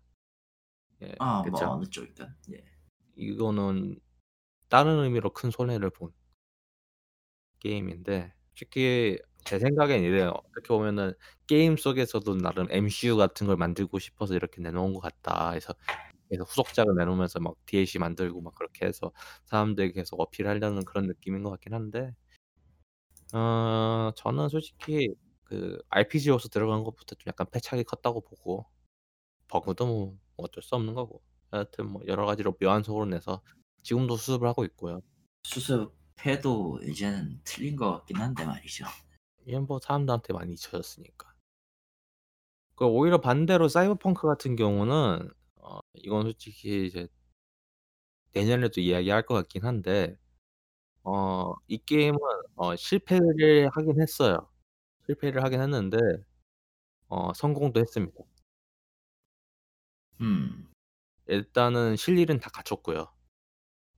[1.04, 1.16] 예.
[1.20, 1.66] 아 그쵸.
[1.66, 2.28] 뭐 어느 쪽이든.
[2.54, 2.64] 예.
[3.16, 4.00] 이거는
[4.70, 6.12] 다른 의미로 큰 손해를 본
[7.60, 10.34] 게임인데 솔직히 제 생각엔 이래요.
[10.50, 11.14] 어떻게 보면은
[11.48, 15.52] 게임 속에서도 나름 MCU 같은 걸 만들고 싶어서 이렇게 내놓은 것 같다.
[15.52, 15.74] 해서
[16.30, 19.12] 계속 후속작을 내놓으면서 막 DLC 만들고 막 그렇게 해서
[19.46, 22.16] 사람들에게 계속 어필하려는 그런 느낌인 것 같긴 한데
[23.34, 25.14] 어 저는 솔직히
[25.44, 28.66] 그 RPG 요소 들어간 것부터 좀 약간 패착이 컸다고 보고
[29.50, 31.22] 버그도 뭐 어쩔 수 없는 거고
[31.52, 33.42] 하여튼 뭐 여러 가지로 미완성으로 내서
[33.84, 35.02] 지금도 수습을 하고 있고요.
[35.44, 38.86] 수습해도 이제는 틀린 것 같긴 한데 말이죠.
[39.46, 41.36] 이건 뭐 사람들한테 많이 잊혀졌으니까.
[42.76, 47.08] 그 오히려 반대로 사이버펑크 같은 경우는 어 이건 솔직히 이제
[48.34, 50.18] 내년에도 이야기할 것 같긴 한데
[51.04, 52.20] 어 이 게임은
[52.58, 54.50] 어 실패를 하긴 했어요.
[55.08, 55.98] 실패를 하긴 했는데
[57.10, 58.24] 어 성공도 했습니다.
[60.22, 60.72] 음.
[61.28, 63.12] 일단은 실리는 다 갖췄고요.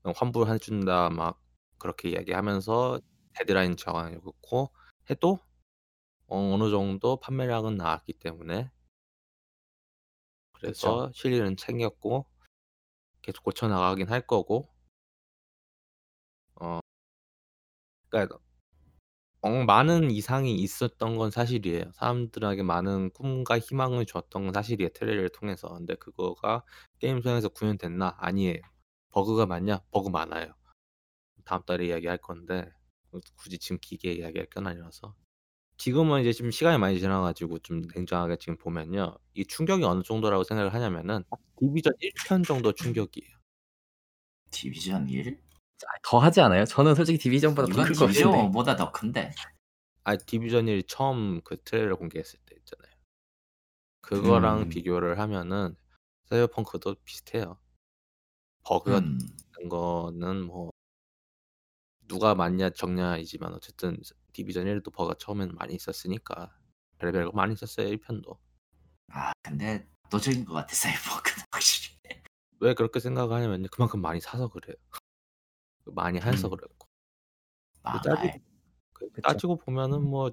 [0.04, 1.42] 어 환불해 준다 막
[1.80, 3.02] 그렇게 이야기하면서
[3.36, 4.74] 데드라인 정해 놓고
[5.10, 5.40] 해도
[6.28, 8.72] 어 어느 정도 판매량은 나왔기 때문에
[10.62, 11.04] 그쵸.
[11.04, 12.26] 그래서 실리는 챙겼고
[13.22, 14.70] 계속 고쳐 나가긴 할 거고
[16.62, 16.80] 어
[18.10, 18.38] 그러니까
[19.46, 21.92] 어 많은 이상이 있었던 건 사실이에요.
[21.96, 25.68] 사람들에게 많은 꿈과 희망을 줬던 건 사실이에요, 트레일러를 통해서.
[25.68, 26.64] 근데 그거가
[27.00, 28.16] 게임 속에서 구현됐나?
[28.20, 28.62] 아니에요.
[29.10, 29.80] 버그가 많냐?
[29.92, 30.54] 버그 많아요.
[31.46, 32.72] 다음 달에 이야기할 건데
[33.12, 35.16] 어 굳이 지금 길게 이야기할 건 아니라서.
[35.78, 39.18] 지금은 이제 좀 시간이 많이 지나 가지고 좀 냉정하게 지금 보면요.
[39.36, 41.24] 이 충격이 어느 정도라고 생각을 하냐면은
[41.60, 43.30] 디비전 1편 정도 충격이에요.
[44.52, 45.38] 디비전 1?
[45.88, 46.66] 아 더하지 않아요?
[46.66, 48.14] 저는 솔직히 디비전보다 더 클 것 같은데.
[48.14, 49.32] 디비전보다 더 큰데.
[50.04, 52.92] 아 디비전 1 처음 그 트레일러 공개했을 때 있잖아요.
[54.02, 54.70] 그거랑 음.
[54.70, 55.76] 비교를 하면은
[56.26, 57.58] 사이버펑크도 비슷해요.
[58.64, 59.20] 버그가 음.
[59.58, 60.72] 있는 거는 뭐
[62.08, 63.98] 누가 많냐 적냐이지만 어쨌든
[64.34, 66.56] 디비전 1도 버그가 처음에는 많이 있었으니까
[66.98, 68.40] 별의별 거 많이 있었어요, 1 편도.
[69.12, 71.94] 아 근데 압도적인 것 같아 사이버펑크는 확실히.
[72.60, 73.68] 왜 그렇게 생각을 하냐면요.
[73.72, 74.76] 그만큼 많이 사서 그래요.
[75.86, 76.56] 많이 해서 음.
[76.56, 76.88] 그렇고.
[77.82, 78.42] 그아 따지고 아이.
[78.94, 79.12] 그.
[79.22, 80.32] 따지고 보면은 뭐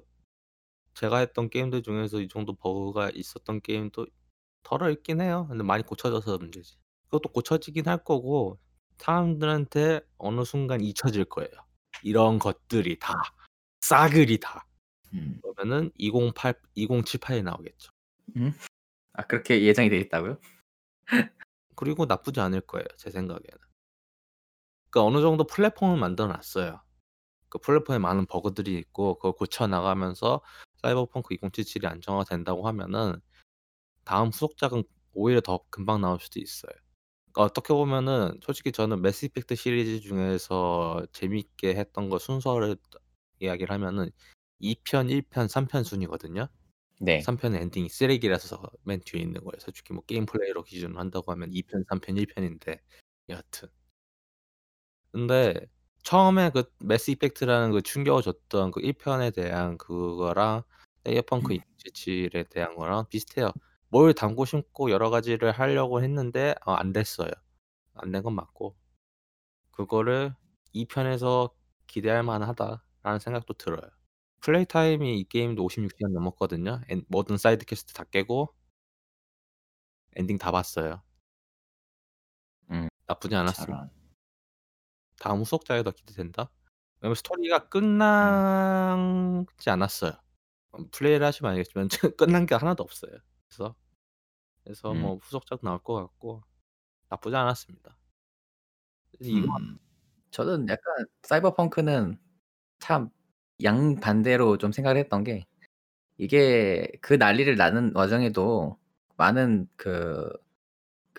[0.93, 4.07] 제가 했던 게임들 중에서 이 정도 버그가 있었던 게임도
[4.63, 5.47] 덜어 있긴 해요.
[5.49, 6.77] 근데 많이 고쳐져서 문제지.
[7.05, 8.59] 그것도 고쳐지긴 할 거고
[8.97, 11.51] 사람들한테 어느 순간 잊혀질 거예요.
[12.03, 13.21] 이런 것들이 다.
[13.81, 14.67] 싸그리 다.
[15.13, 15.41] 음.
[15.41, 17.91] 그러면은 208 2078이 나오겠죠.
[18.37, 18.53] 음?
[19.13, 20.37] 아 그렇게 예상이 돼 있다고요?
[21.75, 23.57] 그리고 나쁘지 않을 거예요, 제 생각에는.
[24.91, 26.81] 그러니까 어느 정도 플랫폼을 만들어 놨어요.
[27.49, 30.41] 그 플랫폼에 많은 버그들이 있고 그걸 고쳐 나가면서
[30.83, 33.21] 사이버펑크 2077이 안정화가 된다고 하면은
[34.05, 36.71] 다음 후속작은 오히려 더 금방 나올 수도 있어요.
[37.31, 42.77] 그러니까 어떻게 보면은 솔직히 저는 매스 이펙트 시리즈 중에서 재밌게 했던 거 순서를
[43.39, 44.11] 이야기를 하면은
[44.59, 46.47] 2 편, 1 편, 3편 순이거든요.
[46.99, 47.21] 네.
[47.21, 49.59] 3 편의 엔딩이 쓰레기라서 맨 뒤에 있는 거예요.
[49.59, 52.81] 솔직히 뭐 게임 플레이로 기준으로 한다고 하면 2 편, 3 편, 1 편인데
[53.29, 53.69] 여하튼.
[55.11, 55.53] 근데
[56.03, 60.63] 처음에 그 매스 이펙트라는 그 충격을 줬던 그 1 편에 대한 그거랑
[61.05, 61.57] 사이버펑크 음.
[61.77, 63.51] 2077에 대한 거랑 비슷해요.
[63.89, 67.31] 뭘 담고 싶고 여러 가지를 하려고 했는데 어 안 됐어요.
[67.95, 68.75] 안 된 건 맞고.
[69.71, 70.35] 그거를
[70.73, 71.51] 이 편에서
[71.87, 73.89] 기대할 만하다라는 생각도 들어요.
[74.41, 76.81] play time이 이 게임도 56시간 넘었거든요.
[76.89, 78.53] 엔 모든 side quest 다 깨고
[80.15, 81.01] 엔딩 다 봤어요.
[82.71, 82.87] 음.
[83.07, 83.77] 나쁘지 않았습니
[85.21, 85.29] 다.
[85.29, 86.49] 다음 후속작이 더 기대된다.
[86.99, 87.69] 왜냐면 스토리가 음.
[87.69, 90.13] 끝나지 않았어요.
[90.73, 93.11] 음 플레이를 하시면 알겠지만 끝난 게 하나도 없어요.
[93.47, 93.75] 그래서
[94.63, 95.01] 그래서 음.
[95.01, 96.43] 뭐 후속작 나올 것 같고
[97.09, 97.97] 나쁘지 않았습니다.
[99.19, 99.77] 이거 음.
[100.31, 102.17] 저는 약간 사이버펑크는
[102.79, 103.09] 참
[103.63, 105.45] 양반대로 좀 생각을 했던 게
[106.17, 108.77] 이게 그 난리를 나는 와중에도
[109.17, 110.31] 많은 그,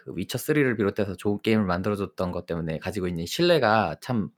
[0.05, 4.31] 그 위쳐 3를 비롯해서 좋은 게임을 만들어 줬던 것 때문에 가지고 있는 신뢰가 참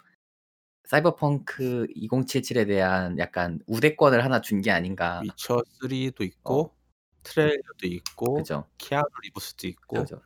[0.85, 5.21] 사이버펑크 2077에 대한 약간 우대권을 하나 준 게 아닌가.
[5.25, 6.25] 위쳐 3도 어.
[6.25, 6.75] 있고
[7.23, 8.67] 트레일러도 있고 그죠.
[8.79, 10.21] 키아누 리브스도 있고 그죠.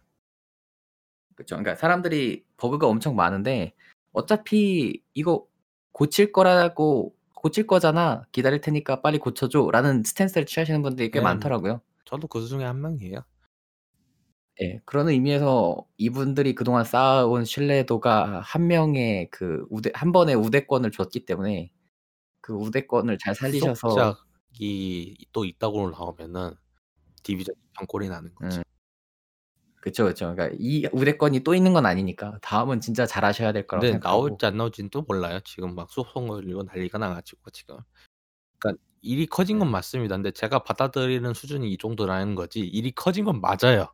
[1.36, 1.54] 그죠.
[1.56, 3.74] 그러니까 사람들이 버그가 엄청 많은데
[4.12, 5.46] 어차피 이거
[5.92, 8.24] 고칠 거라고 고칠 거잖아.
[8.32, 11.24] 기다릴 테니까 빨리 고쳐줘라는 stance를 취하시는 분들이 꽤 네.
[11.24, 11.80] 많더라고요.
[12.04, 13.24] 저도 그 중에 한 명이에요.
[14.62, 14.80] 예.
[14.84, 21.70] 그런 의미에서 이분들이 그동안 쌓아온 신뢰도가 한 명의 그 우대 한 번의 우대권을 줬기 때문에
[22.42, 26.54] 그 우대권을 잘 살리셔서 후속작이 또 있다고 나오면은
[27.24, 28.60] 디비전 2편 꼴이 나는 거죠.
[28.60, 28.64] 음.
[29.80, 30.34] 그쵸, 그쵸.
[30.34, 34.28] 그러니까 이 우대권이 또 있는 건 아니니까 다음은 진짜 잘하셔야 될 거라고 근데 생각하고.
[34.28, 35.40] 나올지 안 나올지는 또 몰라요.
[35.44, 37.76] 지금 막 소송 걸리고 난리가 나 가지고 지금.
[38.60, 39.72] 그러니까 일이 커진 건 네.
[39.72, 40.16] 맞습니다.
[40.16, 43.88] 근데 제가 받아들이는 수준이 이 정도라는 거지 일이 커진 건 맞아요.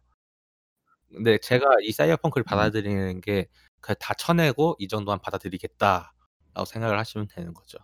[1.13, 2.49] 근데 제가 이 사이버펑크를 음.
[2.49, 3.47] 받아들이는 게
[3.81, 7.79] 그냥 다 쳐내고 '이 정도만 받아들이겠다.'라고 생각을 하시면 되는 거죠.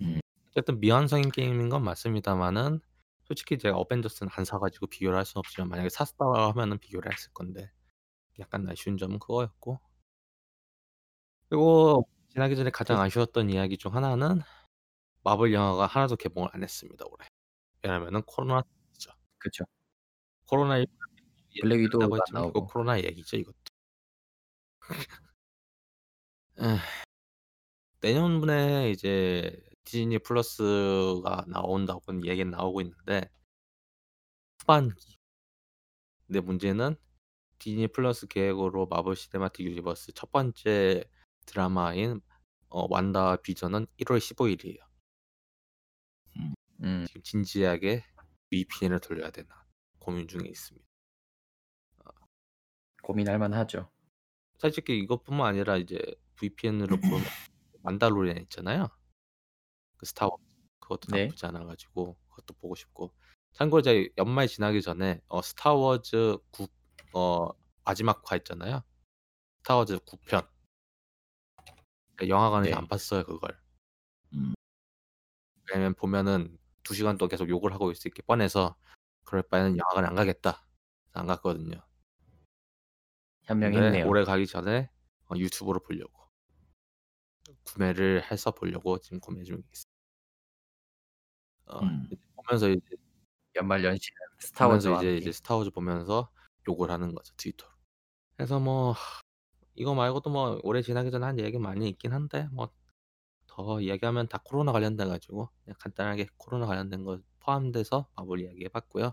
[0.00, 0.20] 음.
[0.50, 2.80] 어쨌든 미완성인 게임인 건 맞습니다마는
[3.24, 7.32] 솔직히 제가 어벤져스는 안 사 가지고 비교를 할 수는 없지만 만약에 샀다고 하면은 비교를 했을
[7.32, 7.70] 건데
[8.40, 9.80] 약간 아쉬운 점은 그거였고.
[11.48, 14.40] 그리고 지나기 전에 가장 그 아쉬웠던 이야기 중 하나는
[15.24, 17.28] 마블 영화가 하나도 개봉을 안 했습니다 올해.
[17.82, 18.62] 왜냐면은 코로나.
[19.38, 19.64] 그쵸.
[20.46, 20.86] 코로나 19
[21.60, 22.66] 블랙 얘기를 위도우가 나오고.
[22.66, 23.56] 코로나 얘기죠 이것도.
[26.60, 26.76] 에.
[28.00, 33.30] 내년에 이제 디즈니 플러스가 나온다고는 얘기는 나오고 있는데
[34.60, 35.18] 후반기.
[36.26, 36.96] 근데 문제는
[37.58, 41.04] 디즈니 플러스 계획으로 마블 시네마틱 유니버스 첫 번째
[41.46, 42.20] 드라마인
[42.68, 44.78] 어 완다 비전은 1월 15 일이에요.
[46.82, 47.04] 음.
[47.06, 48.04] 지금 진지하게
[48.50, 49.64] VPN을 돌려야 되나
[49.98, 50.91] 고민 중에 있습니다.
[53.02, 53.08] 어.
[53.08, 53.90] 고민할 만하죠.
[54.58, 55.98] 솔직히 이것뿐만 아니라 이제
[56.36, 57.30] VPN으로 보면
[57.82, 58.88] 만달로리안 있잖아요.
[59.98, 60.42] 그 스타워즈.
[60.80, 61.32] 그것도 네.
[61.32, 63.14] 나쁘지 않아 가지고 그것도 보고 싶고.
[63.52, 66.66] 참고로 제가 연말 지나기 전에 어 스타워즈 9
[67.14, 67.46] 어
[67.84, 68.82] 마지막 화 있잖아요.
[69.62, 70.42] 스타워즈 9 편.
[72.16, 72.76] 그 영화관에서 네.
[72.76, 73.58] 안 봤어요 그걸.
[74.34, 74.54] 음.
[75.70, 78.76] 왜냐면 보면은 2 시간 동안 계속 욕을 하고 있을 게 뻔해서
[79.24, 80.66] '그럴 바에는 영화관에 안 가겠다.'
[81.12, 81.82] 안 갔거든요.
[83.52, 84.08] 현명했네요.
[84.08, 84.90] 올해 가기 전에
[85.30, 86.12] 어 유튜브로 보려고.
[87.64, 89.92] 구매를 해서 보려고 지금 고민 중에 있습니다.
[91.66, 92.08] 어 음.
[92.36, 92.96] 보면서 이제
[93.56, 95.16] 연말 연시는 보면서 스타워즈와 이제.
[95.16, 96.30] 이제 스타워즈 보면서
[96.68, 97.72] 욕을 하는 거죠 트위터로.
[98.36, 98.94] 그래서 뭐
[99.74, 102.70] 이거 말고도 뭐 올해 지나기 전에 한 얘기 많이 있긴 한데 뭐
[103.54, 109.12] 더 이야기하면 다 코로나 관련돼 가지고 간단하게 코로나 관련된 거 포함돼서 마블 이야기해 봤고요.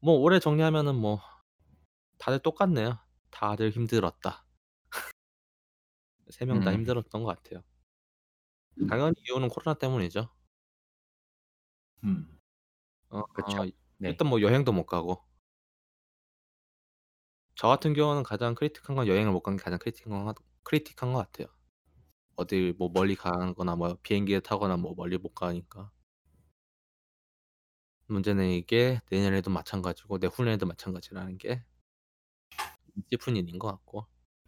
[0.00, 1.20] 뭐 올해 정리하면은 뭐
[2.18, 2.98] 다들 똑같네요.
[3.34, 4.44] 다들 힘들었다.
[6.30, 6.72] 3명다 음.
[6.74, 7.62] 힘들었던 것 같아요.
[8.88, 10.28] 당연히 이유는 코로나 때문이죠.
[12.04, 12.38] 음.
[13.10, 13.64] 어 그쵸.
[13.98, 14.10] 네.
[14.10, 15.24] 일단 뭐 여행도 못 가고.
[17.56, 21.18] 저 같은 경우는 가장 크리틱한 건 여행을 못 간 게 가장 크리틱한 것 크리틱한 것
[21.18, 21.48] 같아요.
[22.36, 25.92] 어딜 뭐 멀리 가거나 뭐 비행기를 타거나 뭐 멀리 못 가니까.
[28.06, 31.62] 문제는 이게 내년에도 마찬가지고 내후년에도 마찬가지라는 게
[33.10, 34.06] 찝은 일인 것 같고.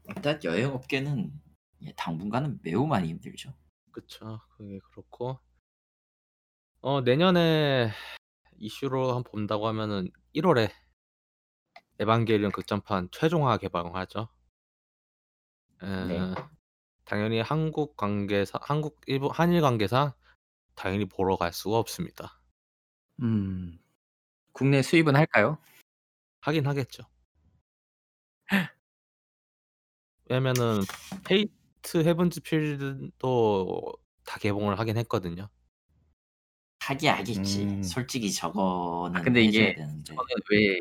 [0.09, 1.32] 일단 여행 업계는
[1.82, 3.52] 예 당분간은 매우 많이 힘들죠.
[3.90, 4.40] 그쵸.
[4.56, 5.39] 그게 그렇고
[6.81, 7.90] 어 내년에
[8.59, 10.70] 이슈로 한번 본다고 하면은 1 월에
[11.98, 14.28] 에반게리온 극장판 최종화 개방을 하죠.
[15.82, 16.16] 네.
[16.16, 16.35] 에
[17.05, 20.12] 당연히 한국 관계사 한국 일본 한일 관계상
[20.74, 22.40] 당연히 보러 갈 수가 없습니다.
[23.23, 23.78] 음.
[24.52, 25.59] 국내 수입은 할까요?
[26.40, 27.05] 하긴 하겠죠.
[30.28, 30.81] 왜냐면은
[31.24, 33.93] 페이트 헤븐즈 필드도
[34.24, 35.48] 다 개봉을 하긴 했거든요.
[36.81, 37.62] 하기 하겠지.
[37.64, 37.82] 음.
[37.82, 40.14] 솔직히 아 저거는 근데 해 줘야 이게 되는데.
[40.14, 40.78] 저는 왜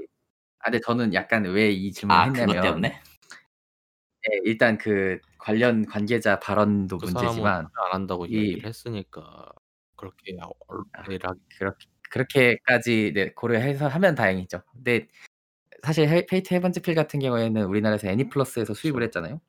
[0.60, 2.88] 아 근데 저는 약간 왜 이 질문을 아 그것 했냐면 때문에?
[4.28, 9.52] 예, 일단 그 관련 관계자 발언도 그 문제지만 안 한다고 이 얘기를 했으니까
[9.96, 14.64] 그렇게 아, 그렇게 그렇게까지 네, 고려해서 하면 다행이죠.
[14.72, 15.08] 근데
[15.86, 19.20] 사실 헤, 페이트 헤븐즈필 같은 경우에는 우리나라에서 애니플러스에서 수입을 그렇죠.
[19.20, 19.42] 했잖아요.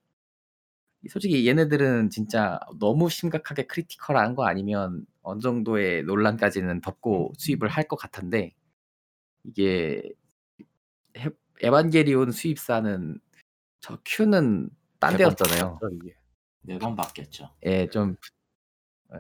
[1.09, 7.97] 솔직히 얘네들은 진짜 너무 심각하게 critical한 거 아니면 어느 정도의 논란까지는 덮고 수입을 할 것
[7.97, 8.55] 같은데
[9.45, 10.03] 이게
[11.19, 11.31] 헤,
[11.63, 13.21] 에반게리온 수입사는
[13.81, 15.79] 저 큐는 딴 데였잖아요.
[16.63, 17.51] 매번 바뀌었죠.
[17.67, 18.17] 예, 좀
[19.11, 19.19] 어,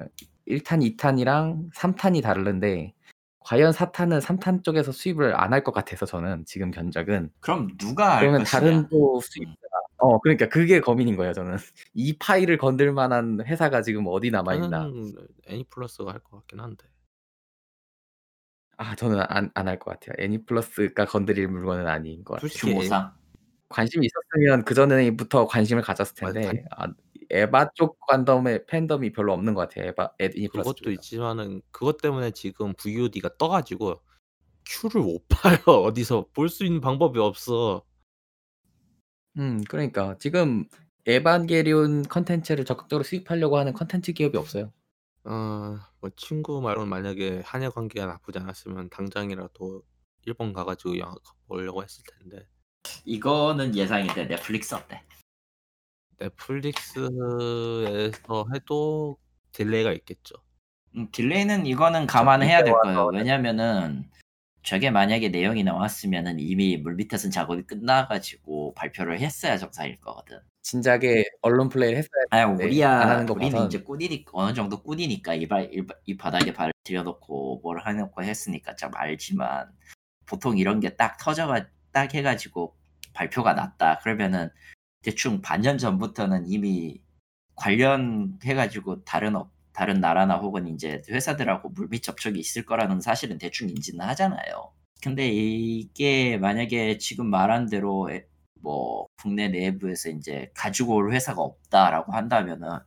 [0.48, 2.94] 1탄, 2탄이랑 3탄이 다른데
[3.47, 8.20] 과연 4탄은 3탄 쪽에서 수입을 안 할 것 같아서 저는 지금 견적은 그럼 누가 할
[8.20, 8.60] 그러면 것이냐?
[8.60, 9.56] 다른 또 수입사가
[9.98, 11.56] 어 그러니까 그게 고민인 거예요 저는
[11.94, 14.90] 이 파일을 건들 만한 회사가 지금 어디 남아 있나
[15.48, 16.86] 애니플러스가 할 것 같긴 한데.
[18.78, 23.12] 아 저는 안 안 할 것 같아요 애니플러스가 건드릴 물건은 아닌 것 같아요 규모상.
[23.68, 26.40] 관심이 있었으면 그 전에부터 관심을 가졌을 맞아.
[26.40, 26.86] 텐데 아,
[27.30, 30.90] 에바 쪽 관덤에 팬덤이 별로 없는 것 같아요 에바 애니플러스 그것도 쪽에서.
[30.92, 34.00] 있지만은 그것 때문에 지금 VOD가 떠 가지고
[34.66, 35.58] 큐를 못 봐요.
[35.66, 37.84] 어디서 볼 수 있는 방법이 없어.
[39.38, 40.64] 음 그러니까 지금
[41.06, 44.72] 에반게리온 컨텐츠를 적극적으로 수입하려고 하는 컨텐츠 기업이 없어요.
[45.24, 49.82] 어, 뭐 친구 말로는 만약에 한일 관계가 나쁘지 않았으면 당장이라도
[50.24, 51.14] 일본 가 가지고 영화
[51.48, 52.46] 보려고 했을 텐데.
[53.04, 55.02] 이거는 예상인데 넷플릭스 어때?
[56.18, 57.10] 넷플릭스에서
[58.55, 59.18] 해도
[59.52, 60.34] delay가 있겠죠.
[60.97, 63.06] 음, delay는 이거는 감안해야 될 거예요.
[63.12, 64.09] 왜냐면은
[64.62, 70.40] 저게 만약에 내용이 나왔으면은 이미 물밑에서 작업이 끝나가지고 발표를 했어야 정상일 거거든.
[70.62, 73.66] 진작에 언론 플레이를 했어야 아니 네, 우리야 우리는 봐선.
[73.68, 78.74] 이제 꾼이니 어느 정도 꾼이니까 이, 발, 이, 이 바닥에 발을 들여놓고 뭘 해놓고 했으니까
[78.74, 79.70] 좀 알지만
[80.26, 82.74] 보통 이런 게 딱 터져가 딱 해가지고
[83.12, 84.51] 발표가 났다 그러면은
[85.02, 87.01] 대충 반년 전부터는 이미
[87.56, 94.06] 관련해가지고 다른 업 다른 나라나 혹은 이제 회사들하고 물밑 접촉이 있을 거라는 사실은 대충 인지는
[94.06, 94.73] 하잖아요.
[95.02, 98.27] 근데 이게 만약에 지금 말한 대로 에-
[98.62, 102.78] 뭐 국내 내부에서 이제 가지고 올 회사가 없다라고 한다면은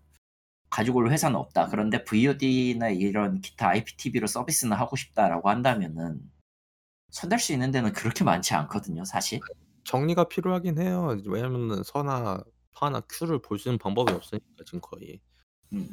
[0.69, 1.67] 가지고 올 회사는 없다.
[1.69, 6.21] 그런데 VOD나 이런 기타 IPTV로 서비스는 하고 싶다라고 한다면은
[7.11, 9.45] 손댈 수 있는 데는 그렇게 많지 않거든요, 사실.
[9.89, 11.17] 정리가 필요하긴 해요.
[11.25, 12.43] 왜냐면은 서나
[12.73, 15.19] 파나 큐를 볼 수 있는 방법이 없으니까 지금 거의.
[15.73, 15.89] 음.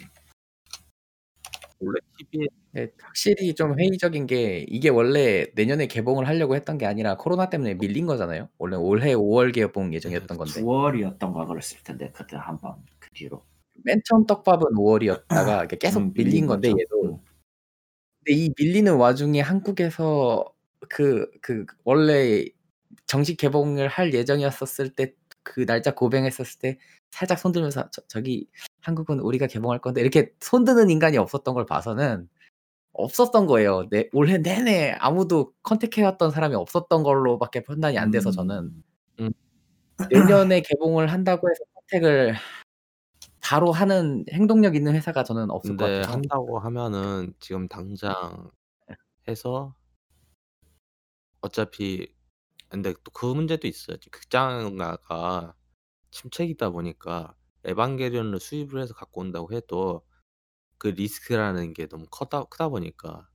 [1.80, 7.16] 원래 TV에 네, 확실히 좀 회의적인 게 이게 원래 내년에 개봉을 하려고 했던 게 아니라
[7.16, 8.48] 코로나 때문에 밀린 거잖아요.
[8.58, 13.44] 원래 올해 5월 개봉 예정이었던 건데 9월이었던가 그랬을 텐데 그때 한 번 그 뒤로.
[13.84, 16.80] 맨 처음 떡밥은 5월이었다가 계속 음, 밀린 건데 거죠.
[16.80, 17.18] 얘도 음.
[18.24, 20.44] 근데 이 밀리는 와중에 한국에서
[20.88, 22.44] 그, 그, 원래
[23.06, 26.78] 정식 개봉을 할 예정이었었을 때, 그 날짜 고뱅했었을 때,
[27.10, 28.48] 살짝 손들면서, 저, 저기,
[28.82, 32.28] 한국은 우리가 개봉할 건데, 이렇게 손드는 인간이 없었던 걸 봐서는,
[32.92, 33.88] 없었던 거예요.
[33.90, 38.72] 내, 올해 내내 아무도 컨택해왔던 사람이 없었던 걸로밖에 판단이 안 돼서 저는,
[39.20, 39.30] 음.
[40.10, 42.34] 내년에 개봉을 한다고 해서 선택을
[43.40, 46.12] 바로 하는 행동력 있는 회사가 저는 없을 것 같아요.
[46.12, 48.50] 한다고 하면은 지금 당장
[49.28, 49.74] 해서
[51.40, 52.15] 어차피
[52.68, 53.96] 근데 또 그 문제도 있어요.
[53.98, 55.54] 지금 극장가가
[56.10, 57.34] 침체기다 보니까
[57.64, 60.02] 에반게리온을 수입을 해서 갖고 온다고 해도
[60.78, 63.28] 그 리스크라는 게 너무 커다 크다 보니까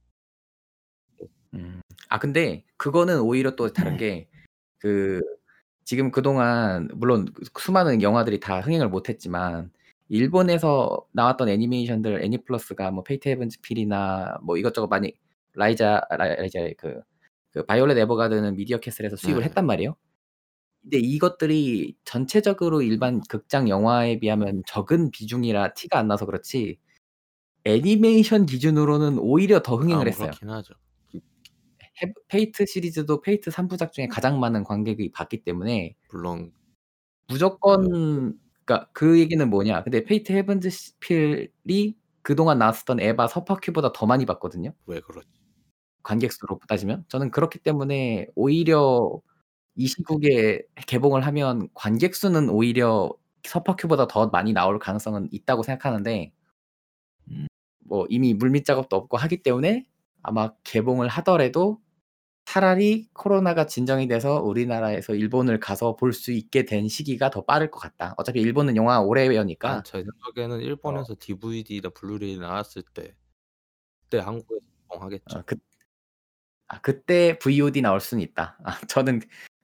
[1.53, 1.81] 음.
[2.09, 4.29] 아 근데 그거는 오히려 또 다른 게
[4.81, 5.21] 그
[5.85, 7.27] 지금 그동안 물론
[7.59, 9.71] 수많은 영화들이 다 흥행을 못 했지만
[10.09, 15.13] 일본에서 나왔던 애니메이션들 애니플러스가 뭐 페이트 헤븐즈 필이나 뭐 이것저것 많이
[15.53, 17.01] 라이자 라이자의 그,
[17.51, 19.45] 그 바이올렛 에버가든은 미디어 캐슬에서 수입을 네.
[19.47, 19.95] 했단 말이에요.
[20.81, 26.79] 근데 이것들이 전체적으로 일반 극장 영화에 비하면 적은 비중이라 티가 안 나서 그렇지
[27.65, 30.27] 애니메이션 기준으로는 오히려 더 흥행을 아, 했어요.
[30.31, 30.73] 그렇긴 하죠.
[32.01, 36.51] 헤- 페이트 시리즈도 페이트 3부작 중에 가장 많은 관객이 봤기 때문에 물론
[37.27, 39.83] 무조건 그러니까 그 얘기는 뭐냐?
[39.83, 40.69] 근데 페이트 헤븐즈
[40.99, 44.73] 필이 그동안 나왔었던 에바 서파큐보다 더 많이 봤거든요.
[44.87, 45.27] 왜 그렇지?
[46.03, 49.21] 관객 수로 따지면 저는 그렇기 때문에 오히려
[49.75, 53.11] 이 시국에 개봉을 하면 관객 수는 오히려
[53.43, 56.31] 서파큐보다 더 많이 나올 가능성은 있다고 생각하는데
[57.29, 57.47] 음.
[57.79, 59.85] 뭐 이미 물밑 작업도 없고 하기 때문에
[60.23, 61.81] 아마 개봉을 하더라도
[62.45, 67.79] 차라리 코로나가 진정이 돼서 우리나라에서 일본을 가서 볼 수 있게 된 시기가 더 빠를 것
[67.79, 68.13] 같다.
[68.17, 73.15] 어차피 일본은 영화 올해여니까 아, 제 생각에는 일본에서 DVD나 블루레이 나왔을 때
[74.03, 75.39] 그때 한국에서 개봉하겠죠.
[75.39, 75.57] 어, 그, 아,
[76.81, 78.57] 그때 VOD 나올 수는 있다.
[78.63, 79.21] 아, 저는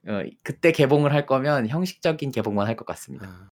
[0.08, 3.26] 어, 그때 개봉을 할 거면 형식적인 개봉만 할 것 같습니다.
[3.28, 3.48] 아,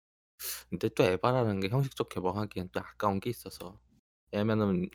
[0.70, 3.78] 근데 또 에바라는 게 형식적 개봉하기엔 또 아까운 게 있어서
[4.32, 4.90] 왜냐면은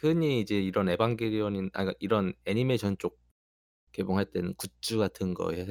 [0.00, 3.20] 흔히 이제 이런 에반게리온인 아 그러니까 이런 애니메이션 쪽
[3.92, 5.66] 개봉할 때는 굿즈 같은 거에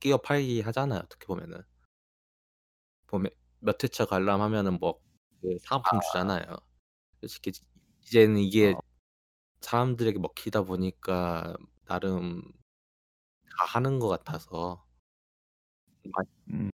[0.00, 1.62] 끼어 팔기 하잖아요 어떻게 보면은.
[3.06, 3.30] 보면
[3.60, 6.00] 몇 회차 관람하면은 뭐그 사은품 아.
[6.00, 6.44] 주잖아요.
[7.20, 7.52] 솔직히
[8.02, 8.80] 이제는 이게 어.
[9.60, 11.56] 사람들에게 먹히다 보니까
[11.86, 12.42] 나름
[13.48, 14.84] 다 하는 것 같아서.
[16.12, 16.70] 많 음.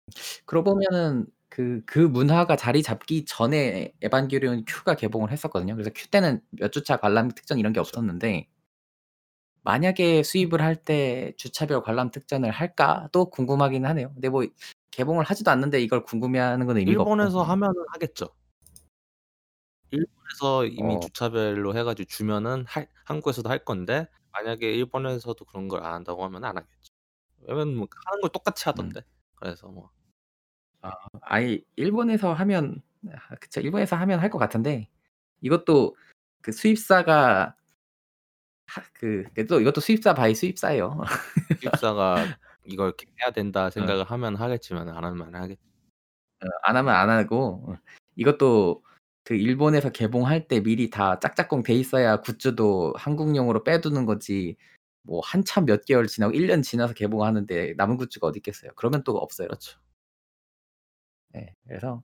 [0.46, 5.74] 그러고 보면은 그 그 문화가 자리 잡기 전에 에반게리온 Q가 개봉을 했었거든요.
[5.76, 7.80] 그래서 Q 때는 몇 주차 관람 특전 이런 게.
[7.80, 8.48] 없었는데
[9.62, 14.12] 만약에 수입을 할 때 주차별 관람 특전을 할까도 궁금하긴 하네요.
[14.14, 14.44] 근데 뭐
[14.90, 17.30] 개봉을 하지도 않는데 이걸 궁금해하는 건 의미가 없고.
[17.30, 18.28] 일본에서 하면은 하겠죠.
[19.90, 21.00] 일본에서 이미 어.
[21.00, 26.44] 주차별로 해 가지고 주면은 할 한국에서도 할 건데 만약에 일본에서도 그런 걸 안 한다고 하면
[26.44, 26.92] 안 하겠죠.
[27.42, 28.70] 왜냐면 뭐 하는 걸 똑같이 음.
[28.70, 29.02] 하던데.
[29.36, 29.90] 그래서 뭐.
[30.82, 30.92] 아
[31.22, 33.60] 아예 일본에서 하면 아 그쵸.
[33.62, 34.88] 일본에서 하면 할 것 같은데
[35.42, 35.96] 이것도
[36.42, 37.56] 그 수입사가
[38.66, 41.00] 하 그 또 이것도 수입사 by 수입사예요.
[41.60, 42.14] 수입사가
[42.64, 43.70] 이걸 해야 된다 어.
[43.70, 45.58] 생각을 하면 하겠지만 안 하면 안 하겠
[46.64, 47.76] 어안 하면 안 하고 어
[48.16, 48.84] 이것도
[49.24, 54.56] 그 일본에서 개봉할 때 미리 다 짝짝꿍 돼 있어야 굿즈도 한국용으로 빼두는 거지
[55.02, 58.72] 뭐 한참 몇 개월 지나고 1년 지나서 개봉하는데 남은 굿즈가 어디 있겠어요.
[58.76, 59.48] 그러면 또 없어요.
[59.48, 59.78] 그렇죠.
[61.32, 61.54] 네.
[61.66, 62.02] 그래서.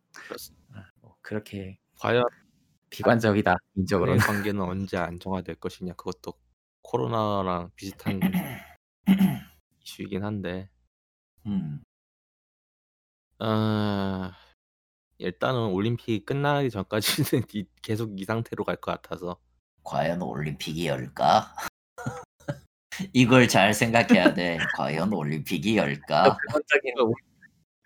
[0.74, 2.24] 아 뭐 그렇게 과연
[2.90, 4.20] 비관적이다 개인적으로는.
[4.20, 6.34] 한일 관계는 언제 안정화될 것이냐 그것도
[6.82, 8.20] 코로나랑 비슷한
[9.84, 10.68] 이슈이긴 한데.
[11.46, 11.82] 음.
[13.38, 14.32] 아
[15.18, 19.38] 일단은 올림픽이 끝나기 전까지는 이 계속 이 상태로 갈 것 같아서.
[19.84, 21.54] 과연 올림픽이 열까?
[23.12, 24.58] 이걸 잘 생각해야 돼.
[24.76, 26.36] 과연 올림픽이 열까?
[26.48, 26.94] 근원적인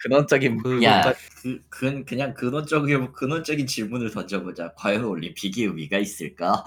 [0.03, 4.73] 근원적인 그 야, 그러니까 그, 그 그냥 근원적인 근원적인 질문을 던져보자.
[4.77, 6.65] 과연 올림픽이 의미가 있을까?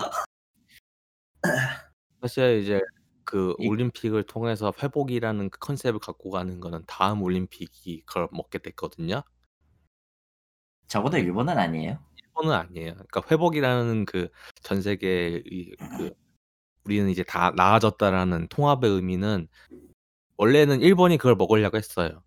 [2.22, 2.82] 사실 이제
[3.26, 9.24] 그 이 올림픽을 통해서 회복이라는 그 컨셉을 갖고 가는 거는 다음 올림픽이 그걸 먹게 됐거든요.
[10.94, 11.98] 적어도 일본은 아니에요.
[12.24, 12.94] 일본은 아니에요.
[12.94, 14.30] 그러니까 회복이라는 그
[14.62, 16.14] 전 세계의 이그
[16.86, 19.48] 우리는 이제 다 나아졌다라는 통합의 의미는
[20.38, 22.22] 원래는 일본이 그걸 먹으려고 했어요.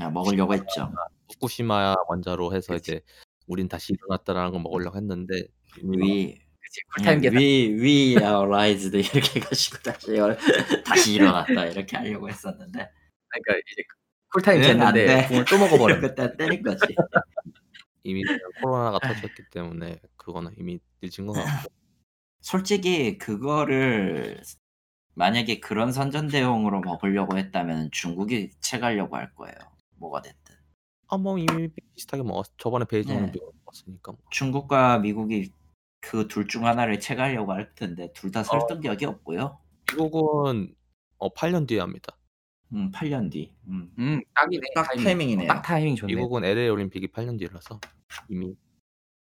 [0.00, 0.92] 아 먹으려고 했죠.
[1.34, 2.90] 후쿠시마 원자로 해서 그치.
[2.94, 3.00] 이제
[3.46, 5.44] "우린 다시 일어났다."라는 걸 먹으려고 했는데
[5.84, 6.80] We 그치.
[6.96, 7.38] 쿨타임 계산.
[7.38, 10.36] we are rised 이렇게 해 가지고 다시 열
[10.84, 12.90] 다시 일어났다 이렇게 하려고 했었는데
[13.28, 13.82] 그러니까 이제
[14.32, 16.94] 쿨타임 응, 안 됐는데 또 먹어버린 그때 때린 거지.
[18.04, 18.22] 이미
[18.62, 21.72] 코로나가 터졌기 때문에 그거는 이미 늦은 것 같고.
[22.40, 24.42] 솔직히 그거를
[25.14, 29.54] 만약에 그런 선전 대용으로 먹으려고 했다면 중국이 채가려고 할 거예요.
[29.96, 30.56] 뭐가 됐든.
[31.08, 33.40] 아 뭐 이미 비슷하게 먹었 저번에 베이징은 네.
[33.64, 34.20] 먹었으니까 뭐.
[34.30, 35.52] 중국과 미국이
[36.00, 38.44] 그 둘 중 하나를 채가려고 할 텐데 둘다 어.
[38.44, 39.58] 설득력이 없고요.
[39.92, 40.74] 미국은
[41.18, 42.16] 어 8년 뒤에 합니다.
[42.72, 43.52] 음 8년 뒤.
[43.66, 43.92] 음.
[43.98, 44.62] 음 딱이네.
[44.74, 45.04] 딱 타이밍.
[45.04, 45.48] 타이밍 이네요.
[45.48, 46.14] 딱 타이밍 좋네.
[46.14, 47.80] 미국은 LA 올림픽이 8년 뒤라서
[48.28, 48.54] 이미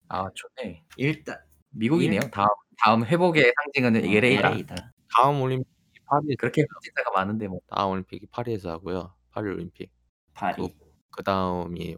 [0.08, 0.84] 아 좋네.
[0.96, 1.38] 일단
[1.70, 2.20] 미국이네요.
[2.22, 2.48] 일 다음
[2.78, 4.48] 다음 회복의 상징은 어, LA다.
[4.50, 4.92] LA다.
[5.14, 5.70] 다음 올림픽이
[6.06, 7.60] 파리 그렇게 흑진사가 많은데 뭐.
[7.68, 9.14] 다음 올림픽이 파리에서 하고요.
[9.30, 9.90] 파리 올림픽.
[10.34, 10.56] 파리.
[10.56, 10.68] 그
[11.10, 11.96] 그다음이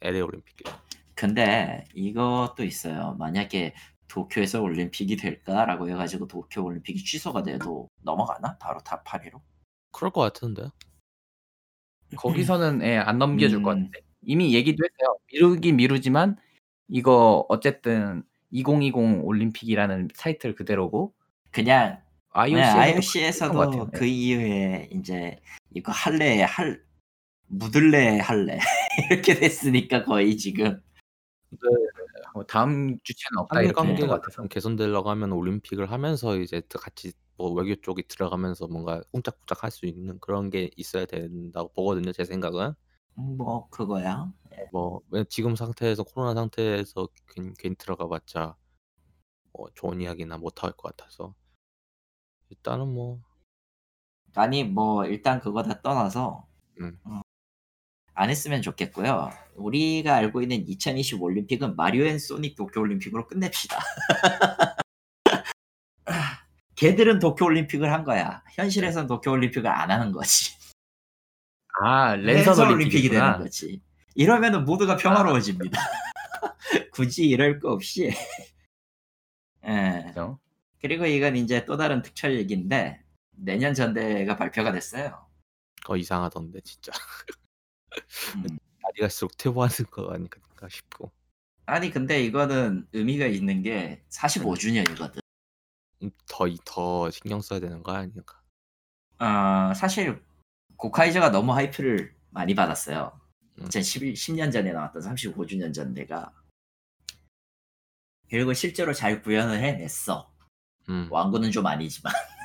[0.00, 0.78] LA 올림픽이에요.
[1.14, 3.14] 근데 이것도 있어요.
[3.18, 3.74] 만약에
[4.08, 8.58] 도쿄에서 올림픽이 될까라고 해 가지고 도쿄 올림픽이 취소가 돼도 넘어가나?
[8.58, 9.40] 바로 파리로?
[9.94, 10.70] 그럴 것 같은데요.
[12.16, 13.76] 거기서는 예 안 넘겨줄 것 음.
[13.76, 14.00] 같은데.
[14.22, 15.18] 이미 얘기도 했어요.
[15.32, 16.36] 미루긴 미루지만
[16.88, 21.14] 이거 어쨌든 2020 올림픽이라는 타이틀 그대로고
[21.50, 21.98] 그냥
[22.34, 23.90] 네, IOC에서도 IOC에서도 것 같아요.
[23.92, 25.40] 그 이후에 인제
[25.74, 26.82] 이거 할래 할
[27.48, 28.58] 묻을래 할래
[29.10, 30.80] 이렇게 됐으니까 거의 지금.
[31.50, 31.58] 네.
[32.32, 37.52] 뭐 다음 주체는 없다 이렇게 관계가 것 개선되려고 하면 올림픽을 하면서 이제 또 같이 뭐
[37.52, 42.74] 외교 쪽이 들어가면서 뭔가 쿵짝쿵짝 할 수 있는 그런 게 있어야 된다고 보거든요, 제 생각은.
[43.18, 44.32] 음뭐 그거야.
[44.52, 44.68] 예.
[44.72, 48.56] 뭐왜 지금 상태에서 코로나 상태에서 괜 괜히 들어가 봤자
[49.52, 51.34] 뭐 좋은 이야기나 못할 것 같아서.
[52.50, 53.20] 일단은 뭐
[54.34, 56.46] 아니 뭐 일단 그거 다 떠나서
[56.80, 56.98] 음.
[57.04, 57.22] 어
[58.14, 59.30] 안 했으면 좋겠고요.
[59.56, 63.78] 우리가 알고 있는 2020 올림픽은 마리오 앤 소닉 도쿄 올림픽으로 끝냅시다.
[66.76, 68.42] 걔들은 도쿄 올림픽을 한 거야.
[68.54, 70.54] 현실에선 도쿄 올림픽을 안 하는 거지.
[71.82, 73.08] 아 랜선 랜선 올림픽이.
[73.08, 73.80] 되는 거지.
[74.14, 75.80] 이러면은 모두가 평화로워집니다.
[76.92, 78.10] 굳이 이럴 거 없이.
[79.66, 80.04] 예.
[80.08, 80.38] 그죠?
[80.80, 83.02] 그리고 이건 인제 또 다른 특별 얘기인데
[83.32, 85.26] 내년 전대가 발표가 됐어요.
[85.82, 86.92] 그거 이상하던데 진짜.
[88.36, 88.42] 음.
[88.82, 91.10] 날이 갈수록 퇴보하는 거 아닐까 싶고.
[91.66, 94.04] 아니 근데 이거는 의미가 있는 게 네.
[94.10, 95.23] 45주년이거든.
[96.02, 98.40] 음 더 이 더 신경 써야 되는 거 아닌가.
[99.18, 100.22] 아 사실
[100.76, 103.18] 고카이저가 너무 하이프를 많이 받았어요.
[103.60, 103.66] 음.
[103.66, 106.32] 2011 10년 전에 나왔던 35주년 전대가.
[108.28, 110.30] 그리고 실제로 잘 구현을 해냈어.
[110.88, 111.08] 음.
[111.10, 112.12] 왕구는 좀 아니지만.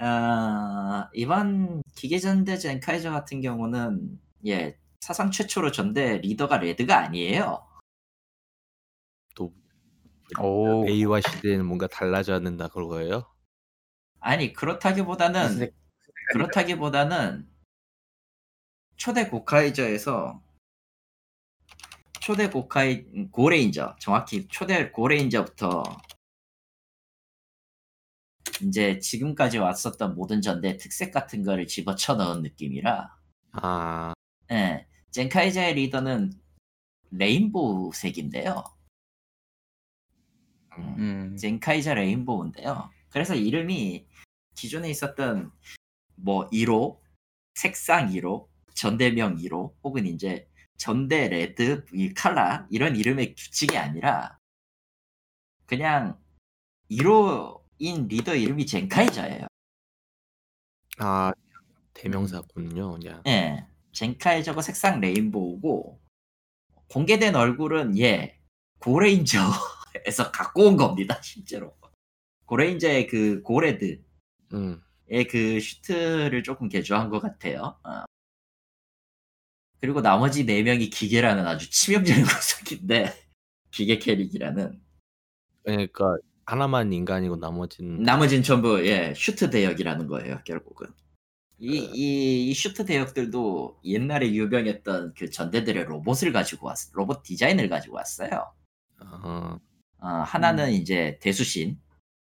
[0.00, 7.66] 아, 이번 기계전대 젠카이저 같은 경우는 예 사상 최초로 전대 리더가 레드가 아니에요.
[10.36, 10.84] 또 오.
[10.84, 13.26] 베이와 시대는 뭔가 달라져야 된다 그거예요?
[14.20, 15.70] 아니 그렇다기보다는
[16.32, 17.48] 그렇다기보다는
[18.96, 20.42] 초대 고카이저에서
[22.20, 25.82] 초대 고카이 고레인저 정확히 초대 고레인저부터
[28.62, 33.16] 이제 지금까지 왔었던 모든 전대 특색 같은 거를 집어쳐 넣은 느낌이라
[33.52, 34.12] 아.
[34.52, 36.32] 예, 젠카이저의 리더는
[37.10, 38.64] 레인보우색인데요.
[40.78, 41.36] 음, 음.
[41.36, 42.90] 젠카이저 레인보우인데요.
[43.08, 44.06] 그래서 이름이
[44.54, 45.50] 기존에 있었던
[46.16, 46.98] 뭐 1호,
[47.54, 54.38] 색상 1호, 전대명 1호, 혹은 이제 전대 레드, 이 칼라 이런 이름의 규칙이 아니라
[55.66, 56.18] 그냥
[56.90, 59.46] 1호인 리더 이름이 젠카이저예요.
[60.98, 61.32] 아
[61.94, 62.92] 대명사군요.
[62.98, 63.22] 그냥.
[63.26, 66.00] 예, 젠카이저고 색상 레인보우고
[66.88, 68.38] 공개된 얼굴은 예
[68.80, 69.38] 고레인저
[70.04, 71.74] 에서 갖고 온 겁니다 실제로
[72.46, 74.02] 고레인저의 그 고레드의
[74.54, 74.80] 음.
[75.28, 77.76] 그 슈트를 조금 개조한 것 같아요.
[77.84, 78.04] 어.
[79.80, 83.14] 그리고 나머지 네 명이 기계라는 아주 치명적인 구석인데
[83.70, 84.80] 기계 캐릭이라는
[85.62, 90.88] 그러니까 하나만 인간이고 나머지는 나머진 전부 예 슈트 대역이라는 거예요 결국은
[91.58, 97.96] 이, 이, 이 슈트 대역들도 옛날에 유명했던 그 전대들의 로봇을 가지고 왔 로봇 디자인을 가지고
[97.96, 98.52] 왔어요
[99.00, 99.58] 어,
[100.00, 100.72] 어, 하나는 음.
[100.72, 101.78] 이제 대수신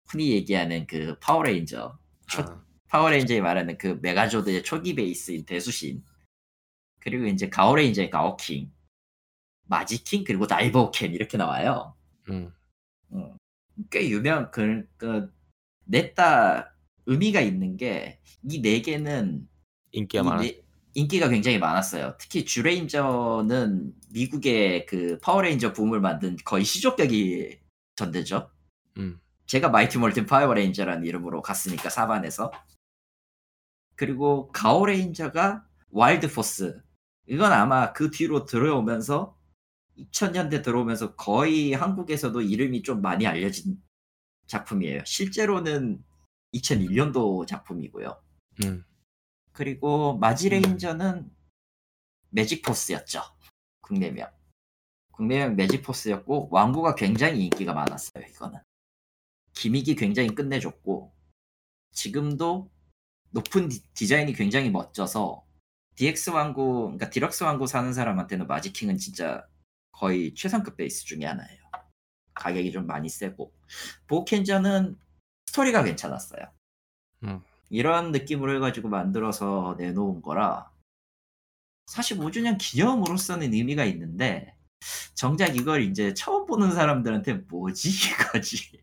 [0.09, 1.99] 흔히 얘기하는 그 파워레인저
[2.29, 6.05] 초- 아, 파워레인저에 말하는 그 메가조드의 초기 베이스인 대수신
[7.01, 8.71] 그리고 이제 가오레인저의 가오킹
[9.69, 11.95] 마지킹 그리고 다이보우켄 이렇게 나와요
[12.31, 12.53] 음.
[13.13, 13.37] 음,
[13.91, 15.33] 꽤 유명 그, 그
[15.85, 16.75] 냈다
[17.07, 19.49] 의미가 있는 게 이 네 개는
[19.93, 20.43] 인기가 이 많아.
[20.43, 20.63] 네-
[20.95, 22.17] 인기가 굉장히 많았어요.
[22.19, 27.59] 특히 주레인저는 미국의 그 파워레인저 붐을 만든 거의 시조격이
[27.97, 28.51] 전대죠.
[28.99, 29.21] 음.
[29.47, 32.53] 쟤가 마이티 모핀 파워레인저라는 이름으로 갔으니까 사반에서
[33.95, 36.83] 그리고 가오 레인저가 와일드 포스
[37.27, 39.37] 이건 아마 그 뒤로 들어오면서
[39.99, 43.83] 2000년대 들어오면서 거의 한국에서도 이름이 좀 많이 알려진
[44.47, 45.05] 작품이에요.
[45.05, 46.05] 실제로는
[46.55, 48.23] 2001년도 작품이고요.
[48.65, 48.85] 음.
[49.53, 51.31] 그리고 마지레인저는
[52.31, 53.23] 매직포스였죠.
[53.81, 54.36] 국내명.
[55.17, 58.25] 국내명 매직포스였고 완구가 굉장히 인기가 많았어요.
[58.29, 58.61] 이거는.
[59.55, 61.13] gimmick이 굉장히 끝내줬고
[61.93, 62.71] 지금도
[63.31, 65.45] 높은 디, 디자인이 굉장히 멋져서
[65.97, 69.47] DX 완구, 그러니까 디럭스 완구 사는 사람한테는 마지킹은 진짜
[69.93, 71.63] 거의 최상급 베이스 중에 하나예요.
[72.35, 73.55] 가격이 좀 많이 세고
[74.07, 74.99] 보켄저는
[75.47, 76.43] 스토리가 괜찮았어요.
[77.25, 77.43] 음.
[77.71, 80.71] 이런 느낌으로 해가지고 만들어서 내놓은 거라
[81.87, 84.56] 45주년 기념으로서는 의미가 있는데
[85.15, 87.91] 정작 이걸 이제 처음 보는 사람들한테 뭐지
[88.35, 88.83] 이거지.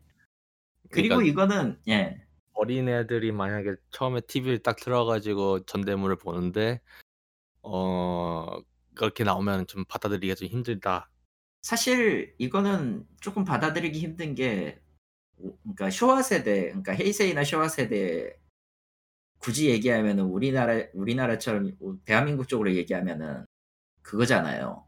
[0.90, 6.80] 그리고 그러니까 이거는 예 어린 애들이 만약에 처음에 TV를 딱 틀어가지고 전대물을 보는데
[7.62, 8.46] 어
[8.94, 11.10] 그렇게 나오면 좀 받아들이기가 좀 힘들다.
[11.62, 14.80] 사실 이거는 조금 받아들이기 힘든 게
[15.62, 18.38] 그러니까 쇼와 세대 그러니까 헤이세이나 쇼와 세대
[19.38, 23.44] 굳이 얘기하면은 우리나라 우리나라처럼 대한민국 쪽으로 얘기하면은
[24.02, 24.83] 그거잖아요.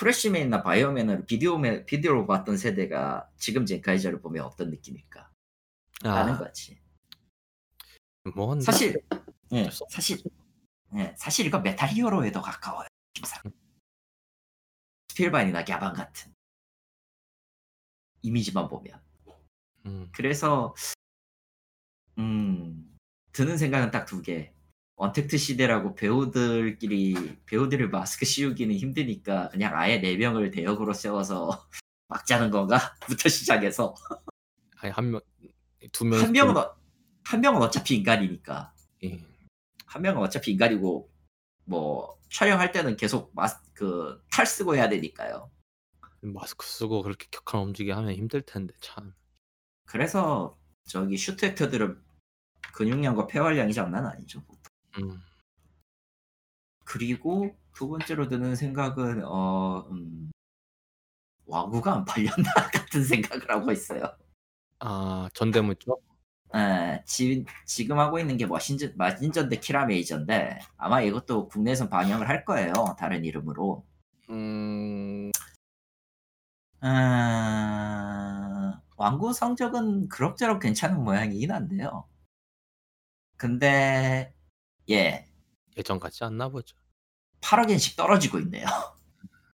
[0.00, 5.30] 프레시맨이나 바이오맨을 비디오맨 비디오로 봤던 세대가 지금 젠카이저를 보면 어떤 느낌일까?
[6.02, 6.80] 라는 아, 거지.
[8.34, 8.96] 뭐 근데 사실
[9.52, 9.84] 예, 없어.
[9.90, 10.22] 사실
[10.96, 12.88] 예, 사실 이거 메탈 히어로에도 가까워요.
[13.12, 13.52] 지금
[15.10, 16.32] 스필반이나 갸반 같은
[18.22, 19.02] 이미지만 보면.
[19.84, 20.10] 음.
[20.14, 20.74] 그래서
[22.16, 22.96] 음
[23.32, 24.54] 드는 생각은 딱 두 개.
[25.00, 31.66] 언택트 시대라고 배우들끼리 배우들을 마스크 씌우기는 힘드니까 그냥 아예 네 명을 대역으로 세워서
[32.08, 32.94] 막자는 건가?
[33.08, 33.94] 부터 시작해서
[34.76, 35.22] 아니 한명
[35.92, 36.20] 두 명.
[36.20, 36.76] 한 명은 어,
[37.24, 38.74] 한 명은 어차피 인간이니까
[39.04, 39.18] 예.
[39.86, 41.10] 한 명은 어차피 인간이고
[41.64, 45.50] 뭐 촬영할 때는 계속 마스 그탈 쓰고 해야 되니까요.
[46.20, 49.14] 마스크 쓰고 그렇게 격한 움직이 하면 힘들 텐데 참.
[49.86, 51.98] 그래서 저기 슈트 actor들은
[52.74, 54.42] 근육량과 폐활량이 장난 아니죠.
[54.98, 55.22] 음.
[56.84, 60.30] 그리고 두 번째로 드는 생각은 어 음,
[61.46, 62.34] 완구가 안 팔렸나
[62.72, 64.02] 같은 생각을 하고 있어요.
[64.80, 66.02] 아 전대물 쪽?
[66.54, 72.72] 예, 지, 지금 하고 있는 게 머신전, 마진전대 키라메이저인데 아마 이것도 국내에선 방영을 할 거예요.
[72.98, 73.84] 다른 이름으로.
[74.30, 75.30] 음
[76.82, 82.06] 아, 왕구 성적은 그럭저럭 괜찮은 모양이긴 한데요.
[83.36, 84.32] 근데
[84.88, 85.26] 예,
[85.76, 86.76] 예전 같지 않나 보죠.
[87.40, 88.64] 8억엔씩 떨어지고 있네요.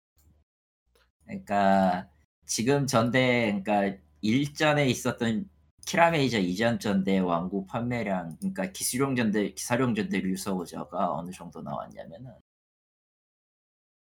[1.25, 2.09] 그러니까
[2.45, 5.49] 지금 전대 그러니까 일전에 있었던
[5.85, 12.33] 키라메이저 이전 전대 왕구 판매량 그러니까 기술용 전대 기사용 전대 류서우저가 어느 정도 나왔냐면은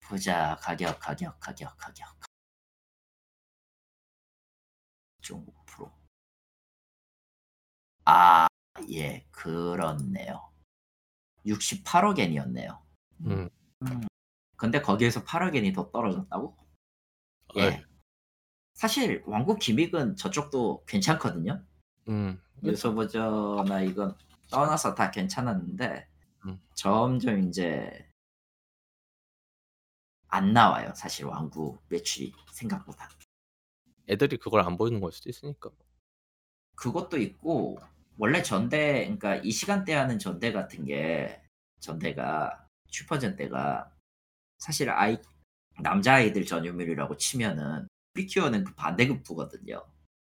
[0.01, 2.07] 보자 가격 가격 가격 가격
[5.23, 5.91] 5.5%
[8.05, 8.47] 아,
[8.91, 10.52] 예, 그렇네요.
[11.47, 12.83] 68억 엔이었네요.
[13.27, 13.49] 음.
[14.57, 16.57] 근데 거기에서 8억 엔이 더 떨어졌다고?
[17.57, 17.63] 예.
[17.63, 17.85] 어이,
[18.75, 21.63] 사실 왕국 기믹은 저쪽도 괜찮거든요.
[22.09, 22.41] 음.
[22.63, 24.17] 유소보저나 이건
[24.51, 26.09] 떠나서 다 괜찮았는데
[26.47, 26.61] 음.
[26.75, 28.09] 점점 이제
[30.29, 30.93] 안 나와요.
[30.95, 33.09] 사실 왕국 매출이 생각보다.
[34.09, 35.71] 애들이 그걸 안 보이는 걸 수도 있으니까.
[36.77, 37.79] 그것도 있고
[38.19, 41.41] 원래 전대 그러니까 이 시간대 하는 전대 같은 게
[41.81, 43.91] 전대가 슈퍼 전대가
[44.59, 45.19] 사실 아이
[45.81, 49.85] 남자 아이들 전유물이라고 치면은 프리큐어는 그 반대급부거든요.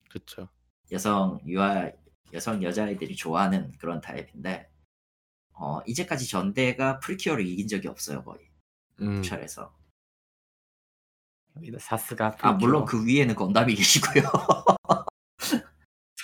[0.10, 0.50] 그쵸.
[0.92, 1.92] 여성 유아
[2.34, 4.70] 여성 여자아이들이 좋아하는 그런 타입인데
[5.54, 8.50] 어 이제까지 전대가 프리큐어를 이긴 적이 없어요 거의
[9.02, 9.22] 음.
[9.24, 9.76] 철에서
[11.56, 14.24] 여기다 さすが 아 물론 그 위에는 건담이 계시고요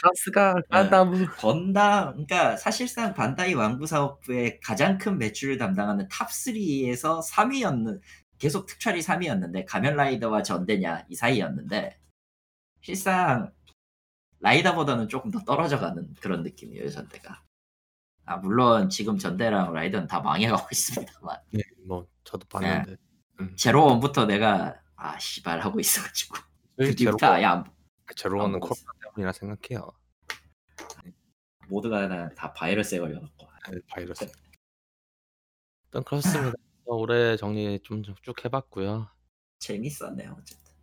[0.03, 0.61] さすが 네.
[0.69, 8.01] ガンダム 건담 그러니까 사실상 반다이 완구 사업부의 가장 큰 매출을 담당하는 top 3에서 3위였는
[8.37, 11.97] 계속 특촬이 3위였는데 가면 라이더와 전대냐 이 사이였는데
[12.81, 13.51] 실상
[14.39, 17.41] 라이더보다는 조금 더 떨어져가는 그런 느낌이에요 전대가
[18.25, 22.97] 아 물론 지금 전대랑 라이더는 다 망해가고 있습니다만 네, 뭐 저도 봤는데.
[23.39, 23.55] 음.
[23.55, 26.37] 제로 원부터 내가 아 씨발 하고 있어가지고
[28.05, 29.91] 그 제로 보고 코로나 때문이라 생각해요.
[31.69, 34.25] 모두가 다- 다 바이러스에 걸려갖고 네, 바이러스.
[35.85, 36.53] 일단 그렇습니다.
[36.85, 39.07] 올해 정리 좀 쭉 해봤고요.
[39.59, 40.73] 재밌었네요 어쨌든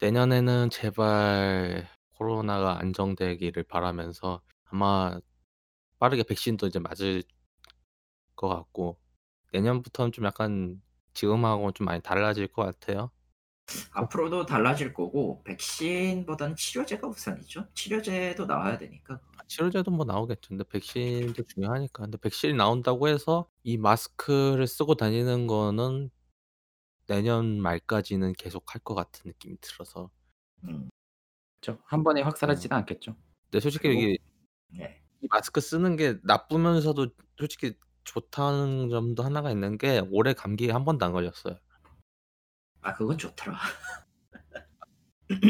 [0.00, 5.18] 내년에는 제발 코로나가 안정되기를 바라면서 아마
[5.98, 7.24] 빠르게 백신도 이제 맞을
[8.36, 9.00] 것 같고
[9.52, 10.80] 내년부터는 좀 약간
[11.14, 13.10] 지금하고는 좀 많이 달라질 것 같아요.
[13.92, 17.66] 앞으로도 달라질 거고 백신보다는 치료제가 우선이죠.
[17.74, 19.20] 치료제도 나와야 되니까.
[19.48, 20.48] 치료제도 뭐 나오겠죠.
[20.50, 22.04] 근데 백신도 중요하니까.
[22.04, 26.10] 근데 백신이 나온다고 해서 이 마스크를 쓰고 다니는 거는
[27.06, 30.10] 내년 말까지는 계속 할 것 같은 느낌이 들어서.
[30.64, 30.88] 음,
[31.84, 33.16] 한 번에 확 사라지지는 않겠죠.
[33.44, 34.18] 근데 솔직히 그리고- 이게
[34.68, 35.02] 네.
[35.22, 37.74] 이 마스크 쓰는 게 나쁘면서도 솔직히
[38.04, 41.58] 좋다는 점도 하나가 있는 게 올해 감기에 한 번도 안 걸렸어요.
[42.82, 43.58] 아 그건 좋더라.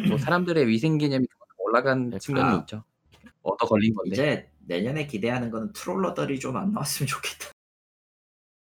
[0.08, 1.26] 뭐 사람들의 위생 개념이
[1.58, 2.58] 올라간 네, 측면이 아.
[2.60, 2.84] 있죠.
[3.42, 4.10] 얻어 걸린 건데.
[4.12, 7.50] 이제 내년에 기대하는 거는 트롤러들이 좀 안 나왔으면 좋겠다.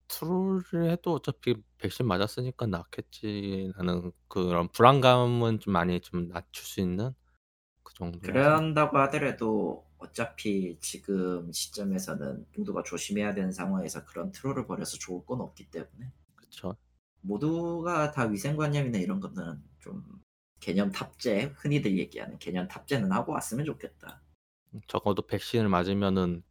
[0.07, 7.13] 트롤을 해도 어차피 백신 맞았으니까 낫겠지 라는 그런 불안감은 좀 많이 좀 낮출 수 있는
[7.83, 8.19] 그 정도.
[8.19, 15.69] 그런다고 하더라도 어차피 지금 시점에서는 모두가 조심해야 되는 상황에서 그런 트롤을 벌여서 좋을 건 없기
[15.69, 16.75] 때문에 그쵸.
[17.25, 20.21] 모두가 다 위생관념이나 이런 것들은 좀
[20.59, 24.21] 개념 탑재 흔히들 얘기하는 개념 탑재는 하고 왔으면 좋겠다.
[24.87, 26.43] 적어도 백신을 맞으면은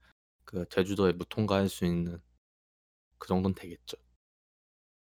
[0.44, 2.20] 그 제주도에 무통과할 수 있는
[3.18, 3.96] 그 정도는 되겠죠.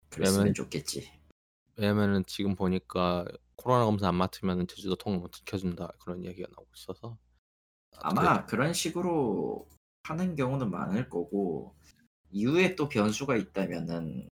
[0.09, 1.11] 그랬으면 왜냐면- 좋겠지.
[1.75, 3.25] 왜냐면은 지금 보니까
[3.55, 7.17] 코로나 검사 안 맡으면 제주도 통을 못 지켜준다 그런 얘기가 나오고 있어서
[7.97, 9.67] 아마 그런 식으로
[10.03, 11.75] 하는 경우는 많을 거고
[12.31, 14.29] 이후에 또 변수가 있다면은 음,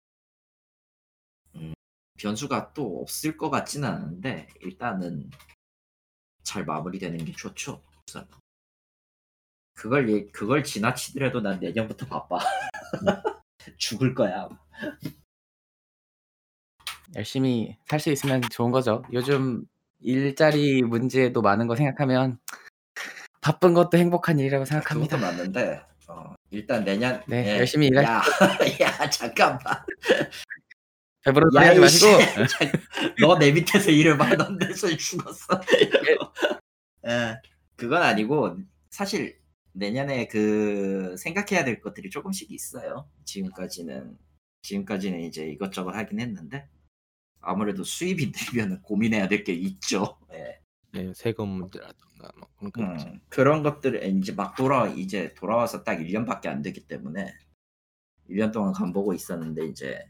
[2.25, 5.31] 변수가 또 없을 것 같지는 않은데 일단은
[6.43, 7.83] 잘 마무리되는 게 좋죠.
[9.75, 12.39] 그걸 얘- 그걸 지나치더라도 난 내년부터 바빠.
[13.77, 14.49] 죽을 거야.
[17.17, 19.03] 열심히 살 수 있으면 좋은 거죠.
[19.13, 19.65] 요즘
[20.01, 22.39] 일자리 문제도 많은 거 생각하면
[23.41, 25.17] 바쁜 것도 행복한 일이라고 생각합니다.
[25.17, 27.59] 그것도 맞는데 어, 일단 내년 네, 예.
[27.59, 28.23] 열심히 일할 야,
[28.81, 29.59] 야 잠깐만.
[31.25, 32.07] 배부른 소리 야, 하지 이 마시고
[33.21, 35.61] 너 내 밑에서 일을 받던 데서 죽었어.
[37.07, 37.37] 예,
[37.77, 38.59] 그건 아니고
[38.91, 39.39] 사실
[39.73, 43.09] 내년에 그 생각해야 될 것들이 조금씩 있어요.
[43.25, 44.17] 지금까지는
[44.63, 46.69] 지금까지는 이제 이것저것 하긴 했는데
[47.41, 50.19] 아무래도 수입이 늘면 고민해야 될 게 있죠.
[50.33, 50.61] 예.
[50.93, 53.01] 네, 세금 문제라든가 뭐 그런.
[53.01, 57.35] 음, 그런 것들을 이제 막 돌아 이제 돌아와서 딱 1년밖에 안 되기 때문에
[58.31, 60.05] 1년 동안 간 보고 있었는데 이제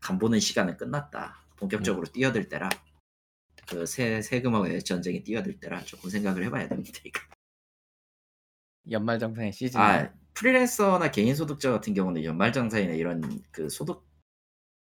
[0.00, 1.44] 간 보는 시간은 끝났다.
[1.56, 2.68] 본격적으로 뛰어들 때라
[3.68, 6.98] 그 세, 세금의 전쟁이 뛰어들 때라 조금 생각을 해봐야 됩니다.
[7.04, 7.20] 이거.
[8.90, 9.80] 연말정산의 시즌.
[9.80, 14.06] 아 프리랜서나 개인 소득자 같은 경우는 연말정산이나 이런 그 소득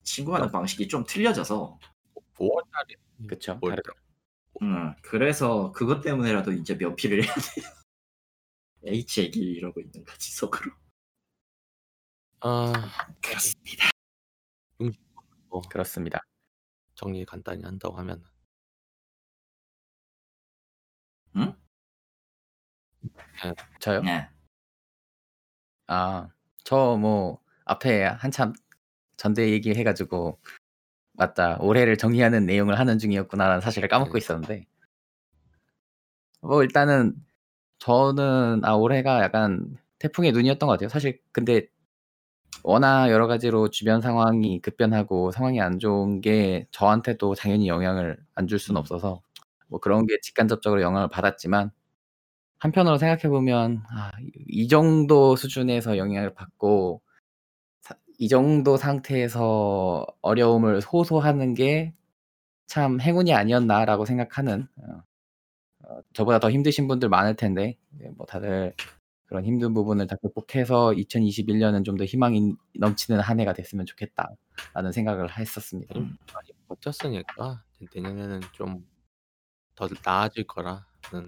[0.04, 1.80] 신고하는 방식이 좀 틀려져서
[2.36, 3.56] 5월달에 그쵸.
[3.56, 3.92] 뭘 다르죠.
[4.64, 7.66] 음, 그래서 그것 때문에라도 이제 면피를 해야 돼요.
[8.86, 10.72] H 얘기 이러고 있는 거지 속으로.
[12.40, 12.74] 아
[13.22, 13.92] 그렇습니다.
[15.70, 16.22] 그렇습니다.
[16.96, 18.24] 정리 간단히 한다고 하면
[23.80, 24.02] 저요?
[24.02, 24.28] 네.
[25.88, 26.30] 아,
[26.64, 28.54] 저 뭐 앞에 한참
[29.18, 30.40] 전대 얘기해가지고
[31.14, 34.20] 맞다 올해를 정리하는 내용을 하는 중이었구나라는 사실을 까먹고 네.
[34.20, 34.66] 있었는데
[36.42, 37.14] 뭐 일단은
[37.80, 40.90] 저는 아 올해가 약간 태풍의 눈이었던 것 같아요.
[40.90, 41.68] 사실 근데
[42.64, 48.60] 워낙 여러 가지로 주변 상황이 급변하고 상황이 안 좋은 게 저한테도 당연히 영향을 안 줄
[48.60, 49.22] 수는 없어서
[49.68, 51.72] 뭐 그런 게 직간접적으로 영향을 받았지만
[52.60, 54.12] 한편으로 생각해 보면 아,
[54.48, 57.02] 이 정도 수준에서 영향을 받고
[57.82, 61.94] 사- 이 정도 상태에서 어려움을 호소하는 게
[62.68, 65.04] 참 행운이 아니었나라고 생각하는 어,
[65.84, 68.74] 어, 저보다 더 힘드신 분들 많을 텐데 네, 뭐 다들
[69.32, 75.38] 그런 힘든 부분을 다 극복해서 2021년은 좀 더 희망이 넘치는 한 해가 됐으면 좋겠다라는 생각을
[75.40, 75.98] 했었습니다.
[76.00, 76.18] 음.
[76.34, 77.64] 많이 버텼으니까
[77.96, 78.86] 내년에는 좀
[79.76, 80.84] 더 나아질 거라는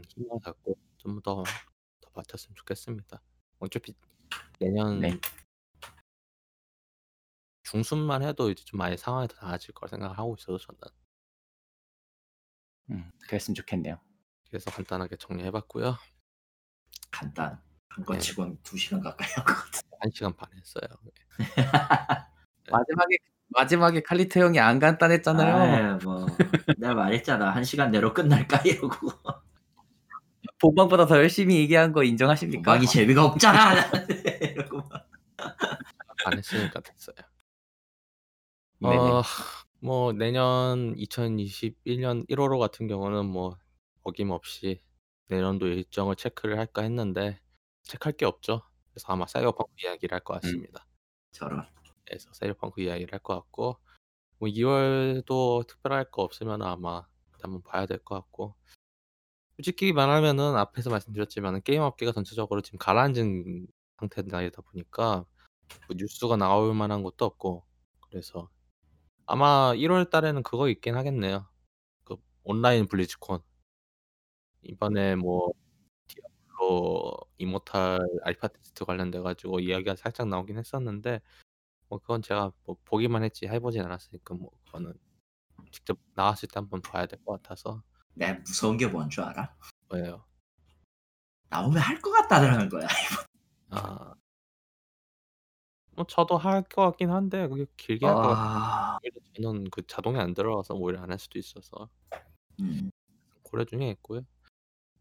[0.10, 1.44] 희망을 갖고 좀더더
[2.14, 3.22] 버텼으면 좋겠습니다.
[3.60, 3.96] 어차피
[4.60, 5.20] 내년 네.
[7.64, 10.80] 중순만 해도 이제 좀 많이 상황이 더 나아질 거라 생각을 하고 있어서 저는
[12.92, 14.00] 음, 그랬으면 좋겠네요.
[14.50, 15.98] 그래서 간단하게 정리해봤고요.
[17.12, 17.73] 간단.
[17.96, 18.20] 한거 네.
[18.20, 19.80] 치곤 2시간 가까이 한 것 같아.
[20.02, 20.88] 한 시간 반 했어요.
[22.72, 23.18] 마지막에
[23.50, 25.56] 마지막에 칼리트 형이 안 간단했잖아요.
[25.56, 26.26] 아유, 뭐
[26.78, 27.54] 내가 말했잖아.
[27.56, 29.12] 1시간 내로 끝날까 이러고.
[30.60, 32.72] 본방보다 더 열심히 얘기한 거 인정하십니까?
[32.72, 33.76] 공방이 재미가 없잖아.
[34.42, 35.08] 이러고 막.
[36.24, 37.16] 반 했으니까 됐어요.
[38.80, 38.96] 네네.
[38.96, 39.24] 어,
[39.80, 43.58] 뭐 내년 2021년 1월호 같은 경우는 뭐
[44.04, 44.82] 어김없이
[45.28, 47.40] 내년도 일정을 체크를 할까 했는데
[47.84, 48.64] 체크할 게 없죠.
[48.92, 50.86] 그래서 아마 사이버펑크 이야기를 할 것 같습니다.
[51.32, 51.68] 저런.
[52.06, 53.78] 그래서 사이버펑크 이야기를 할 것 같고
[54.40, 57.06] 뭐 2월도 특별할 거 없으면 아마
[57.42, 58.56] 한번 봐야 될 것 같고
[59.58, 63.68] 솔직히 말하면은 앞에서 말씀드렸지만 게임 업계가 전체적으로 지금 가라앉은
[64.00, 65.26] 상태다 보니까
[65.88, 67.66] 뭐 뉴스가 나올 만한 것도 없고
[68.10, 68.50] 그래서
[69.28, 71.48] 아마 1월 달에는 그거 있긴 하겠네요.
[72.06, 73.42] 그 온라인 블리즈콘
[74.64, 75.52] 이번에 뭐
[76.64, 81.22] 디아블로 이모탈 알파 테스트 관련돼 가지고 이야기가 살짝 나오긴 했었는데
[81.90, 84.94] 뭐 그건 제가 뭐 보기만 했지 해보진 않았으니까 뭐 그거는
[85.72, 87.84] 직접 나왔을 때 한번 봐야 될 것 같아서
[88.16, 89.56] 내가 무서운 게 뭔 줄 알아?
[89.90, 90.26] 뭐예요.
[91.50, 92.88] 나오면 할 것 같다는 거야.
[93.70, 94.16] 아,
[95.96, 98.48] 뭐 저도 할 것 같긴 한데 그게 길게 할것 같아요.
[98.50, 99.00] 아,
[99.36, 101.90] 저는 그 자동이 안 들어가서 오히려 안 할 수도 있어서
[102.60, 102.90] 음,
[103.44, 104.22] 고려 중에 있고요.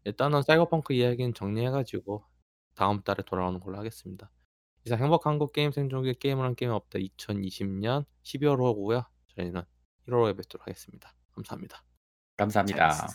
[0.05, 2.25] 일단은 사이버펑크 이야기는 정리해 가지고
[2.75, 4.31] 다음 달에 돌아오는 걸로 하겠습니다.
[4.85, 9.05] 이상 행복한 한국 게임 생존기 게임을 한 게임 없다 2020년 12월 호고요.
[9.35, 9.61] 저희는
[10.07, 11.13] 1월호에 뵙도록 하겠습니다.
[11.33, 11.83] 감사합니다.
[12.37, 13.07] 감사합니다.